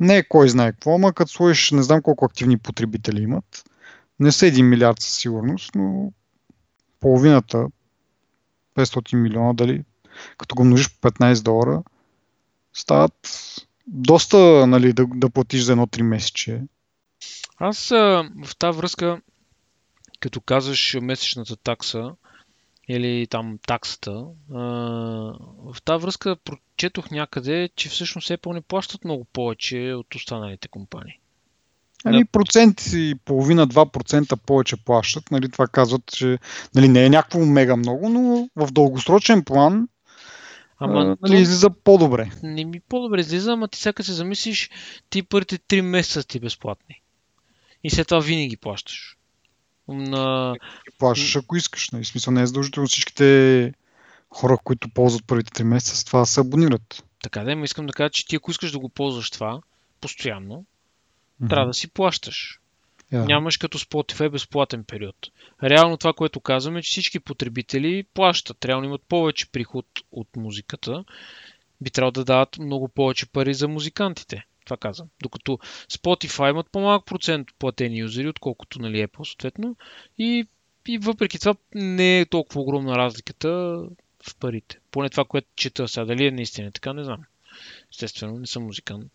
не 0.00 0.16
е 0.16 0.28
кой 0.28 0.48
знае 0.48 0.72
какво, 0.72 0.94
ама 0.94 1.12
като 1.12 1.32
сложиш, 1.32 1.70
не 1.70 1.82
знам 1.82 2.02
колко 2.02 2.24
активни 2.24 2.58
потребители 2.58 3.22
имат. 3.22 3.64
Не 4.20 4.32
са 4.32 4.46
1 4.46 4.62
милиард 4.62 5.00
със 5.00 5.14
сигурност, 5.14 5.74
но 5.74 6.12
половината, 7.00 7.66
500 8.76 9.16
милиона, 9.16 9.52
дали, 9.52 9.84
като 10.38 10.54
го 10.54 10.64
множиш 10.64 10.90
по 11.00 11.10
15 11.10 11.42
долара, 11.42 11.82
стават 12.72 13.28
доста 13.86 14.66
нали, 14.66 14.92
да, 14.92 15.06
да 15.14 15.30
платиш 15.30 15.62
за 15.62 15.72
едно 15.72 15.86
3 15.86 16.02
месече. 16.02 16.62
Аз 17.58 17.90
а, 17.90 18.30
в 18.44 18.56
тази 18.56 18.78
връзка, 18.78 19.20
като 20.20 20.40
казваш 20.40 20.96
месечната 21.02 21.56
такса 21.56 22.14
или 22.88 23.26
там 23.26 23.58
таксата, 23.66 24.24
в 24.48 25.76
тази 25.84 26.02
връзка 26.02 26.36
прочетох 26.36 27.10
някъде, 27.10 27.68
че 27.76 27.88
всъщност 27.88 28.28
Apple 28.28 28.52
не 28.52 28.60
плащат 28.60 29.04
много 29.04 29.24
повече 29.24 29.94
от 29.96 30.14
останалите 30.14 30.68
компании. 30.68 31.18
Ами 32.04 32.24
процент 32.24 32.82
и 32.92 33.14
половина, 33.24 33.68
2% 33.68 34.36
повече 34.36 34.76
плащат. 34.76 35.30
Нали, 35.30 35.50
това 35.50 35.66
казват, 35.66 36.02
че 36.06 36.38
нали, 36.74 36.88
не 36.88 37.04
е 37.04 37.10
някакво 37.10 37.46
мега 37.46 37.76
много, 37.76 38.08
но 38.08 38.48
в 38.56 38.72
дългосрочен 38.72 39.44
план 39.44 39.88
Ама, 40.78 41.16
нали, 41.22 41.40
излиза 41.40 41.70
по-добре. 41.70 42.30
Не 42.42 42.64
ми 42.64 42.80
по-добре 42.80 43.20
излиза, 43.20 43.52
ама 43.52 43.68
ти 43.68 43.78
сега 43.78 44.02
се 44.02 44.12
замислиш, 44.12 44.70
ти 45.10 45.22
първите 45.22 45.58
3 45.58 45.80
месеца 45.80 46.28
ти 46.28 46.40
безплатни 46.40 47.02
и 47.84 47.90
след 47.90 48.08
това 48.08 48.20
винаги 48.20 48.56
плащаш. 48.56 49.17
На... 49.88 50.54
Плащаш 50.98 51.36
ако 51.36 51.56
искаш. 51.56 51.90
Нали? 51.90 52.04
Смисъл 52.04 52.32
не 52.32 52.42
е 52.42 52.46
задължително 52.46 52.88
всичките 52.88 53.72
хора, 54.30 54.58
които 54.64 54.88
ползват 54.88 55.26
първите 55.26 55.62
3 55.62 55.66
месеца, 55.66 55.96
с 55.96 56.04
това 56.04 56.24
се 56.24 56.40
абонират. 56.40 57.04
Така 57.22 57.44
да, 57.44 57.52
искам 57.52 57.86
да 57.86 57.92
кажа, 57.92 58.10
че 58.10 58.26
ти 58.26 58.36
ако 58.36 58.50
искаш 58.50 58.72
да 58.72 58.78
го 58.78 58.88
ползваш 58.88 59.30
това 59.30 59.60
постоянно, 60.00 60.64
mm-hmm. 61.42 61.48
трябва 61.48 61.66
да 61.66 61.74
си 61.74 61.88
плащаш. 61.88 62.60
Yeah. 63.12 63.26
Нямаш 63.26 63.56
като 63.56 63.78
Spotify 63.78 64.30
безплатен 64.30 64.84
период. 64.84 65.16
Реално 65.62 65.96
това, 65.96 66.12
което 66.12 66.40
казваме, 66.40 66.78
е, 66.78 66.82
че 66.82 66.90
всички 66.90 67.20
потребители 67.20 68.04
плащат. 68.14 68.64
Реално 68.64 68.86
имат 68.86 69.02
повече 69.08 69.52
приход 69.52 69.86
от 70.12 70.28
музиката. 70.36 71.04
Би 71.80 71.90
трябвало 71.90 72.10
да 72.10 72.24
дават 72.24 72.58
много 72.58 72.88
повече 72.88 73.26
пари 73.26 73.54
за 73.54 73.68
музикантите. 73.68 74.46
Това 74.68 74.76
казвам. 74.76 75.08
Докато 75.22 75.58
Spotify 75.92 76.50
имат 76.50 76.66
по-малък 76.72 77.06
процент 77.06 77.48
платени 77.58 77.98
юзери, 77.98 78.28
отколкото 78.28 78.82
нали, 78.82 79.06
Apple, 79.06 79.28
съответно. 79.28 79.76
И, 80.18 80.48
и 80.88 80.98
въпреки 80.98 81.38
това 81.38 81.54
не 81.74 82.20
е 82.20 82.26
толкова 82.26 82.60
огромна 82.60 82.96
разликата 82.96 83.48
в 84.28 84.36
парите. 84.40 84.78
Поне 84.90 85.10
това, 85.10 85.24
което 85.24 85.48
чета 85.56 85.88
сега. 85.88 86.04
Дали 86.04 86.26
е 86.26 86.30
наистина 86.30 86.72
така, 86.72 86.92
не 86.92 87.04
знам. 87.04 87.20
Естествено, 87.92 88.38
не 88.38 88.46
съм 88.46 88.64
музикант. 88.64 89.12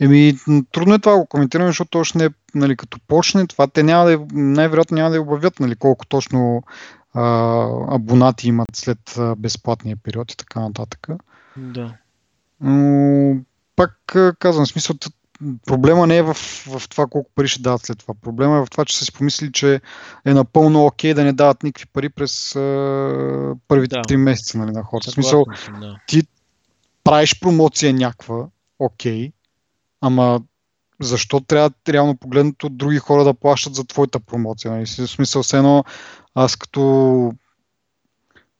Еми, 0.00 0.34
трудно 0.72 0.94
е 0.94 0.98
това 0.98 1.16
го 1.16 1.26
коментираме, 1.26 1.68
защото 1.68 1.98
още 1.98 2.18
не, 2.18 2.30
нали, 2.54 2.76
като 2.76 2.98
почне 3.06 3.46
това, 3.46 3.66
те 3.66 3.82
няма 3.82 4.04
да, 4.04 4.26
най-вероятно 4.32 4.94
няма 4.94 5.10
да 5.10 5.20
обявят 5.20 5.60
нали, 5.60 5.76
колко 5.76 6.06
точно 6.06 6.62
а, 7.14 7.24
абонати 7.94 8.48
имат 8.48 8.68
след 8.74 9.18
безплатния 9.36 9.96
период 9.96 10.32
и 10.32 10.36
така 10.36 10.60
нататък. 10.60 11.08
Да. 11.56 11.96
Но 12.60 13.40
пак 13.80 14.36
казвам, 14.38 14.66
смисъл, 14.66 14.96
проблема 15.66 16.06
не 16.06 16.16
е 16.16 16.22
в, 16.22 16.34
в 16.66 16.88
това 16.88 17.06
колко 17.06 17.30
пари 17.34 17.48
ще 17.48 17.62
дадат 17.62 17.86
след 17.86 17.98
това. 17.98 18.14
Проблема 18.22 18.56
е 18.56 18.60
в 18.60 18.70
това, 18.70 18.84
че 18.84 18.98
са 18.98 19.04
си 19.04 19.12
помислили, 19.12 19.52
че 19.52 19.80
е 20.24 20.34
напълно 20.34 20.86
окей 20.86 21.14
да 21.14 21.24
не 21.24 21.32
дават 21.32 21.62
никакви 21.62 21.86
пари 21.86 22.08
през 22.08 22.56
а, 22.56 23.54
първите 23.68 23.96
да. 23.96 24.02
3 24.02 24.16
месеца 24.16 24.58
нали, 24.58 24.70
на 24.70 24.82
хората. 24.82 25.10
В 25.10 25.14
смисъл, 25.14 25.44
да. 25.80 25.96
ти 26.06 26.22
правиш 27.04 27.40
промоция 27.40 27.94
някаква, 27.94 28.46
окей, 28.78 29.32
ама 30.00 30.40
защо 31.00 31.40
трябва 31.40 31.70
реално 31.88 32.16
погледнато 32.16 32.68
други 32.68 32.98
хора 32.98 33.24
да 33.24 33.34
плащат 33.34 33.74
за 33.74 33.84
твоята 33.84 34.20
промоция? 34.20 34.70
Нали? 34.70 34.86
В 34.86 35.10
смисъл, 35.10 35.42
все 35.42 35.56
едно 35.56 35.84
аз 36.34 36.56
като 36.56 37.32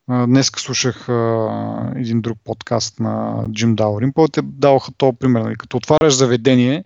Днес 0.09 0.51
слушах 0.57 1.09
а, 1.09 1.93
един 1.97 2.21
друг 2.21 2.39
подкаст 2.45 3.01
на 3.01 3.45
Джим 3.53 3.77
Даурин. 3.77 4.13
Те 4.33 4.43
даваха 4.43 4.93
този 4.93 5.17
пример. 5.17 5.41
Нали? 5.41 5.57
Като 5.57 5.77
отваряш 5.77 6.15
заведение 6.15 6.85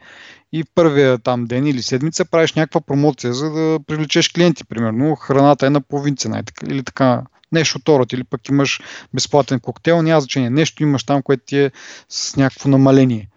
и 0.52 0.62
в 0.62 0.66
първия 0.74 1.18
там 1.18 1.44
ден 1.44 1.66
или 1.66 1.82
седмица 1.82 2.24
правиш 2.24 2.52
някаква 2.52 2.80
промоция, 2.80 3.34
за 3.34 3.50
да 3.50 3.78
привлечеш 3.86 4.28
клиенти, 4.28 4.64
примерно. 4.64 5.14
Храната 5.14 5.66
е 5.66 5.70
на 5.70 5.80
половин 5.80 6.16
цена 6.16 6.42
или 6.66 6.82
така. 6.82 7.22
Нещо 7.52 7.78
второ, 7.78 8.04
или 8.12 8.24
пък 8.24 8.48
имаш 8.48 8.80
безплатен 9.14 9.60
коктейл, 9.60 10.02
няма 10.02 10.20
значение. 10.20 10.50
Нещо 10.50 10.82
имаш 10.82 11.04
там, 11.04 11.22
което 11.22 11.42
ти 11.46 11.58
е 11.58 11.70
с 12.08 12.36
някакво 12.36 12.68
намаление. 12.68 13.28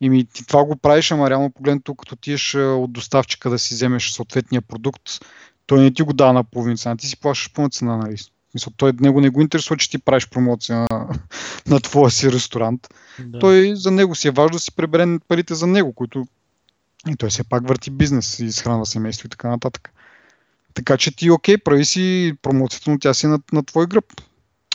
И 0.00 0.08
ми, 0.08 0.24
ти 0.24 0.46
това 0.46 0.64
го 0.64 0.76
правиш, 0.76 1.10
ама 1.10 1.30
реално 1.30 1.50
погледнато, 1.50 1.94
като 1.94 2.16
ти 2.16 2.36
от 2.56 2.92
доставчика 2.92 3.50
да 3.50 3.58
си 3.58 3.74
вземеш 3.74 4.10
съответния 4.10 4.62
продукт, 4.62 5.02
той 5.66 5.80
не 5.80 5.94
ти 5.94 6.02
го 6.02 6.12
дава 6.12 6.32
на 6.32 6.44
половин 6.44 6.76
цена, 6.76 6.96
ти 6.96 7.06
си 7.06 7.20
плащаш 7.20 7.52
пълна 7.52 7.70
цена, 7.70 7.96
нали? 7.96 8.16
Мисъл, 8.56 8.72
той 8.76 8.92
него 9.00 9.20
не 9.20 9.30
го 9.30 9.40
интересува, 9.40 9.76
че 9.76 9.90
ти 9.90 9.98
правиш 9.98 10.28
промоция 10.28 10.78
на, 10.78 11.08
на 11.66 11.80
твоя 11.80 12.10
си 12.10 12.32
ресторант. 12.32 12.88
Да. 13.18 13.38
Той 13.38 13.72
за 13.76 13.90
него 13.90 14.14
си 14.14 14.28
е 14.28 14.30
важно 14.30 14.52
да 14.52 14.58
си 14.58 14.76
прибере 14.76 15.18
парите 15.28 15.54
за 15.54 15.66
него, 15.66 15.92
които 15.92 16.26
и 17.08 17.16
той 17.16 17.30
все 17.30 17.44
пак 17.44 17.68
върти 17.68 17.90
бизнес 17.90 18.38
и 18.38 18.44
изхранва 18.44 18.86
семейство 18.86 19.26
и 19.26 19.30
така 19.30 19.48
нататък. 19.48 19.92
Така 20.74 20.96
че 20.96 21.16
ти 21.16 21.30
окей, 21.30 21.58
прави 21.58 21.84
си 21.84 22.32
промоцията, 22.42 22.90
но 22.90 22.98
тя 22.98 23.14
си 23.14 23.26
на, 23.26 23.40
на 23.52 23.64
твой 23.64 23.86
гръб. 23.86 24.04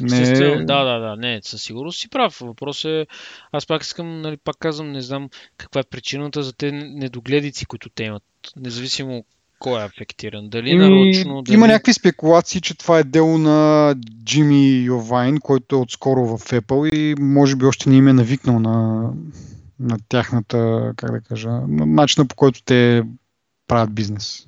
Не... 0.01 0.65
Да, 0.65 0.83
да, 0.83 0.99
да, 0.99 1.15
не, 1.15 1.39
със 1.43 1.63
сигурност 1.63 1.99
си 1.99 2.09
прав. 2.09 2.37
Въпрос 2.41 2.85
е, 2.85 3.07
аз 3.51 3.65
пак 3.65 3.83
искам, 3.83 4.21
нали, 4.21 4.37
пак 4.37 4.55
казвам, 4.59 4.91
не 4.91 5.01
знам 5.01 5.29
каква 5.57 5.81
е 5.81 5.83
причината 5.83 6.43
за 6.43 6.53
те 6.53 6.71
недогледици, 6.71 7.65
които 7.65 7.89
те 7.89 8.03
имат, 8.03 8.23
независимо 8.55 9.25
кой 9.61 9.81
е 9.81 9.85
афектиран. 9.85 10.49
Дали 10.49 10.75
нарочно. 10.75 11.41
Дали... 11.41 11.55
Има 11.55 11.67
някакви 11.67 11.93
спекулации, 11.93 12.61
че 12.61 12.77
това 12.77 12.99
е 12.99 13.03
дело 13.03 13.37
на 13.37 13.95
Джимми 14.23 14.83
Йовайн, 14.83 15.39
който 15.39 15.75
е 15.75 15.79
отскоро 15.79 16.25
в 16.25 16.39
Apple 16.39 16.93
и 16.93 17.15
може 17.21 17.55
би 17.55 17.65
още 17.65 17.89
не 17.89 17.95
им 17.95 18.07
е 18.07 18.13
навикнал 18.13 18.59
на, 18.59 19.09
на 19.79 19.97
тяхната, 20.09 20.91
как 20.95 21.11
да 21.11 21.21
кажа, 21.21 21.49
на 21.49 21.85
начина 21.85 22.27
по 22.27 22.35
който 22.35 22.63
те 22.63 23.03
правят 23.67 23.93
бизнес. 23.93 24.47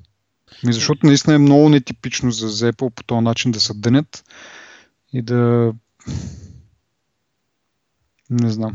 И 0.68 0.72
защото 0.72 1.06
наистина 1.06 1.34
е 1.34 1.38
много 1.38 1.68
нетипично 1.68 2.30
за 2.30 2.72
Apple 2.72 2.90
по 2.90 3.02
този 3.02 3.24
начин 3.24 3.50
да 3.50 3.60
се 3.60 3.74
дънят 3.74 4.24
и 5.12 5.22
да... 5.22 5.72
Не 8.30 8.50
знам. 8.50 8.74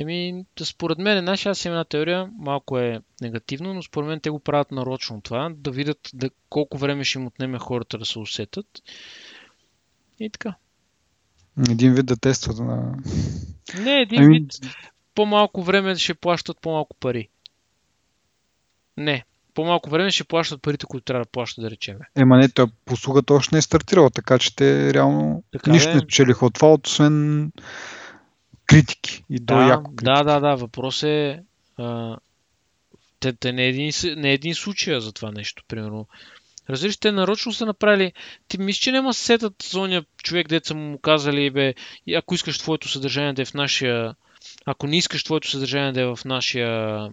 Еми, 0.00 0.44
според 0.64 0.98
мен, 0.98 1.20
знаеш, 1.20 1.46
аз 1.46 1.64
имам 1.64 1.74
една 1.74 1.84
теория, 1.84 2.30
малко 2.38 2.78
е 2.78 3.00
негативно, 3.20 3.74
но 3.74 3.82
според 3.82 4.08
мен 4.08 4.20
те 4.20 4.30
го 4.30 4.38
правят 4.38 4.70
нарочно 4.70 5.20
това, 5.20 5.50
да 5.56 5.70
видят 5.70 6.10
да, 6.14 6.30
колко 6.48 6.78
време 6.78 7.04
ще 7.04 7.18
им 7.18 7.26
отнеме 7.26 7.58
хората 7.58 7.98
да 7.98 8.04
се 8.04 8.18
усетат. 8.18 8.66
И 10.20 10.30
така. 10.30 10.54
Един 11.70 11.94
вид 11.94 12.06
да 12.06 12.16
тестват 12.16 12.58
на... 12.58 12.94
Не, 13.80 14.00
един 14.00 14.22
ами... 14.22 14.38
вид 14.38 14.52
по-малко 15.14 15.62
време 15.62 15.96
ще 15.96 16.14
плащат 16.14 16.60
по-малко 16.60 16.96
пари. 17.00 17.28
Не, 18.96 19.24
по-малко 19.54 19.90
време 19.90 20.10
ще 20.10 20.24
плащат 20.24 20.62
парите, 20.62 20.86
които 20.86 21.04
трябва 21.04 21.24
да 21.24 21.30
плащат, 21.30 21.62
да 21.62 21.70
речем. 21.70 21.98
Ема 22.16 22.36
не, 22.36 22.48
той 22.48 22.66
послугата 22.84 23.34
още 23.34 23.54
не 23.54 23.58
е 23.58 23.62
стартирала, 23.62 24.10
така 24.10 24.38
че 24.38 24.56
те 24.56 24.94
реално 24.94 25.42
така 25.52 25.70
нищо 25.70 25.90
е. 25.90 25.94
не 25.94 26.00
спечелиха 26.00 26.46
от 26.46 26.54
това, 26.54 26.72
освен 26.72 27.52
критики. 28.70 29.24
И 29.30 29.38
да, 29.38 29.68
яко 29.68 29.90
критики. 29.90 30.04
да, 30.04 30.22
да, 30.22 30.40
да. 30.40 30.54
Въпрос 30.54 31.02
е. 31.02 31.42
А, 31.78 32.16
те, 33.20 33.32
те 33.32 33.52
не, 33.52 33.64
е 33.64 33.68
един, 33.68 33.90
не 34.16 34.30
е 34.30 34.34
един 34.34 34.54
случай 34.54 35.00
за 35.00 35.12
това 35.12 35.30
нещо, 35.30 35.64
примерно. 35.68 36.06
Разбираш, 36.70 36.96
те 36.96 37.12
нарочно 37.12 37.52
са 37.52 37.66
направили. 37.66 38.12
Ти 38.48 38.58
мислиш, 38.58 38.82
че 38.82 38.92
няма 38.92 39.14
сетът 39.14 39.74
ония 39.74 40.04
човек, 40.22 40.48
дете 40.48 40.68
са 40.68 40.74
му 40.74 40.98
казали, 40.98 41.50
бе, 41.50 41.74
ако 42.16 42.34
искаш 42.34 42.58
твоето 42.58 42.88
съдържание 42.88 43.32
да 43.32 43.42
е 43.42 43.44
в 43.44 43.54
нашия. 43.54 44.14
Ако 44.66 44.86
не 44.86 44.96
искаш 44.96 45.24
твоето 45.24 45.50
съдържание 45.50 45.92
да 45.92 46.00
е 46.00 46.04
в 46.04 46.18
нашия 46.24 47.08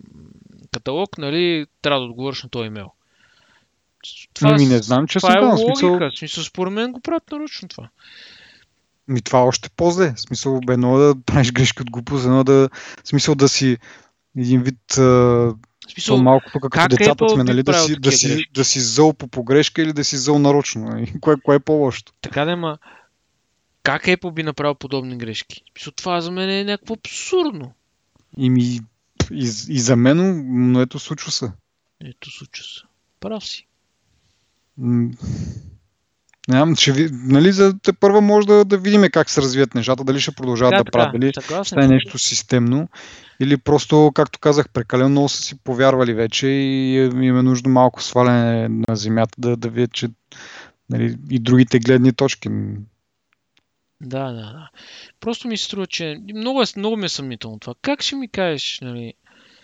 каталог, 0.71 1.17
нали, 1.17 1.65
трябва 1.81 1.99
да 1.99 2.05
отговориш 2.05 2.43
на 2.43 2.49
този 2.49 2.67
имейл. 2.67 2.91
Това, 4.33 4.53
Ми 4.53 4.65
не 4.65 4.81
знам, 4.81 5.07
че 5.07 5.19
това 5.19 5.31
съм 5.31 5.41
е 5.41 5.45
логика. 5.45 5.75
Смисъл... 5.75 6.11
смисъл, 6.17 6.43
според 6.43 6.73
мен 6.73 6.91
го 6.91 6.99
правят 6.99 7.31
нарочно 7.31 7.67
това. 7.67 7.89
Ми 9.07 9.21
това 9.21 9.43
още 9.43 9.69
по-зле. 9.69 10.13
Смисъл, 10.17 10.59
бе, 10.59 10.73
едно 10.73 10.97
да 10.97 11.15
правиш 11.25 11.51
грешки 11.51 11.81
от 11.81 11.91
глупост, 11.91 12.25
едно 12.25 12.43
да, 12.43 12.69
смисъл 13.03 13.35
да 13.35 13.49
си 13.49 13.77
един 14.37 14.63
вид 14.63 14.97
а... 14.97 15.55
Смисъл, 15.93 16.17
малко 16.17 16.51
тук 16.51 16.69
като 16.69 16.95
децата 16.95 17.29
сме, 17.29 17.43
нали, 17.43 17.63
да 17.63 17.73
си, 17.73 17.95
да, 17.99 18.11
си, 18.11 18.43
да 18.53 18.65
си 18.65 18.79
зъл 18.79 19.13
по 19.13 19.27
погрешка 19.27 19.81
или 19.81 19.93
да 19.93 20.03
си 20.03 20.17
зъл 20.17 20.39
нарочно. 20.39 20.85
Нали? 20.85 21.13
Кое, 21.21 21.35
кое 21.43 21.55
е 21.55 21.59
по-лошо? 21.59 22.03
Така 22.21 22.45
да, 22.45 22.55
ма, 22.55 22.77
как 23.83 24.03
Apple 24.03 24.33
би 24.33 24.43
направил 24.43 24.75
подобни 24.75 25.17
грешки? 25.17 25.63
Смисъл, 25.71 25.93
това 25.93 26.21
за 26.21 26.31
мен 26.31 26.49
е 26.49 26.63
някакво 26.63 26.93
абсурдно. 26.93 27.73
И, 28.37 28.49
ми, 28.49 28.61
и, 29.31 29.43
и 29.69 29.79
за 29.79 29.95
мен, 29.95 30.43
но 30.71 30.81
ето 30.81 30.99
случва 30.99 31.31
се. 31.31 31.51
Ето 32.01 32.31
случва 32.31 32.63
се. 32.63 32.81
Прав 33.19 33.45
си. 33.45 33.67
Нямам, 36.47 36.75
ще 36.75 36.91
ви, 36.91 37.09
нали, 37.11 37.51
за 37.51 37.79
те 37.79 37.93
първа 37.93 38.21
може 38.21 38.47
да, 38.47 38.65
да 38.65 38.77
видим 38.77 39.03
как 39.11 39.29
се 39.29 39.41
развият 39.41 39.75
нещата, 39.75 40.03
дали 40.03 40.19
ще 40.19 40.31
продължават 40.31 40.71
да, 40.71 40.83
да 40.83 40.91
правят, 40.91 41.19
дали 41.19 41.33
ще 41.63 41.79
е 41.79 41.87
нещо 41.87 42.19
системно, 42.19 42.89
или 43.39 43.57
просто, 43.57 44.11
както 44.15 44.39
казах, 44.39 44.69
прекалено 44.69 45.09
много 45.09 45.29
са 45.29 45.41
си 45.41 45.59
повярвали 45.63 46.13
вече 46.13 46.47
и 46.47 46.95
им 47.05 47.37
е 47.37 47.43
нужно 47.43 47.69
малко 47.71 48.03
сваляне 48.03 48.67
на 48.69 48.95
земята 48.95 49.35
да, 49.37 49.57
да 49.57 49.69
видят, 49.69 49.93
че 49.93 50.09
нали, 50.89 51.17
и 51.29 51.39
другите 51.39 51.79
гледни 51.79 52.13
точки. 52.13 52.49
Да, 54.01 54.23
да, 54.23 54.33
да. 54.33 54.69
Просто 55.19 55.47
ми 55.47 55.57
се 55.57 55.65
струва, 55.65 55.87
че 55.87 56.17
много, 56.35 56.61
е, 56.61 56.65
много 56.77 56.97
ми 56.97 57.05
е 57.05 57.09
съмнително 57.09 57.59
това. 57.59 57.73
Как 57.81 58.01
ще 58.01 58.15
ми 58.15 58.27
кажеш, 58.27 58.79
нали, 58.81 59.13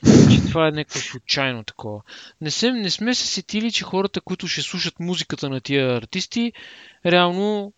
че 0.06 0.42
това 0.48 0.68
е 0.68 0.72
някакво 0.72 1.00
случайно 1.00 1.64
такова. 1.64 2.02
Не, 2.42 2.52
се, 2.52 2.72
не 2.72 2.90
сме 2.90 3.16
се 3.16 3.28
сетили, 3.28 3.72
че 3.72 3.84
хората, 3.84 4.22
които 4.22 4.48
ще 4.48 4.62
слушат 4.62 5.00
музиката 5.00 5.50
на 5.50 5.62
тия 5.62 5.98
артисти, 5.98 6.54
реално 7.06 7.74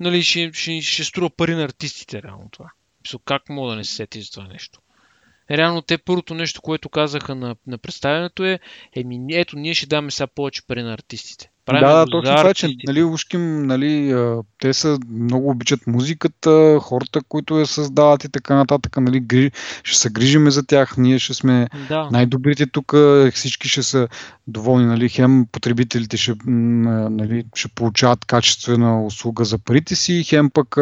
нали, 0.00 0.22
ще, 0.22 0.50
ще, 0.52 0.80
ще 0.80 1.04
струва 1.04 1.30
пари 1.30 1.54
на 1.54 1.64
артистите, 1.64 2.22
реално 2.22 2.48
това. 2.50 2.70
Как 3.24 3.48
мога 3.48 3.70
да 3.70 3.76
не 3.76 3.84
се 3.84 3.94
сети 3.94 4.22
за 4.22 4.30
това 4.30 4.48
нещо? 4.48 4.80
Реално 5.50 5.82
те 5.82 5.98
първото 5.98 6.34
нещо, 6.34 6.62
което 6.62 6.88
казаха 6.88 7.34
на, 7.34 7.56
на 7.66 7.78
представянето 7.78 8.44
е, 8.44 8.58
еми 8.96 9.18
ето, 9.30 9.56
ние 9.56 9.74
ще 9.74 9.86
даме 9.86 10.10
сега 10.10 10.26
повече 10.26 10.66
пари 10.66 10.82
на 10.82 10.92
артистите. 10.92 11.51
Правим 11.66 11.88
да, 11.88 11.94
да, 11.94 12.06
точно 12.06 12.36
това, 12.36 12.54
че 12.54 12.76
нали, 12.86 13.02
Ушким, 13.02 13.62
нали, 13.62 14.14
те 14.60 14.74
са 14.74 14.98
много 15.10 15.50
обичат 15.50 15.86
музиката, 15.86 16.78
хората, 16.82 17.20
които 17.28 17.58
я 17.58 17.66
създават 17.66 18.24
и 18.24 18.28
така 18.28 18.54
нататък, 18.54 18.96
нали, 18.96 19.20
гри, 19.20 19.50
ще 19.82 19.98
се 19.98 20.10
грижиме 20.10 20.50
за 20.50 20.66
тях, 20.66 20.96
ние 20.96 21.18
ще 21.18 21.34
сме 21.34 21.68
да. 21.88 22.08
най-добрите 22.12 22.66
тук, 22.66 22.94
всички 23.34 23.68
ще 23.68 23.82
са 23.82 24.08
доволни, 24.46 24.86
нали, 24.86 25.08
хем 25.08 25.46
потребителите 25.52 26.16
ще, 26.16 26.34
нали, 26.46 27.44
ще 27.54 27.68
получават 27.68 28.24
качествена 28.24 29.04
услуга 29.04 29.44
за 29.44 29.58
парите 29.58 29.96
си, 29.96 30.24
хем 30.24 30.50
пък 30.50 30.76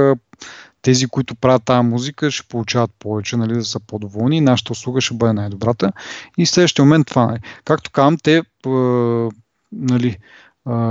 тези, 0.83 1.07
които 1.07 1.35
правят 1.35 1.65
тази 1.65 1.87
музика, 1.87 2.31
ще 2.31 2.49
получават 2.49 2.91
повече, 2.99 3.37
нали, 3.37 3.55
да 3.55 3.65
са 3.65 3.81
по-доволни 3.81 4.37
и 4.37 4.41
нашата 4.41 4.73
услуга 4.73 5.01
ще 5.01 5.15
бъде 5.15 5.33
най-добрата. 5.33 5.93
И 6.39 6.47
в 6.47 6.51
следващия 6.51 6.85
момент 6.85 7.07
това, 7.07 7.27
нали. 7.27 7.39
както 7.65 7.91
казвам, 7.91 8.17
те, 8.23 8.43
нали, 9.73 10.17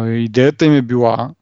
идеята 0.08 0.66
им 0.66 0.76
е 0.76 0.82
била 0.82 1.34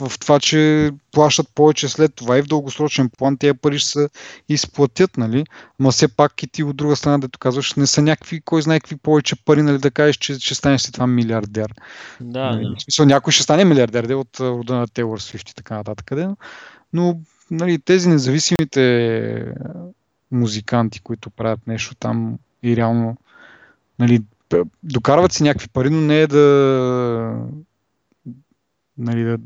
в 0.00 0.18
това, 0.20 0.40
че 0.40 0.90
плащат 1.12 1.48
повече 1.54 1.88
след 1.88 2.14
това 2.14 2.38
и 2.38 2.42
в 2.42 2.46
дългосрочен 2.46 3.10
план 3.18 3.36
тези 3.36 3.54
пари 3.54 3.78
ще 3.78 3.90
се 3.90 4.08
изплатят, 4.48 5.16
нали? 5.16 5.44
Ма 5.78 5.90
все 5.90 6.08
пак 6.08 6.42
и 6.42 6.46
ти 6.46 6.62
от 6.62 6.76
друга 6.76 6.96
страна, 6.96 7.18
да 7.18 7.28
казваш, 7.28 7.74
не 7.74 7.86
са 7.86 8.02
някакви, 8.02 8.40
кой 8.40 8.62
знае 8.62 8.80
какви 8.80 8.96
повече 8.96 9.36
пари, 9.44 9.62
нали, 9.62 9.78
да 9.78 9.90
кажеш, 9.90 10.16
че 10.16 10.38
ще 10.38 10.54
станеш 10.54 10.80
си 10.80 10.92
това 10.92 11.06
милиардер. 11.06 11.74
Да, 12.20 12.50
нали? 12.50 12.64
да. 12.64 12.74
В 12.78 12.82
смисъл, 12.82 13.06
някой 13.06 13.32
ще 13.32 13.42
стане 13.42 13.64
милиардер, 13.64 14.06
де, 14.06 14.14
от 14.14 14.40
рода 14.40 14.74
на 14.74 14.88
Taylor 14.88 15.36
Swift 15.36 15.50
и 15.50 15.54
така 15.54 15.76
нататък. 15.76 16.14
Де, 16.14 16.28
но 16.92 17.20
нали, 17.50 17.78
тези 17.78 18.08
независимите 18.08 19.54
музиканти, 20.30 21.00
които 21.00 21.30
правят 21.30 21.66
нещо 21.66 21.94
там 21.94 22.38
и 22.62 22.76
реално 22.76 23.16
нали, 23.98 24.22
докарват 24.82 25.32
си 25.32 25.42
някакви 25.42 25.68
пари, 25.68 25.90
но 25.90 26.00
не 26.00 26.20
е 26.20 26.26
да, 26.26 27.46
нали, 28.98 29.24
да 29.24 29.38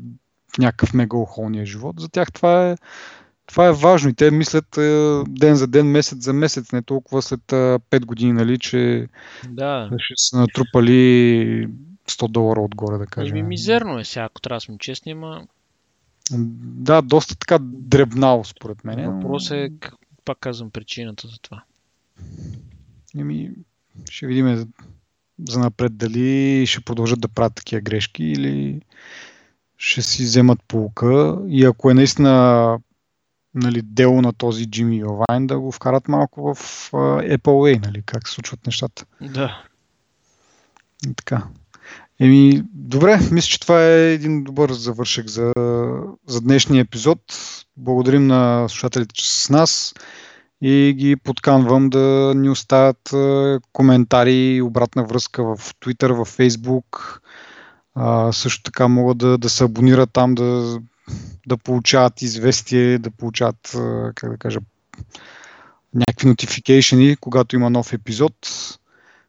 в 0.55 0.57
някакъв 0.57 0.93
мега 0.93 1.17
охолния 1.17 1.65
живот. 1.65 1.99
За 1.99 2.09
тях 2.09 2.31
това 2.31 2.69
е, 2.69 2.75
това 3.45 3.67
е 3.67 3.71
важно 3.71 4.09
и 4.09 4.13
те 4.13 4.31
мислят 4.31 4.77
е, 4.77 5.21
ден 5.27 5.55
за 5.55 5.67
ден, 5.67 5.87
месец 5.87 6.23
за 6.23 6.33
месец, 6.33 6.71
не 6.71 6.81
толкова 6.81 7.21
след 7.21 7.41
5 7.41 8.05
години, 8.05 8.33
нали, 8.33 8.59
че 8.59 9.07
да. 9.47 9.89
ще 9.97 10.13
са 10.17 10.37
натрупали 10.37 11.67
100 12.09 12.27
долара 12.27 12.61
отгоре, 12.61 12.97
да 12.97 13.05
кажем. 13.05 13.37
Еми, 13.37 13.47
мизерно 13.47 13.99
е 13.99 14.03
сега, 14.03 14.25
ако 14.25 14.41
трябва 14.41 14.57
да 14.57 14.61
сме 14.61 14.77
честни, 14.77 15.11
ама... 15.11 15.47
Да, 16.31 17.01
доста 17.01 17.35
така 17.35 17.57
дребнало, 17.61 18.43
според 18.43 18.83
мен. 18.83 19.13
Въпрос 19.13 19.51
е, 19.51 19.71
пак 20.25 20.37
казвам, 20.39 20.69
причината 20.71 21.27
за 21.27 21.39
това. 21.41 21.63
Еми, 23.17 23.51
ще 24.09 24.27
видим 24.27 24.67
за 25.49 25.59
напред 25.59 25.97
дали 25.97 26.65
ще 26.67 26.81
продължат 26.81 27.21
да 27.21 27.27
правят 27.27 27.55
такива 27.55 27.81
грешки 27.81 28.23
или 28.23 28.81
ще 29.77 30.01
си 30.01 30.23
вземат 30.23 30.59
полука 30.67 31.37
и 31.47 31.65
ако 31.65 31.91
е 31.91 31.93
наистина 31.93 32.77
нали, 33.55 33.81
дело 33.81 34.21
на 34.21 34.33
този 34.33 34.65
Джимми 34.65 34.97
Йовайн 34.97 35.47
да 35.47 35.59
го 35.59 35.71
вкарат 35.71 36.07
малко 36.07 36.53
в 36.53 36.59
uh, 36.91 37.37
Apple 37.37 37.39
Way, 37.39 37.85
нали, 37.85 38.03
как 38.05 38.27
се 38.27 38.33
случват 38.33 38.65
нещата. 38.65 39.05
Да. 39.21 39.63
И 41.07 41.13
така. 41.13 41.43
Еми, 42.19 42.63
добре, 42.73 43.19
мисля, 43.31 43.47
че 43.47 43.59
това 43.59 43.85
е 43.85 44.13
един 44.13 44.43
добър 44.43 44.71
завършек 44.71 45.27
за, 45.27 45.53
за 46.27 46.41
днешния 46.41 46.81
епизод. 46.81 47.19
Благодарим 47.77 48.27
на 48.27 48.69
слушателите, 48.69 49.13
че 49.13 49.29
са 49.29 49.35
с 49.35 49.49
нас 49.49 49.93
и 50.61 50.93
ги 50.97 51.15
подканвам 51.15 51.89
да 51.89 52.33
ни 52.35 52.49
оставят 52.49 53.13
коментари 53.73 54.61
обратна 54.61 55.03
връзка 55.03 55.43
в 55.43 55.57
Twitter, 55.57 56.13
в 56.13 56.37
Facebook, 56.37 57.19
А, 57.95 58.31
също 58.31 58.63
така 58.63 58.87
могат 58.87 59.17
да, 59.17 59.37
да 59.37 59.49
се 59.49 59.63
абонират 59.63 60.09
там, 60.13 60.35
да, 60.35 60.79
да 61.47 61.57
получават 61.57 62.21
известие, 62.21 62.99
да 62.99 63.11
получават, 63.11 63.75
как 64.15 64.31
да 64.31 64.37
кажа, 64.37 64.59
някакви 65.93 66.27
нотификейшени, 66.27 67.15
когато 67.15 67.55
има 67.55 67.69
нов 67.69 67.93
епизод. 67.93 68.33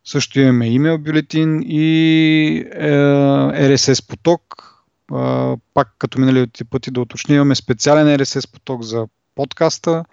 Също 0.04 0.40
имаме 0.40 0.68
имейл 0.68 0.98
бюлетин 0.98 1.62
и 1.62 2.66
е, 2.72 2.90
RSS 3.68 4.08
поток. 4.08 4.42
Е, 5.12 5.56
пак 5.74 5.94
като 5.98 6.20
миналите 6.20 6.64
пъти 6.64 6.90
да 6.90 7.00
уточня, 7.00 7.34
имаме 7.34 7.54
специален 7.54 8.06
RSS 8.06 8.52
поток 8.52 8.82
за 8.82 9.06
подкаста, 9.34 10.04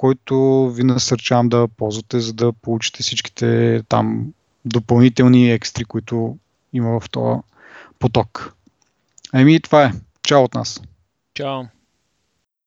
който 0.00 0.68
ви 0.70 0.84
насърчавам 0.84 1.48
да 1.48 1.68
ползвате, 1.76 2.20
за 2.20 2.32
да 2.32 2.52
получите 2.52 3.02
всичките 3.02 3.82
там 3.88 4.32
допълнителни 4.64 5.52
екстри, 5.52 5.84
които 5.84 6.38
има 6.72 7.00
в 7.00 7.10
този 7.10 7.40
поток. 7.98 8.54
Ами 9.32 9.60
това 9.60 9.84
е. 9.84 9.92
Чао 10.22 10.42
от 10.42 10.54
нас. 10.54 10.82
Чао. 11.34 11.62